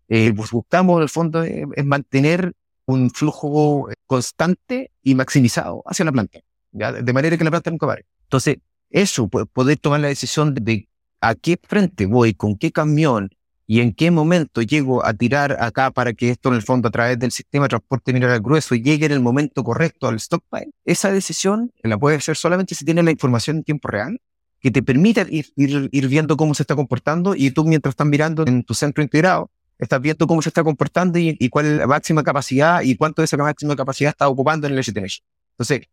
Eh, 0.08 0.32
buscamos 0.32 0.98
en 0.98 1.04
el 1.04 1.10
fondo 1.10 1.42
es, 1.42 1.66
es 1.76 1.86
mantener 1.86 2.54
un 2.86 3.10
flujo 3.10 3.90
constante 4.06 4.92
y 5.02 5.16
maximizado 5.16 5.82
hacia 5.88 6.06
la 6.06 6.12
planta. 6.12 6.40
De 6.78 7.14
manera 7.14 7.38
que 7.38 7.44
la 7.44 7.52
planta 7.52 7.72
nunca 7.72 7.88
pare. 7.88 8.06
Entonces, 8.24 8.58
eso, 8.90 9.28
poder 9.28 9.78
tomar 9.78 10.00
la 10.00 10.08
decisión 10.08 10.54
de 10.54 10.88
a 11.22 11.36
qué 11.36 11.58
frente 11.62 12.06
voy, 12.06 12.34
con 12.34 12.56
qué 12.58 12.72
camión 12.72 13.30
y 13.66 13.82
en 13.82 13.94
qué 13.94 14.12
momento 14.12 14.62
llego 14.62 15.06
a 15.06 15.14
tirar 15.14 15.58
acá 15.60 15.92
para 15.92 16.14
que 16.14 16.30
esto 16.30 16.50
en 16.50 16.56
el 16.56 16.62
fondo 16.62 16.88
a 16.88 16.92
través 16.92 17.20
del 17.20 17.32
sistema 17.32 17.66
de 17.66 17.70
transporte 17.70 18.14
mineral 18.14 18.40
grueso 18.40 18.76
llegue 18.76 19.06
en 19.08 19.12
el 19.12 19.20
momento 19.20 19.64
correcto 19.64 20.08
al 20.08 20.20
stockpile. 20.20 20.72
Esa 20.86 21.12
decisión 21.12 21.72
la 21.84 21.98
puede 21.98 22.16
hacer 22.16 22.38
solamente 22.38 22.76
si 22.76 22.86
tiene 22.86 23.04
la 23.04 23.12
información 23.12 23.58
en 23.58 23.64
tiempo 23.64 23.90
real 23.90 24.22
que 24.62 24.72
te 24.72 24.82
permita 24.82 25.26
ir, 25.30 25.48
ir, 25.56 26.08
viendo 26.08 26.38
cómo 26.38 26.54
se 26.54 26.64
está 26.64 26.76
comportando 26.76 27.36
y 27.36 27.52
tú 27.52 27.66
mientras 27.66 27.92
estás 27.92 28.08
mirando 28.08 28.46
en 28.48 28.64
tu 28.64 28.74
centro 28.74 29.04
integrado, 29.04 29.52
estás 29.78 30.02
viendo 30.02 30.26
cómo 30.28 30.42
se 30.42 30.50
está 30.50 30.64
comportando 30.64 31.20
y, 31.20 31.50
cuál 31.50 31.66
es 31.66 31.78
la 31.78 31.88
máxima 31.88 32.24
capacidad 32.24 32.82
y 32.82 32.96
cuánto 32.96 33.22
de 33.22 33.26
esa 33.26 33.38
máxima 33.38 33.76
capacidad 33.76 34.12
está 34.12 34.28
ocupando 34.28 34.66
en 34.66 34.74
el 34.74 34.80
estimation. 34.80 35.24
Entonces, 35.52 35.88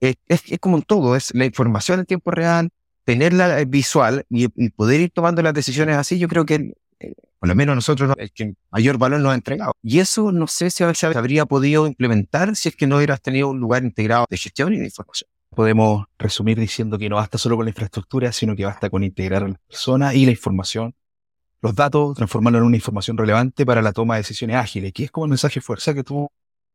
es, 0.00 0.16
es, 0.28 0.58
como 0.60 0.76
en 0.76 0.82
todo, 0.82 1.16
es 1.16 1.34
la 1.34 1.44
información 1.44 2.00
en 2.00 2.06
tiempo 2.06 2.30
real, 2.30 2.70
tenerla 3.04 3.62
visual 3.64 4.24
y, 4.30 4.48
poder 4.70 5.00
ir 5.00 5.10
tomando 5.10 5.42
las 5.42 5.54
decisiones 5.54 5.96
así, 5.96 6.18
yo 6.18 6.28
creo 6.28 6.44
que 6.44 6.74
eh, 7.00 7.14
por 7.38 7.48
lo 7.48 7.54
menos 7.54 7.74
nosotros 7.74 8.14
el 8.16 8.32
que 8.32 8.54
mayor 8.70 8.96
valor 8.98 9.20
nos 9.20 9.32
ha 9.32 9.34
entregado. 9.34 9.74
Y 9.82 9.98
eso 9.98 10.32
no 10.32 10.46
sé 10.46 10.70
si 10.70 10.82
habría 10.82 11.44
podido 11.46 11.86
implementar 11.86 12.56
si 12.56 12.70
es 12.70 12.76
que 12.76 12.86
no 12.86 12.96
hubieras 12.96 13.20
tenido 13.20 13.50
un 13.50 13.60
lugar 13.60 13.84
integrado 13.84 14.26
de 14.30 14.38
gestión 14.38 14.72
y 14.72 14.78
de 14.78 14.86
información. 14.86 15.28
Podemos 15.50 16.06
resumir 16.18 16.58
diciendo 16.58 16.98
que 16.98 17.08
no 17.08 17.16
basta 17.16 17.38
solo 17.38 17.56
con 17.56 17.66
la 17.66 17.70
infraestructura, 17.70 18.32
sino 18.32 18.56
que 18.56 18.64
basta 18.64 18.90
con 18.90 19.04
integrar 19.04 19.44
a 19.44 19.48
la 19.48 19.60
persona 19.68 20.14
y 20.14 20.24
la 20.24 20.32
información, 20.32 20.94
los 21.60 21.74
datos, 21.74 22.16
transformarlo 22.16 22.58
en 22.58 22.64
una 22.64 22.76
información 22.76 23.16
relevante 23.16 23.64
para 23.64 23.80
la 23.80 23.92
toma 23.92 24.14
de 24.14 24.20
decisiones 24.20 24.56
ágiles, 24.56 24.92
que 24.92 25.04
es 25.04 25.10
como 25.10 25.26
el 25.26 25.30
mensaje 25.30 25.60
fuerza 25.60 25.94
que 25.94 26.02
tú 26.02 26.28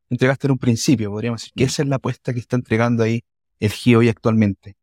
entregaste 0.10 0.48
en 0.48 0.52
un 0.52 0.58
principio, 0.58 1.12
podríamos 1.12 1.42
decir 1.42 1.54
que 1.56 1.66
esa 1.66 1.84
es 1.84 1.88
la 1.88 1.98
apuesta 1.98 2.34
que 2.34 2.40
está 2.40 2.56
entregando 2.56 3.04
ahí 3.04 3.24
el 3.60 3.72
GIO 3.72 4.00
hoy 4.00 4.10
actualmente. 4.10 4.76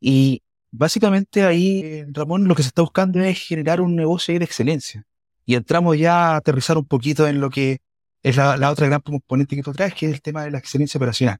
Y 0.00 0.42
básicamente 0.70 1.44
ahí, 1.44 2.04
Ramón, 2.12 2.48
lo 2.48 2.54
que 2.54 2.62
se 2.62 2.68
está 2.68 2.82
buscando 2.82 3.20
es 3.20 3.38
generar 3.38 3.80
un 3.80 3.94
negocio 3.94 4.38
de 4.38 4.44
excelencia. 4.44 5.04
Y 5.44 5.54
entramos 5.54 5.98
ya 5.98 6.32
a 6.32 6.36
aterrizar 6.36 6.78
un 6.78 6.84
poquito 6.84 7.26
en 7.26 7.40
lo 7.40 7.50
que 7.50 7.78
es 8.22 8.36
la, 8.36 8.70
otra 8.70 8.86
gran 8.86 9.00
componente 9.00 9.56
que 9.56 9.62
tú 9.62 9.72
traes, 9.72 9.94
que 9.94 10.06
es 10.06 10.12
el 10.12 10.22
tema 10.22 10.44
de 10.44 10.50
la 10.50 10.58
excelencia 10.58 10.98
operacional. 10.98 11.38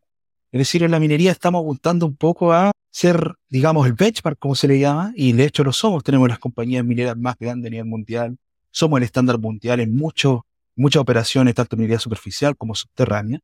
Es 0.51 0.59
decir, 0.59 0.83
en 0.83 0.91
la 0.91 1.01
minería 1.01 1.33
estamos 1.33 1.63
apuntando 1.63 2.07
un 2.07 2.17
poco 2.17 2.53
a 2.53 2.73
ser, 2.91 3.37
digamos, 3.49 3.87
el 3.87 3.95
benchmark, 3.95 4.39
como 4.39 4.55
se 4.55 4.69
le 4.69 4.79
llama, 4.79 5.13
y 5.17 5.33
de 5.33 5.45
hecho 5.45 5.65
lo 5.65 5.73
somos. 5.73 6.05
Tenemos 6.05 6.29
las 6.29 6.39
compañías 6.39 6.85
mineras 6.85 7.17
más 7.17 7.37
grandes 7.39 7.69
a 7.69 7.71
nivel 7.71 7.87
mundial. 7.87 8.37
Somos 8.71 8.99
el 8.99 9.05
estándar 9.05 9.39
mundial 9.39 9.81
en 9.81 9.97
muchos 9.97 10.43
muchas 10.77 11.01
operaciones, 11.01 11.55
tanto 11.55 11.77
minería 11.77 11.99
superficial 11.99 12.57
como 12.57 12.75
subterránea. 12.75 13.41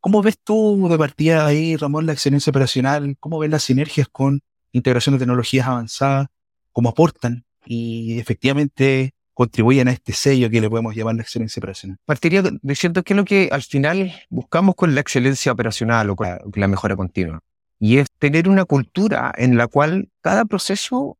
¿Cómo 0.00 0.22
ves 0.22 0.38
tú 0.42 0.88
de 0.88 0.98
partida 0.98 1.46
ahí, 1.46 1.76
Ramón, 1.76 2.06
la 2.06 2.12
excelencia 2.12 2.50
operacional? 2.50 3.16
¿Cómo 3.18 3.38
ves 3.38 3.50
las 3.50 3.64
sinergias 3.64 4.08
con 4.08 4.40
integración 4.72 5.14
de 5.14 5.18
tecnologías 5.18 5.66
avanzadas? 5.66 6.28
¿Cómo 6.72 6.90
aportan 6.90 7.44
y 7.64 8.18
efectivamente 8.18 9.14
contribuyen 9.34 9.88
a 9.88 9.92
este 9.92 10.12
sello 10.12 10.48
que 10.48 10.60
le 10.60 10.70
podemos 10.70 10.94
llamar 10.94 11.16
la 11.16 11.22
excelencia 11.22 11.60
operacional? 11.60 11.98
Partiría 12.04 12.42
diciendo 12.62 13.02
que 13.02 13.14
es 13.14 13.16
lo 13.16 13.24
que 13.24 13.48
al 13.50 13.62
final 13.62 14.12
buscamos 14.30 14.76
con 14.76 14.94
la 14.94 15.00
excelencia 15.00 15.52
operacional 15.52 16.10
o 16.10 16.16
con 16.16 16.38
la, 16.54 16.68
mejora 16.68 16.94
continua. 16.94 17.40
Y 17.78 17.98
es 17.98 18.06
tener 18.18 18.48
una 18.48 18.64
cultura 18.64 19.32
en 19.36 19.56
la 19.56 19.66
cual 19.66 20.08
cada 20.20 20.44
proceso 20.44 21.18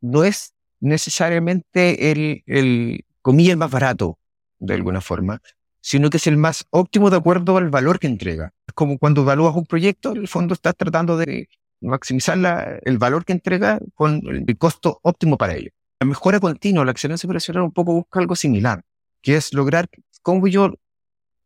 no 0.00 0.24
es 0.24 0.52
necesariamente 0.78 2.12
el, 2.12 2.42
el 2.46 3.04
comillas, 3.22 3.56
más 3.56 3.70
barato 3.70 4.19
de 4.60 4.74
alguna 4.74 5.00
forma, 5.00 5.42
sino 5.80 6.10
que 6.10 6.18
es 6.18 6.26
el 6.26 6.36
más 6.36 6.66
óptimo 6.70 7.10
de 7.10 7.16
acuerdo 7.16 7.56
al 7.56 7.70
valor 7.70 7.98
que 7.98 8.06
entrega. 8.06 8.52
Es 8.66 8.74
como 8.74 8.98
cuando 8.98 9.22
evalúas 9.22 9.56
un 9.56 9.66
proyecto, 9.66 10.12
en 10.12 10.18
el 10.18 10.28
fondo 10.28 10.54
estás 10.54 10.76
tratando 10.76 11.16
de 11.16 11.48
maximizar 11.80 12.80
el 12.84 12.98
valor 12.98 13.24
que 13.24 13.32
entrega 13.32 13.80
con 13.94 14.22
el 14.26 14.58
costo 14.58 15.00
óptimo 15.02 15.38
para 15.38 15.54
ello. 15.56 15.70
La 15.98 16.06
mejora 16.06 16.38
continua, 16.38 16.84
la 16.84 16.92
excelencia 16.92 17.26
operacional 17.26 17.62
un 17.62 17.72
poco 17.72 17.94
busca 17.94 18.20
algo 18.20 18.36
similar, 18.36 18.84
que 19.22 19.36
es 19.36 19.52
lograr 19.52 19.88
cómo 20.22 20.46
yo, 20.46 20.74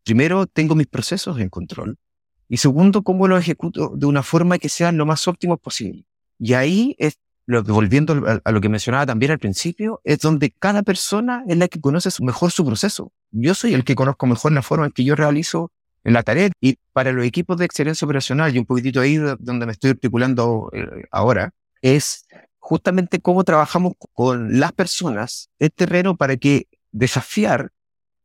primero, 0.04 0.46
tengo 0.46 0.74
mis 0.74 0.86
procesos 0.86 1.38
en 1.40 1.48
control 1.48 1.96
y 2.48 2.58
segundo, 2.58 3.02
cómo 3.02 3.26
los 3.26 3.40
ejecuto 3.40 3.92
de 3.96 4.06
una 4.06 4.22
forma 4.22 4.58
que 4.58 4.68
sean 4.68 4.96
lo 4.96 5.06
más 5.06 5.26
óptimos 5.26 5.58
posible. 5.60 6.04
Y 6.38 6.54
ahí 6.54 6.94
es 6.98 7.18
volviendo 7.46 8.40
a, 8.44 8.52
lo 8.52 8.60
que 8.60 8.68
mencionaba 8.68 9.06
también 9.06 9.32
al 9.32 9.38
principio, 9.38 10.00
es 10.04 10.18
donde 10.20 10.50
cada 10.50 10.82
persona 10.82 11.44
es 11.46 11.56
la 11.56 11.68
que 11.68 11.80
conoce 11.80 12.10
mejor 12.22 12.50
su 12.50 12.64
proceso. 12.64 13.12
Yo 13.30 13.54
soy 13.54 13.74
el 13.74 13.84
que 13.84 13.94
conozco 13.94 14.26
mejor 14.26 14.52
la 14.52 14.62
forma 14.62 14.86
en 14.86 14.92
que 14.92 15.04
yo 15.04 15.14
realizo 15.14 15.70
la 16.04 16.22
tarea 16.22 16.50
y 16.60 16.78
para 16.92 17.12
los 17.12 17.24
equipos 17.24 17.56
de 17.56 17.64
excelencia 17.64 18.04
operacional 18.04 18.54
y 18.54 18.58
un 18.58 18.66
poquitito 18.66 19.00
ahí 19.00 19.16
donde 19.16 19.66
me 19.66 19.72
estoy 19.72 19.90
articulando 19.90 20.70
eh, 20.72 20.86
ahora, 21.10 21.52
es 21.80 22.26
justamente 22.58 23.20
cómo 23.20 23.44
trabajamos 23.44 23.94
con 24.12 24.58
las 24.58 24.72
personas 24.72 25.50
el 25.58 25.70
terreno 25.72 26.16
para 26.16 26.36
que 26.36 26.66
desafiar 26.92 27.72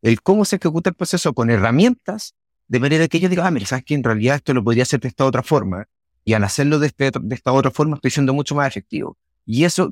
el 0.02 0.22
cómo 0.22 0.46
se 0.46 0.58
ejecuta 0.58 0.90
el 0.90 0.96
proceso 0.96 1.34
con 1.34 1.50
herramientas 1.50 2.36
de 2.68 2.80
manera 2.80 3.08
que 3.08 3.18
ellos 3.18 3.30
digan, 3.32 3.48
ah, 3.48 3.52
mira, 3.52 3.66
sabes 3.66 3.84
que 3.84 3.96
en 3.96 4.04
realidad 4.04 4.38
esto 4.38 4.54
lo 4.54 4.64
podría 4.64 4.84
hacer 4.84 5.00
de 5.00 5.08
esta 5.08 5.26
otra 5.26 5.44
forma 5.44 5.88
y 6.30 6.36
al 6.36 6.44
hacerlo 6.44 6.78
de, 6.78 6.86
este, 6.86 7.10
de 7.10 7.34
esta 7.34 7.52
otra 7.52 7.72
forma 7.72 7.96
estoy 7.96 8.12
siendo 8.12 8.36
mucho 8.36 8.54
más 8.54 8.68
efectivo. 8.68 9.18
Y 9.48 9.64
eso, 9.64 9.92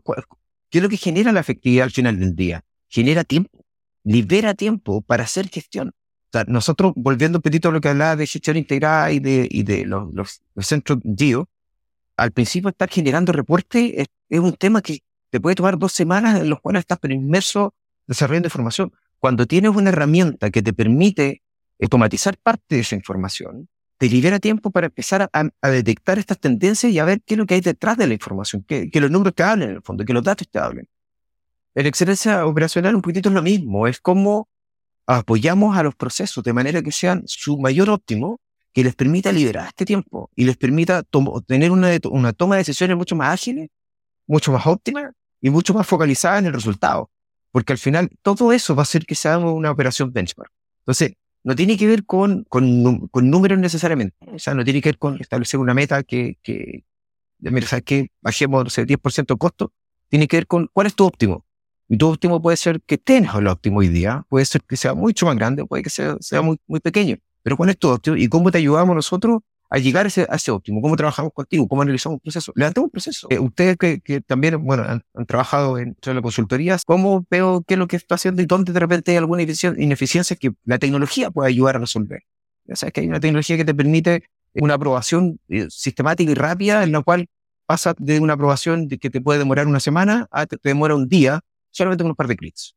¿qué 0.70 0.78
es 0.78 0.84
lo 0.84 0.88
que 0.88 0.98
genera 0.98 1.32
la 1.32 1.40
efectividad 1.40 1.86
al 1.86 1.92
final 1.92 2.20
del 2.20 2.36
día? 2.36 2.64
Genera 2.90 3.24
tiempo, 3.24 3.66
libera 4.04 4.54
tiempo 4.54 5.02
para 5.02 5.24
hacer 5.24 5.50
gestión. 5.50 5.88
O 5.88 6.30
sea, 6.32 6.44
nosotros, 6.48 6.94
volviendo 6.96 7.40
un 7.40 7.42
poquito 7.42 7.70
a 7.70 7.72
lo 7.72 7.82
que 7.82 7.90
hablaba 7.90 8.16
de 8.16 8.28
gestión 8.28 8.56
integrada 8.56 9.12
y 9.12 9.20
de, 9.20 9.48
y 9.50 9.64
de 9.64 9.88
los, 9.88 10.14
los, 10.14 10.68
centros 10.68 11.00
GEO, 11.18 11.50
al 12.18 12.32
principio 12.32 12.70
estar 12.70 12.88
generando 12.88 13.32
reporte 13.32 14.00
es, 14.00 14.08
es, 14.30 14.40
un 14.40 14.54
tema 14.54 14.84
que 14.84 15.00
te 15.32 15.42
puede 15.42 15.56
tomar 15.56 15.80
dos 15.80 15.92
semanas 15.92 16.40
en 16.40 16.52
los 16.52 16.62
cuales 16.62 16.82
estás 16.82 17.00
inmerso 17.10 17.74
desarrollando 18.06 18.46
información. 18.46 18.94
Cuando 19.18 19.48
tienes 19.48 19.72
una 19.76 19.90
herramienta 19.90 20.52
que 20.52 20.62
te 20.62 20.72
permite 20.72 21.42
automatizar 21.82 22.38
parte 22.38 22.76
de 22.76 22.82
esa 22.82 22.94
información, 22.94 23.70
te 23.98 24.08
libera 24.10 24.40
tiempo 24.40 24.70
para 24.72 24.88
empezar 24.88 25.30
a, 25.32 25.70
detectar 25.70 26.20
estas 26.20 26.40
tendencias 26.40 26.92
y 26.92 27.00
a 27.00 27.06
ver 27.06 27.22
qué 27.26 27.34
es 27.34 27.38
lo 27.38 27.46
que 27.46 27.56
hay 27.56 27.62
detrás 27.62 27.98
de 27.98 28.08
la 28.08 28.14
información, 28.14 28.64
que, 28.64 28.90
los 28.94 29.12
números 29.12 29.34
te 29.34 29.44
hablen 29.44 29.70
en 29.70 29.76
el 29.78 29.82
fondo, 29.82 30.06
que 30.06 30.14
los 30.14 30.24
datos 30.24 30.48
te 30.50 30.60
hablen. 30.60 30.88
En 31.76 31.86
excelencia 31.86 32.46
operacional 32.46 32.96
un 32.96 33.02
poquito 33.02 33.30
es 33.30 33.36
lo 33.36 33.42
mismo, 33.42 33.88
es 33.88 34.00
como 34.00 34.50
apoyamos 35.06 35.78
a 35.78 35.84
los 35.84 35.96
procesos 35.96 36.44
de 36.44 36.54
manera 36.54 36.82
que 36.82 36.92
sean 36.92 37.24
su 37.26 37.60
mayor 37.60 37.90
óptimo, 37.90 38.40
que 38.74 38.84
les 38.84 38.96
permita 38.96 39.32
liberar 39.32 39.68
este 39.68 39.86
tiempo 39.86 40.30
y 40.36 40.46
les 40.46 40.58
permita 40.58 41.04
tener 41.48 41.72
una, 41.72 41.90
una 42.12 42.34
toma 42.34 42.56
de 42.56 42.60
decisiones 42.60 42.98
mucho 42.98 43.16
más 43.16 43.34
ágiles, 43.34 43.70
mucho 44.28 44.52
más 44.52 44.68
óptima 44.68 45.12
y 45.42 45.50
mucho 45.50 45.74
más 45.74 45.88
focalizada 45.88 46.38
en 46.40 46.48
el 46.48 46.54
resultado. 46.54 47.10
Porque 47.52 47.74
al 47.74 47.80
final 47.80 48.10
todo 48.22 48.52
eso 48.52 48.76
va 48.76 48.82
a 48.82 48.84
hacer 48.84 49.06
que 49.06 49.16
sea 49.16 49.40
una 49.40 49.72
operación 49.72 50.12
benchmark. 50.12 50.52
Entonces, 50.82 51.14
no 51.48 51.56
tiene 51.56 51.78
que 51.78 51.88
ver 51.88 52.04
con, 52.06 52.44
con, 52.50 53.08
con, 53.08 53.30
números 53.30 53.58
necesariamente. 53.58 54.18
O 54.34 54.38
sea, 54.38 54.54
no 54.54 54.66
tiene 54.66 54.82
que 54.82 54.90
ver 54.90 54.98
con 54.98 55.18
establecer 55.22 55.62
una 55.62 55.74
meta 55.74 56.04
que, 56.04 56.38
que 56.44 56.84
mira, 57.40 57.66
¿sabes 57.66 57.86
qué? 57.86 58.12
Bajemos, 58.20 58.66
no 58.66 58.70
sé, 58.70 58.86
10% 58.86 59.34
de 59.34 59.38
costo. 59.38 59.72
Tiene 60.10 60.28
que 60.28 60.36
ver 60.36 60.46
con 60.48 60.70
cuál 60.74 60.88
es 60.88 60.96
tu 60.96 61.06
óptimo. 61.06 61.46
Y 61.88 61.98
tu 61.98 62.10
óptimo 62.10 62.42
puede 62.42 62.58
ser 62.58 62.82
que 62.82 62.98
tengas 62.98 63.34
el 63.36 63.48
óptimo 63.48 63.80
hoy 63.80 63.88
día, 63.88 64.26
puede 64.28 64.44
ser 64.44 64.62
que 64.64 64.76
sea 64.76 64.94
mucho 64.94 65.26
más 65.26 65.38
grande, 65.38 65.64
puede 65.64 65.84
que 65.84 65.90
sea, 65.90 66.18
sea 66.20 66.42
muy, 66.42 66.60
muy 66.68 66.82
pequeño. 66.82 67.16
Pero 67.44 67.56
cuál 67.56 67.70
es 67.70 67.78
tu 67.78 67.88
óptimo 67.88 68.18
y 68.18 68.28
cómo 68.28 68.52
te 68.52 68.58
ayudamos 68.58 68.94
nosotros 68.94 69.40
a 69.70 69.78
llegar 69.80 70.06
a 70.06 70.08
ese, 70.08 70.26
a 70.30 70.36
ese 70.36 70.52
óptimo, 70.52 70.82
cómo 70.82 70.96
trabajamos 70.96 71.34
contigo, 71.34 71.68
cómo 71.68 71.82
analizamos 71.82 72.16
un 72.16 72.20
proceso. 72.22 72.54
Levantamos 72.56 72.88
un 72.88 72.92
proceso. 72.92 73.28
Eh, 73.30 73.40
ustedes 73.40 73.78
que, 73.78 74.00
que, 74.00 74.22
también, 74.22 74.64
bueno, 74.64 74.84
han, 74.84 75.04
trabajado 75.26 75.78
en, 75.78 75.96
la 76.04 76.22
consultoría, 76.22 76.78
¿cómo 76.86 77.26
veo 77.30 77.64
qué 77.68 77.74
es 77.74 77.78
lo 77.78 77.88
que 77.88 77.98
está 77.98 78.16
haciendo 78.16 78.42
y 78.42 78.46
dónde 78.46 78.72
de 78.72 78.80
repente 78.80 79.12
hay 79.12 79.18
alguna 79.18 79.42
ineficiencia 79.42 80.36
que 80.36 80.52
la 80.64 80.80
tecnología 80.80 81.32
puede 81.32 81.50
ayudar 81.50 81.76
a 81.76 81.80
resolver? 81.80 82.22
Ya 82.66 82.76
sabes 82.76 82.94
que 82.94 83.02
hay 83.02 83.08
una 83.08 83.20
tecnología 83.20 83.58
que 83.58 83.66
te 83.66 83.74
permite 83.74 84.24
una 84.54 84.76
aprobación 84.76 85.40
eh, 85.50 85.68
sistemática 85.70 86.32
y 86.32 86.36
rápida 86.36 86.84
en 86.84 86.92
la 86.92 87.02
cual 87.02 87.28
pasa 87.66 87.94
de 87.98 88.20
una 88.20 88.34
aprobación 88.34 88.88
que 88.88 89.10
te 89.10 89.22
puede 89.22 89.40
demorar 89.40 89.68
una 89.68 89.80
semana 89.80 90.28
a 90.32 90.46
te, 90.46 90.58
te 90.58 90.70
demora 90.70 90.96
un 90.96 91.10
día 91.10 91.42
solamente 91.72 92.04
con 92.04 92.12
un 92.12 92.16
par 92.16 92.28
de 92.28 92.38
clics. 92.38 92.76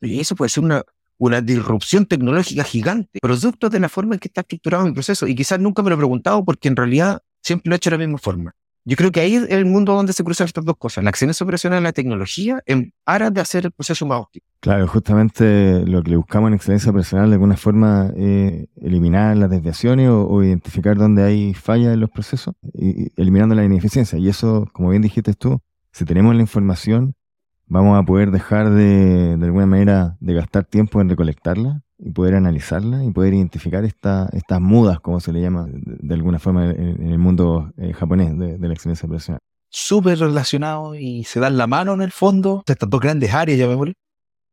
Y 0.00 0.20
eso 0.20 0.34
puede 0.36 0.48
ser 0.48 0.64
una, 0.64 0.84
una 1.22 1.40
disrupción 1.40 2.04
tecnológica 2.06 2.64
gigante, 2.64 3.20
producto 3.20 3.70
de 3.70 3.78
la 3.78 3.88
forma 3.88 4.14
en 4.14 4.18
que 4.18 4.26
está 4.26 4.40
estructurado 4.40 4.84
mi 4.84 4.92
proceso. 4.92 5.28
Y 5.28 5.36
quizás 5.36 5.60
nunca 5.60 5.80
me 5.80 5.90
lo 5.90 5.94
he 5.94 5.98
preguntado 5.98 6.44
porque 6.44 6.66
en 6.66 6.74
realidad 6.74 7.22
siempre 7.40 7.70
lo 7.70 7.74
he 7.74 7.76
hecho 7.76 7.90
de 7.90 7.96
la 7.96 8.04
misma 8.04 8.18
forma. 8.18 8.56
Yo 8.84 8.96
creo 8.96 9.12
que 9.12 9.20
ahí 9.20 9.36
es 9.36 9.48
el 9.48 9.64
mundo 9.64 9.94
donde 9.94 10.12
se 10.12 10.24
cruzan 10.24 10.48
estas 10.48 10.64
dos 10.64 10.76
cosas, 10.76 11.04
la 11.04 11.10
excelencia 11.10 11.44
operacional 11.44 11.80
y 11.80 11.84
la 11.84 11.92
tecnología, 11.92 12.60
en 12.66 12.92
aras 13.06 13.32
de 13.32 13.40
hacer 13.40 13.66
el 13.66 13.70
proceso 13.70 14.04
más 14.04 14.18
óptimo. 14.18 14.44
Claro, 14.58 14.88
justamente 14.88 15.84
lo 15.86 16.02
que 16.02 16.10
le 16.10 16.16
buscamos 16.16 16.48
en 16.48 16.54
excelencia 16.54 16.90
operacional 16.90 17.28
de 17.28 17.34
alguna 17.34 17.56
forma 17.56 18.10
es 18.16 18.66
eliminar 18.80 19.36
las 19.36 19.48
desviaciones 19.48 20.08
o, 20.10 20.42
identificar 20.42 20.96
dónde 20.96 21.22
hay 21.22 21.54
fallas 21.54 21.94
en 21.94 22.00
los 22.00 22.10
procesos, 22.10 22.56
y, 22.74 23.12
eliminando 23.16 23.54
la 23.54 23.64
ineficiencia. 23.64 24.18
Y 24.18 24.28
eso, 24.28 24.68
como 24.72 24.90
bien 24.90 25.02
dijiste 25.02 25.34
tú, 25.34 25.60
si 25.92 26.04
tenemos 26.04 26.34
la 26.34 26.40
información, 26.40 27.14
vamos 27.72 27.98
a 27.98 28.02
poder 28.04 28.30
dejar 28.30 28.70
de, 28.70 29.36
de 29.36 29.44
alguna 29.46 29.64
manera, 29.64 30.16
de 30.20 30.34
gastar 30.34 30.64
tiempo 30.64 31.00
en 31.00 31.08
recolectarla 31.08 31.82
y 31.98 32.10
poder 32.10 32.34
analizarla 32.34 33.02
y 33.02 33.10
poder 33.10 33.32
identificar 33.32 33.84
esta, 33.84 34.28
estas 34.34 34.60
mudas, 34.60 35.00
como 35.00 35.20
se 35.20 35.32
le 35.32 35.40
llama 35.40 35.66
de, 35.70 36.14
alguna 36.14 36.38
forma 36.38 36.70
en, 36.70 37.10
el 37.10 37.18
mundo 37.18 37.72
eh, 37.78 37.94
japonés 37.94 38.38
de, 38.38 38.58
la 38.58 38.74
excelencia 38.74 39.06
operacional. 39.06 39.40
súper 39.70 40.18
relacionados 40.18 40.98
y 40.98 41.24
se 41.24 41.40
dan 41.40 41.56
la 41.56 41.66
mano 41.66 41.94
en 41.94 42.02
el 42.02 42.12
fondo. 42.12 42.62
Estas 42.66 42.90
dos 42.90 43.00
grandes 43.00 43.32
áreas, 43.32 43.58
me 43.66 43.94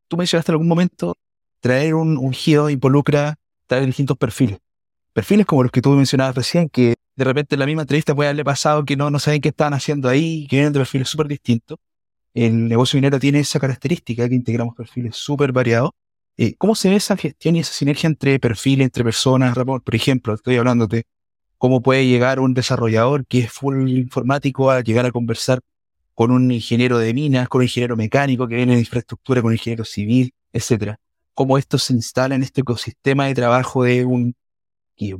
Tú 0.08 0.16
mencionaste 0.16 0.52
en 0.52 0.54
algún 0.54 0.70
momento, 0.70 1.16
traer 1.60 1.96
un, 1.96 2.32
GIO 2.32 2.70
involucra 2.70 3.36
traer 3.68 3.86
distintos 3.86 4.18
perfiles. 4.18 4.60
Perfiles 5.12 5.46
como 5.46 5.64
los 5.64 5.72
que 5.72 5.82
tú 5.82 5.92
mencionabas 5.92 6.36
recién, 6.36 6.70
que 6.70 6.96
de 7.16 7.24
repente 7.26 7.56
en 7.56 7.60
la 7.60 7.66
misma 7.66 7.82
entrevista 7.82 8.16
puede 8.16 8.30
haberle 8.30 8.46
pasado 8.46 8.86
que 8.86 8.96
no, 8.96 9.12
no 9.12 9.20
saben 9.20 9.42
qué 9.42 9.50
estaban 9.50 9.74
haciendo 9.74 10.08
ahí, 10.08 10.48
que 10.48 10.56
vienen 10.56 10.72
de 10.72 10.80
perfiles 10.80 11.10
súper 11.10 11.28
distintos. 11.28 11.78
El 12.34 12.68
negocio 12.68 12.98
minero 12.98 13.20
tiene 13.20 13.40
esa 13.40 13.60
característica 13.60 14.28
que 14.28 14.36
integramos 14.36 14.76
perfiles 14.76 15.16
súper 15.16 15.52
variados. 15.52 15.92
Eh, 16.38 16.56
¿Cómo 16.58 16.76
se 16.76 16.90
ve 16.90 16.96
esa 16.96 17.18
gestión 17.18 17.56
y 17.56 17.60
esa 17.60 17.74
sinergia 17.74 18.08
entre 18.08 18.40
perfiles, 18.40 18.86
entre 18.86 19.04
personas? 19.04 19.56
Por 19.56 19.96
ejemplo, 19.96 20.34
estoy 20.34 20.58
hablando 20.58 20.88
de 20.88 21.04
cómo 21.58 21.82
puede 21.82 22.08
llegar 22.08 22.40
un 22.40 22.54
desarrollador 22.54 23.26
que 23.26 23.40
es 23.40 23.52
full 23.52 23.90
informático 23.90 24.72
a 24.72 24.82
llegar 24.82 25.06
a 25.06 25.12
conversar 25.12 25.60
con 26.14 26.32
un 26.32 26.52
ingeniero 26.52 26.98
de 26.98 27.14
minas, 27.14 27.50
con 27.50 27.60
un 27.60 27.64
ingeniero 27.64 27.98
mecánico 27.98 28.48
que 28.48 28.56
viene 28.56 28.74
de 28.74 28.80
infraestructura, 28.80 29.42
con 29.42 29.50
un 29.50 29.56
ingeniero 29.56 29.86
civil, 29.86 30.34
etcétera. 30.54 31.00
Cómo 31.34 31.58
esto 31.58 31.78
se 31.78 31.94
instala 31.94 32.36
en 32.36 32.44
este 32.44 32.62
ecosistema 32.62 33.28
de 33.28 33.36
trabajo 33.36 33.84
de 33.84 34.06
un 34.06 34.36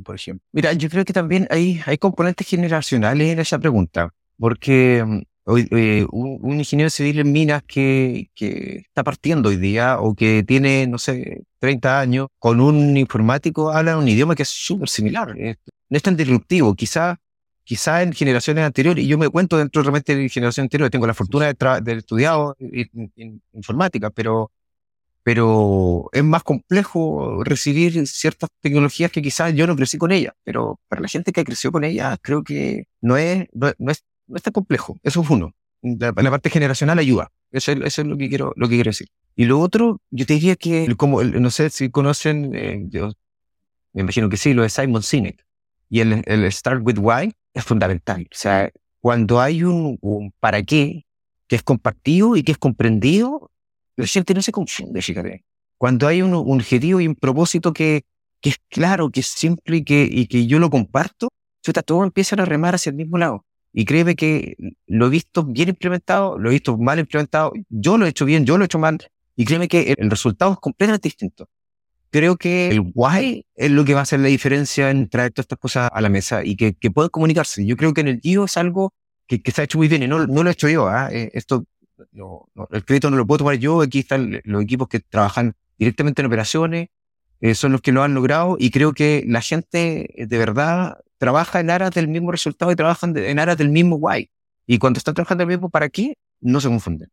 por 0.04 0.14
ejemplo. 0.14 0.46
Mira, 0.52 0.72
yo 0.74 0.88
creo 0.88 1.04
que 1.04 1.12
también 1.12 1.46
hay, 1.50 1.80
hay 1.86 1.98
componentes 1.98 2.46
generacionales 2.46 3.32
en 3.32 3.38
esa 3.38 3.58
pregunta, 3.58 4.12
porque 4.38 5.02
mm, 5.06 5.22
eh, 5.58 6.06
un, 6.10 6.58
ingeniero 6.58 6.90
civil 6.90 7.20
en 7.20 7.32
minas 7.32 7.62
que, 7.66 8.30
que 8.34 8.82
está 8.86 9.04
partiendo 9.04 9.48
hoy 9.48 9.56
día 9.56 10.00
o 10.00 10.14
que 10.14 10.44
tiene, 10.46 10.86
no 10.86 10.98
sé, 10.98 11.42
30 11.58 12.00
años, 12.00 12.28
con 12.38 12.60
un 12.60 12.96
informático 12.96 13.70
habla 13.70 13.96
un 13.98 14.08
idioma 14.08 14.34
que 14.34 14.42
es 14.44 14.48
súper 14.48 14.88
similar. 14.88 15.34
no 15.36 15.96
es 15.96 16.02
tan 16.02 16.16
disruptivo. 16.16 16.74
Quizá, 16.74 17.18
quizá 17.64 18.02
en 18.02 18.12
generaciones 18.12 18.64
anteriores, 18.64 19.04
y 19.04 19.08
yo 19.08 19.18
me 19.18 19.28
cuento 19.28 19.56
dentro 19.58 19.82
realmente 19.82 20.16
de 20.16 20.28
generaciones 20.28 20.66
anteriores, 20.66 20.90
tengo 20.90 21.06
la 21.06 21.14
fortuna 21.14 21.46
de, 21.52 21.80
de 21.82 21.92
estudiado 21.98 22.56
en 22.58 23.42
informática, 23.52 24.10
pero 24.10 24.50
pero 25.22 26.08
es 26.12 26.24
más 26.24 26.42
complejo 26.42 27.44
recibir 27.44 28.06
ciertas 28.06 28.48
tecnologías 28.60 29.10
que 29.10 29.22
quizás 29.22 29.54
yo 29.54 29.66
no 29.66 29.76
crecí 29.76 29.98
con 29.98 30.12
ellas, 30.12 30.32
pero 30.44 30.80
para 30.88 31.02
la 31.02 31.08
gente 31.08 31.32
que 31.32 31.44
creció 31.44 31.70
con 31.72 31.84
ellas 31.84 32.18
creo 32.22 32.42
que 32.42 32.86
no 33.00 33.16
es, 33.16 33.46
no, 33.52 33.90
es, 33.90 34.04
no 34.30 34.36
es 34.36 34.42
tan 34.42 34.52
complejo, 34.52 34.96
eso 35.02 35.22
es 35.22 35.30
uno. 35.30 35.54
La, 35.82 36.12
parte 36.12 36.50
generacional 36.50 36.98
ayuda, 36.98 37.30
eso, 37.50 37.72
es 37.72 37.98
lo 37.98 38.16
que 38.16 38.28
quiero, 38.28 38.52
lo 38.56 38.68
que 38.68 38.74
quiero 38.76 38.90
decir. 38.90 39.08
Y 39.34 39.44
lo 39.44 39.60
otro, 39.60 40.00
yo 40.10 40.26
te 40.26 40.34
diría 40.34 40.56
que, 40.56 40.94
como, 40.96 41.22
no 41.22 41.50
sé 41.50 41.70
si 41.70 41.90
conocen, 41.90 42.54
eh, 42.54 42.84
yo 42.88 43.12
me 43.92 44.02
imagino 44.02 44.28
que 44.28 44.36
sí, 44.36 44.52
lo 44.52 44.62
de 44.62 44.68
Simon 44.68 45.02
Sinek. 45.02 45.44
Y 45.88 46.00
el, 46.00 46.22
el 46.26 46.52
Start 46.52 46.82
with 46.84 46.98
Why 46.98 47.32
es 47.54 47.64
fundamental. 47.64 48.22
O 48.22 48.36
sea, 48.36 48.70
cuando 49.00 49.40
hay 49.40 49.64
un, 49.64 49.98
un 50.00 50.32
para 50.38 50.62
qué 50.62 51.04
que 51.50 51.56
es 51.56 51.64
compartido 51.64 52.36
y 52.36 52.44
que 52.44 52.52
es 52.52 52.58
comprendido, 52.58 53.50
la 53.96 54.06
gente 54.06 54.34
no 54.34 54.40
se 54.40 54.52
confunde, 54.52 55.02
fíjate. 55.02 55.44
Cuando 55.78 56.06
hay 56.06 56.22
un, 56.22 56.32
objetivo 56.32 57.00
y 57.00 57.08
un 57.08 57.16
propósito 57.16 57.72
que, 57.72 58.04
que, 58.40 58.50
es 58.50 58.58
claro, 58.68 59.10
que 59.10 59.18
es 59.18 59.26
simple 59.26 59.78
y 59.78 59.84
que, 59.84 60.08
y 60.08 60.28
que 60.28 60.46
yo 60.46 60.60
lo 60.60 60.70
comparto, 60.70 61.28
todos 61.84 62.04
empiezan 62.04 62.38
a 62.38 62.44
remar 62.44 62.76
hacia 62.76 62.90
el 62.90 62.96
mismo 62.96 63.18
lado. 63.18 63.44
Y 63.72 63.84
créeme 63.84 64.16
que 64.16 64.56
lo 64.86 65.06
he 65.06 65.10
visto 65.10 65.44
bien 65.44 65.68
implementado, 65.68 66.38
lo 66.38 66.50
he 66.50 66.52
visto 66.52 66.76
mal 66.76 66.98
implementado, 66.98 67.52
yo 67.68 67.98
lo 67.98 68.06
he 68.06 68.08
hecho 68.08 68.24
bien, 68.24 68.44
yo 68.44 68.58
lo 68.58 68.64
he 68.64 68.66
hecho 68.66 68.78
mal, 68.78 68.98
y 69.36 69.44
créeme 69.44 69.68
que 69.68 69.94
el, 69.96 70.10
resultado 70.10 70.52
es 70.52 70.58
completamente 70.58 71.08
distinto. 71.08 71.48
Creo 72.10 72.36
que 72.36 72.70
el 72.70 72.90
why 72.94 73.46
es 73.54 73.70
lo 73.70 73.84
que 73.84 73.94
va 73.94 74.00
a 74.00 74.02
hacer 74.02 74.18
la 74.18 74.26
diferencia 74.26 74.90
en 74.90 75.08
traer 75.08 75.30
todas 75.30 75.44
estas 75.44 75.58
cosas 75.58 75.90
a 75.92 76.00
la 76.00 76.08
mesa 76.08 76.44
y 76.44 76.56
que, 76.56 76.74
que 76.74 76.90
puedan 76.90 77.10
comunicarse. 77.10 77.64
Yo 77.64 77.76
creo 77.76 77.94
que 77.94 78.00
en 78.00 78.08
el 78.08 78.20
IO 78.22 78.44
es 78.46 78.56
algo 78.56 78.92
que, 79.28 79.40
que 79.40 79.52
se 79.52 79.60
ha 79.60 79.64
hecho 79.64 79.78
muy 79.78 79.86
bien 79.86 80.02
y 80.02 80.08
no, 80.08 80.26
no 80.26 80.42
lo 80.42 80.50
he 80.50 80.52
hecho 80.52 80.68
yo. 80.68 80.88
¿ah? 80.88 81.08
Eh, 81.12 81.30
esto 81.34 81.64
no, 82.12 82.48
el 82.70 82.84
crédito 82.84 83.10
no 83.10 83.16
lo 83.16 83.26
puedo 83.26 83.38
tomar 83.38 83.56
yo, 83.56 83.80
aquí 83.80 84.00
están 84.00 84.40
los 84.44 84.62
equipos 84.62 84.88
que 84.88 85.00
trabajan 85.00 85.54
directamente 85.78 86.22
en 86.22 86.26
operaciones, 86.26 86.88
eh, 87.40 87.54
son 87.54 87.72
los 87.72 87.80
que 87.80 87.92
lo 87.92 88.02
han 88.02 88.14
logrado 88.14 88.56
y 88.58 88.70
creo 88.70 88.92
que 88.92 89.24
la 89.26 89.40
gente 89.40 90.12
de 90.16 90.38
verdad 90.38 90.98
trabaja 91.20 91.60
en 91.60 91.68
aras 91.68 91.90
del 91.90 92.08
mismo 92.08 92.32
resultado 92.32 92.72
y 92.72 92.76
trabajan 92.76 93.14
en 93.14 93.38
aras 93.38 93.58
del 93.58 93.68
mismo 93.68 93.96
guay. 93.96 94.30
Y 94.66 94.78
cuando 94.78 94.96
están 94.96 95.14
trabajando 95.14 95.42
el 95.42 95.48
mismo 95.48 95.68
para 95.68 95.90
qué, 95.90 96.16
no 96.40 96.60
se 96.62 96.68
confunden. 96.68 97.10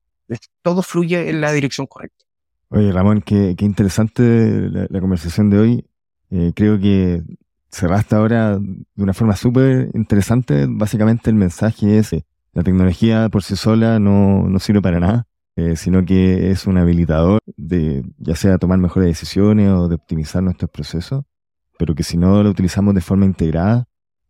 Todo 0.61 0.81
fluye 0.81 1.29
en 1.29 1.41
la 1.41 1.51
dirección 1.51 1.87
correcta. 1.87 2.25
Oye, 2.69 2.91
Ramón, 2.93 3.21
qué, 3.21 3.53
interesante 3.59 4.69
la, 4.69 5.01
conversación 5.01 5.49
de 5.49 5.59
hoy. 5.59 5.85
Eh, 6.31 6.53
creo 6.55 6.79
que 6.79 7.21
cerraste 7.69 8.15
ahora 8.15 8.57
de 8.57 9.03
una 9.03 9.13
forma 9.13 9.35
súper 9.35 9.89
interesante. 9.93 10.67
Básicamente 10.69 11.29
el 11.29 11.35
mensaje 11.35 11.97
es, 11.97 12.15
la 12.53 12.63
tecnología 12.63 13.27
por 13.27 13.43
sí 13.43 13.57
sola 13.57 13.99
no, 13.99 14.47
no 14.47 14.59
sirve 14.59 14.81
para 14.81 15.01
nada, 15.01 15.27
eh, 15.57 15.75
sino 15.75 16.05
que 16.05 16.49
es 16.49 16.65
un 16.65 16.77
habilitador 16.77 17.41
de 17.57 18.05
ya 18.19 18.35
sea 18.35 18.57
tomar 18.57 18.77
mejores 18.77 19.09
decisiones 19.09 19.69
o 19.69 19.89
de 19.89 19.95
optimizar 19.95 20.41
nuestros 20.41 20.71
procesos, 20.71 21.25
pero 21.77 21.93
que 21.93 22.03
si 22.03 22.15
no 22.15 22.41
lo 22.41 22.49
utilizamos 22.49 22.95
de 22.95 23.01
forma 23.01 23.25
integrada, 23.25 23.86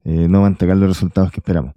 eh, 0.08 0.28
no 0.28 0.42
va 0.42 0.48
a 0.48 0.50
entregar 0.50 0.78
los 0.78 0.90
resultados 0.90 1.32
que 1.32 1.40
esperamos. 1.40 1.74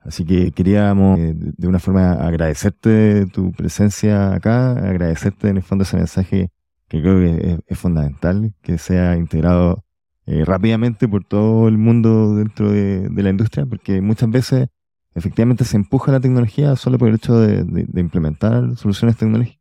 Así 0.00 0.24
que 0.24 0.52
queríamos 0.52 1.18
eh, 1.18 1.34
de 1.36 1.68
una 1.68 1.78
forma 1.78 2.12
agradecerte 2.12 3.26
tu 3.26 3.52
presencia 3.52 4.34
acá, 4.34 4.72
agradecerte 4.72 5.48
en 5.48 5.58
el 5.58 5.62
fondo 5.62 5.82
ese 5.82 5.96
mensaje 5.96 6.50
que 6.88 7.00
creo 7.00 7.18
que 7.18 7.58
es, 7.66 7.78
fundamental, 7.78 8.54
que 8.62 8.78
sea 8.78 9.16
integrado 9.16 9.84
rápidamente 10.26 11.08
por 11.08 11.24
todo 11.24 11.68
el 11.68 11.76
mundo 11.76 12.36
dentro 12.36 12.70
de, 12.70 13.08
de 13.08 13.22
la 13.22 13.30
industria, 13.30 13.66
porque 13.66 14.00
muchas 14.00 14.30
veces 14.30 14.68
efectivamente 15.14 15.64
se 15.64 15.76
empuja 15.76 16.12
la 16.12 16.20
tecnología 16.20 16.76
solo 16.76 16.98
por 16.98 17.08
el 17.08 17.16
hecho 17.16 17.38
de, 17.38 17.86
implementar 18.00 18.76
soluciones 18.76 19.16
tecnológicas 19.16 19.60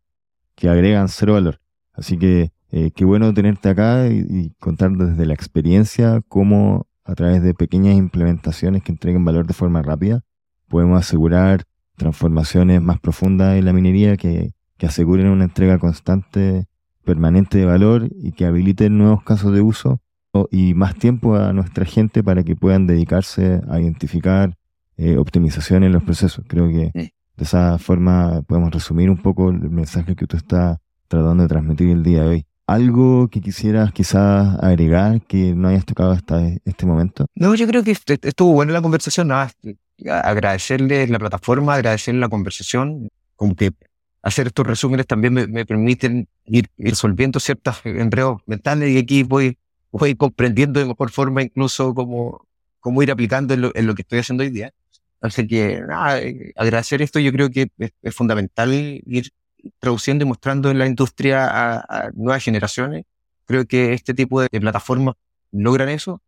que 0.55 0.69
agregan 0.69 1.09
cero 1.09 1.33
valor. 1.33 1.59
Así 1.93 2.17
que 2.17 2.51
eh, 2.71 2.91
qué 2.95 3.05
bueno 3.05 3.33
tenerte 3.33 3.69
acá 3.69 4.07
y, 4.07 4.51
contar 4.59 4.91
desde 4.91 5.25
la 5.25 5.33
experiencia 5.33 6.21
cómo 6.27 6.87
a 7.03 7.15
través 7.15 7.41
de 7.41 7.53
pequeñas 7.53 7.95
implementaciones 7.95 8.83
que 8.83 8.91
entreguen 8.91 9.25
valor 9.25 9.47
de 9.47 9.53
forma 9.53 9.81
rápida 9.81 10.21
podemos 10.71 10.99
asegurar 10.99 11.65
transformaciones 11.97 12.81
más 12.81 12.99
profundas 12.99 13.57
en 13.57 13.65
la 13.65 13.73
minería 13.73 14.17
que, 14.17 14.53
que 14.77 14.87
aseguren 14.87 15.27
una 15.27 15.43
entrega 15.43 15.77
constante, 15.77 16.65
permanente 17.03 17.59
de 17.59 17.65
valor 17.65 18.09
y 18.15 18.31
que 18.31 18.45
habiliten 18.45 18.97
nuevos 18.97 19.23
casos 19.23 19.53
de 19.53 19.61
uso 19.61 20.01
y 20.49 20.73
más 20.73 20.95
tiempo 20.95 21.35
a 21.35 21.51
nuestra 21.51 21.85
gente 21.85 22.23
para 22.23 22.43
que 22.43 22.55
puedan 22.55 22.87
dedicarse 22.87 23.61
a 23.69 23.81
identificar 23.81 24.57
eh, 24.95 25.17
optimización 25.17 25.83
en 25.83 25.91
los 25.91 26.03
procesos. 26.03 26.45
Creo 26.47 26.69
que 26.69 26.91
de 26.93 27.43
esa 27.43 27.77
forma 27.77 28.41
podemos 28.43 28.71
resumir 28.71 29.09
un 29.09 29.17
poco 29.17 29.49
el 29.49 29.69
mensaje 29.69 30.15
que 30.15 30.25
tú 30.25 30.37
estás 30.37 30.77
tratando 31.09 31.43
de 31.43 31.49
transmitir 31.49 31.89
el 31.89 32.01
día 32.01 32.23
de 32.23 32.29
hoy. 32.29 32.45
¿Algo 32.71 33.27
que 33.27 33.41
quisieras 33.41 33.91
quizás 33.91 34.57
agregar 34.61 35.21
que 35.23 35.53
no 35.53 35.67
hayas 35.67 35.85
tocado 35.85 36.11
hasta 36.11 36.41
este 36.63 36.85
momento? 36.85 37.25
No, 37.35 37.53
yo 37.53 37.67
creo 37.67 37.83
que 37.83 37.91
estuvo 37.91 38.53
buena 38.53 38.71
la 38.71 38.81
conversación. 38.81 39.27
Nada, 39.27 39.51
agradecerle 40.23 41.05
la 41.07 41.19
plataforma, 41.19 41.73
agradecerle 41.73 42.21
la 42.21 42.29
conversación. 42.29 43.09
Como 43.35 43.55
que 43.55 43.71
hacer 44.21 44.47
estos 44.47 44.65
resúmenes 44.65 45.05
también 45.05 45.33
me, 45.33 45.65
permiten 45.65 46.29
ir, 46.45 46.69
resolviendo 46.77 47.41
ciertos 47.41 47.81
enredos 47.83 48.41
mentales 48.45 48.89
y 48.89 48.99
aquí 48.99 49.23
voy, 49.23 49.57
voy 49.91 50.15
comprendiendo 50.15 50.79
de 50.79 50.85
mejor 50.85 51.11
forma 51.11 51.41
incluso 51.41 51.93
cómo, 51.93 52.47
cómo 52.79 53.03
ir 53.03 53.11
aplicando 53.11 53.53
en 53.53 53.87
lo 53.87 53.95
que 53.95 54.03
estoy 54.03 54.19
haciendo 54.19 54.43
hoy 54.43 54.49
día. 54.49 54.71
Así 55.21 55.45
que 55.45 55.83
eh, 55.83 56.53
agradecer 56.55 57.01
esto 57.01 57.19
yo 57.19 57.31
creo 57.31 57.49
que 57.51 57.69
es, 57.77 58.15
fundamental 58.15 58.73
ir 58.73 59.29
traduciendo 59.79 60.25
y 60.25 60.27
mostrando 60.27 60.69
en 60.71 60.79
la 60.79 60.87
industria 60.87 61.47
a, 61.47 62.11
nuevas 62.13 62.43
generaciones. 62.43 63.05
Creo 63.45 63.65
que 63.65 63.93
este 63.93 64.13
tipo 64.13 64.41
de, 64.41 64.49
plataformas 64.49 65.15
logran 65.51 65.89
eso. 65.89 66.21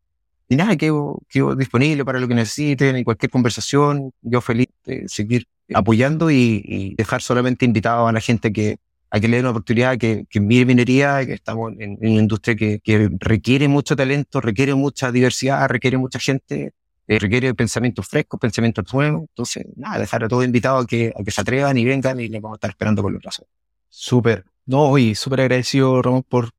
Y 0.50 0.56
nada, 0.56 0.76
quedo, 0.76 1.20
quedo, 1.30 1.56
disponible 1.56 2.04
para 2.06 2.20
lo 2.20 2.28
que 2.28 2.36
necesiten 2.36 2.98
y 2.98 3.04
cualquier 3.04 3.32
conversación. 3.32 4.12
Yo 4.22 4.42
feliz 4.42 4.68
de 4.86 5.08
seguir 5.08 5.48
apoyando 5.74 6.30
y, 6.32 6.96
dejar 6.98 7.22
solamente 7.22 7.66
invitado 7.66 8.08
a 8.08 8.12
la 8.12 8.22
gente 8.22 8.52
que 8.52 8.78
a 9.10 9.20
que 9.20 9.28
le 9.28 9.38
den 9.38 9.46
una 9.46 9.52
oportunidad, 9.52 9.96
que, 10.00 10.26
que 10.28 10.40
mire 10.40 10.66
minería, 10.66 11.24
que 11.24 11.34
estamos 11.34 11.74
en, 11.78 12.00
una 12.02 12.10
industria 12.22 12.56
que 12.56 13.10
requiere 13.20 13.68
mucho 13.68 13.96
talento, 13.96 14.42
requiere 14.42 14.74
mucha 14.74 15.12
diversidad, 15.12 15.70
requiere 15.70 15.98
mucha 15.98 16.18
gente 16.18 16.74
eh, 17.08 17.20
requiere 17.20 17.54
pensamientos 17.54 18.08
frescos, 18.08 18.40
pensamientos 18.40 18.94
nuevos. 18.94 19.22
Entonces, 19.22 19.66
nada, 19.76 20.00
dejar 20.00 20.24
a 20.24 20.28
todos 20.28 20.46
invitados 20.46 20.86
a 20.86 20.88
que, 20.88 21.14
a 21.18 21.24
que 21.24 21.32
se 21.32 21.42
atrevan 21.42 21.78
y 21.78 21.86
vengan 21.86 22.20
y 22.20 22.28
les 22.28 22.42
vamos 22.42 22.56
a 22.56 22.58
estar 22.58 22.70
esperando 22.70 23.02
con 23.02 23.14
los 23.14 23.22
brazos. 23.22 23.46
Súper. 23.90 24.46
No, 24.66 24.98
y 24.98 25.14
súper 25.16 25.42
agradecido, 25.42 26.02
Ramón, 26.02 26.24
por, 26.28 26.50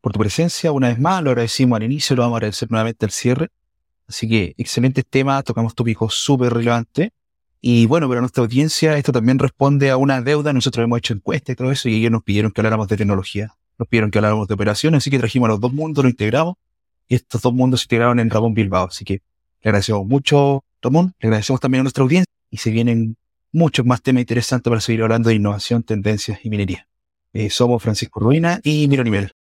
por 0.00 0.12
tu 0.12 0.18
presencia. 0.18 0.72
Una 0.72 0.88
vez 0.88 0.98
más, 0.98 1.22
lo 1.22 1.30
agradecimos 1.30 1.76
al 1.76 1.84
inicio, 1.84 2.16
lo 2.16 2.22
vamos 2.22 2.36
a 2.36 2.38
agradecer 2.38 2.70
nuevamente 2.70 3.06
al 3.06 3.12
cierre. 3.12 3.48
Así 4.08 4.28
que, 4.28 4.54
excelentes 4.58 5.06
temas, 5.08 5.44
tocamos 5.44 5.74
tópicos 5.74 6.14
súper 6.14 6.52
relevantes. 6.52 7.10
Y 7.60 7.86
bueno, 7.86 8.08
para 8.08 8.20
nuestra 8.20 8.42
audiencia, 8.42 8.98
esto 8.98 9.12
también 9.12 9.38
responde 9.38 9.90
a 9.90 9.96
una 9.96 10.20
deuda. 10.20 10.52
Nosotros 10.52 10.82
hemos 10.82 10.98
hecho 10.98 11.14
encuestas 11.14 11.52
y 11.52 11.56
todo 11.56 11.70
eso, 11.70 11.88
y 11.88 11.94
ellos 11.94 12.10
nos 12.10 12.24
pidieron 12.24 12.50
que 12.50 12.60
habláramos 12.60 12.88
de 12.88 12.96
tecnología, 12.96 13.54
nos 13.78 13.86
pidieron 13.86 14.10
que 14.10 14.18
habláramos 14.18 14.48
de 14.48 14.54
operaciones, 14.54 14.98
así 14.98 15.10
que 15.10 15.18
trajimos 15.20 15.46
a 15.46 15.52
los 15.52 15.60
dos 15.60 15.72
mundos, 15.72 16.04
los 16.04 16.10
integramos, 16.10 16.56
y 17.06 17.14
estos 17.14 17.40
dos 17.40 17.54
mundos 17.54 17.80
se 17.80 17.84
integraron 17.84 18.18
en 18.18 18.30
Ramón 18.30 18.52
Bilbao. 18.52 18.88
Así 18.88 19.04
que 19.04 19.22
le 19.62 19.68
agradecemos 19.68 20.06
mucho, 20.06 20.64
Ramón. 20.80 21.14
Le 21.20 21.28
agradecemos 21.28 21.60
también 21.60 21.80
a 21.80 21.84
nuestra 21.84 22.02
audiencia 22.02 22.32
y 22.50 22.56
se 22.58 22.70
vienen 22.70 23.16
muchos 23.52 23.86
más 23.86 24.02
temas 24.02 24.22
interesantes 24.22 24.68
para 24.68 24.80
seguir 24.80 25.02
hablando 25.02 25.28
de 25.28 25.36
innovación, 25.36 25.82
tendencias 25.82 26.40
y 26.42 26.50
minería. 26.50 26.88
Eh, 27.32 27.48
somos 27.50 27.82
Francisco 27.82 28.20
Ruina 28.20 28.60
y 28.62 28.88
Miro 28.88 29.04
Nivel. 29.04 29.32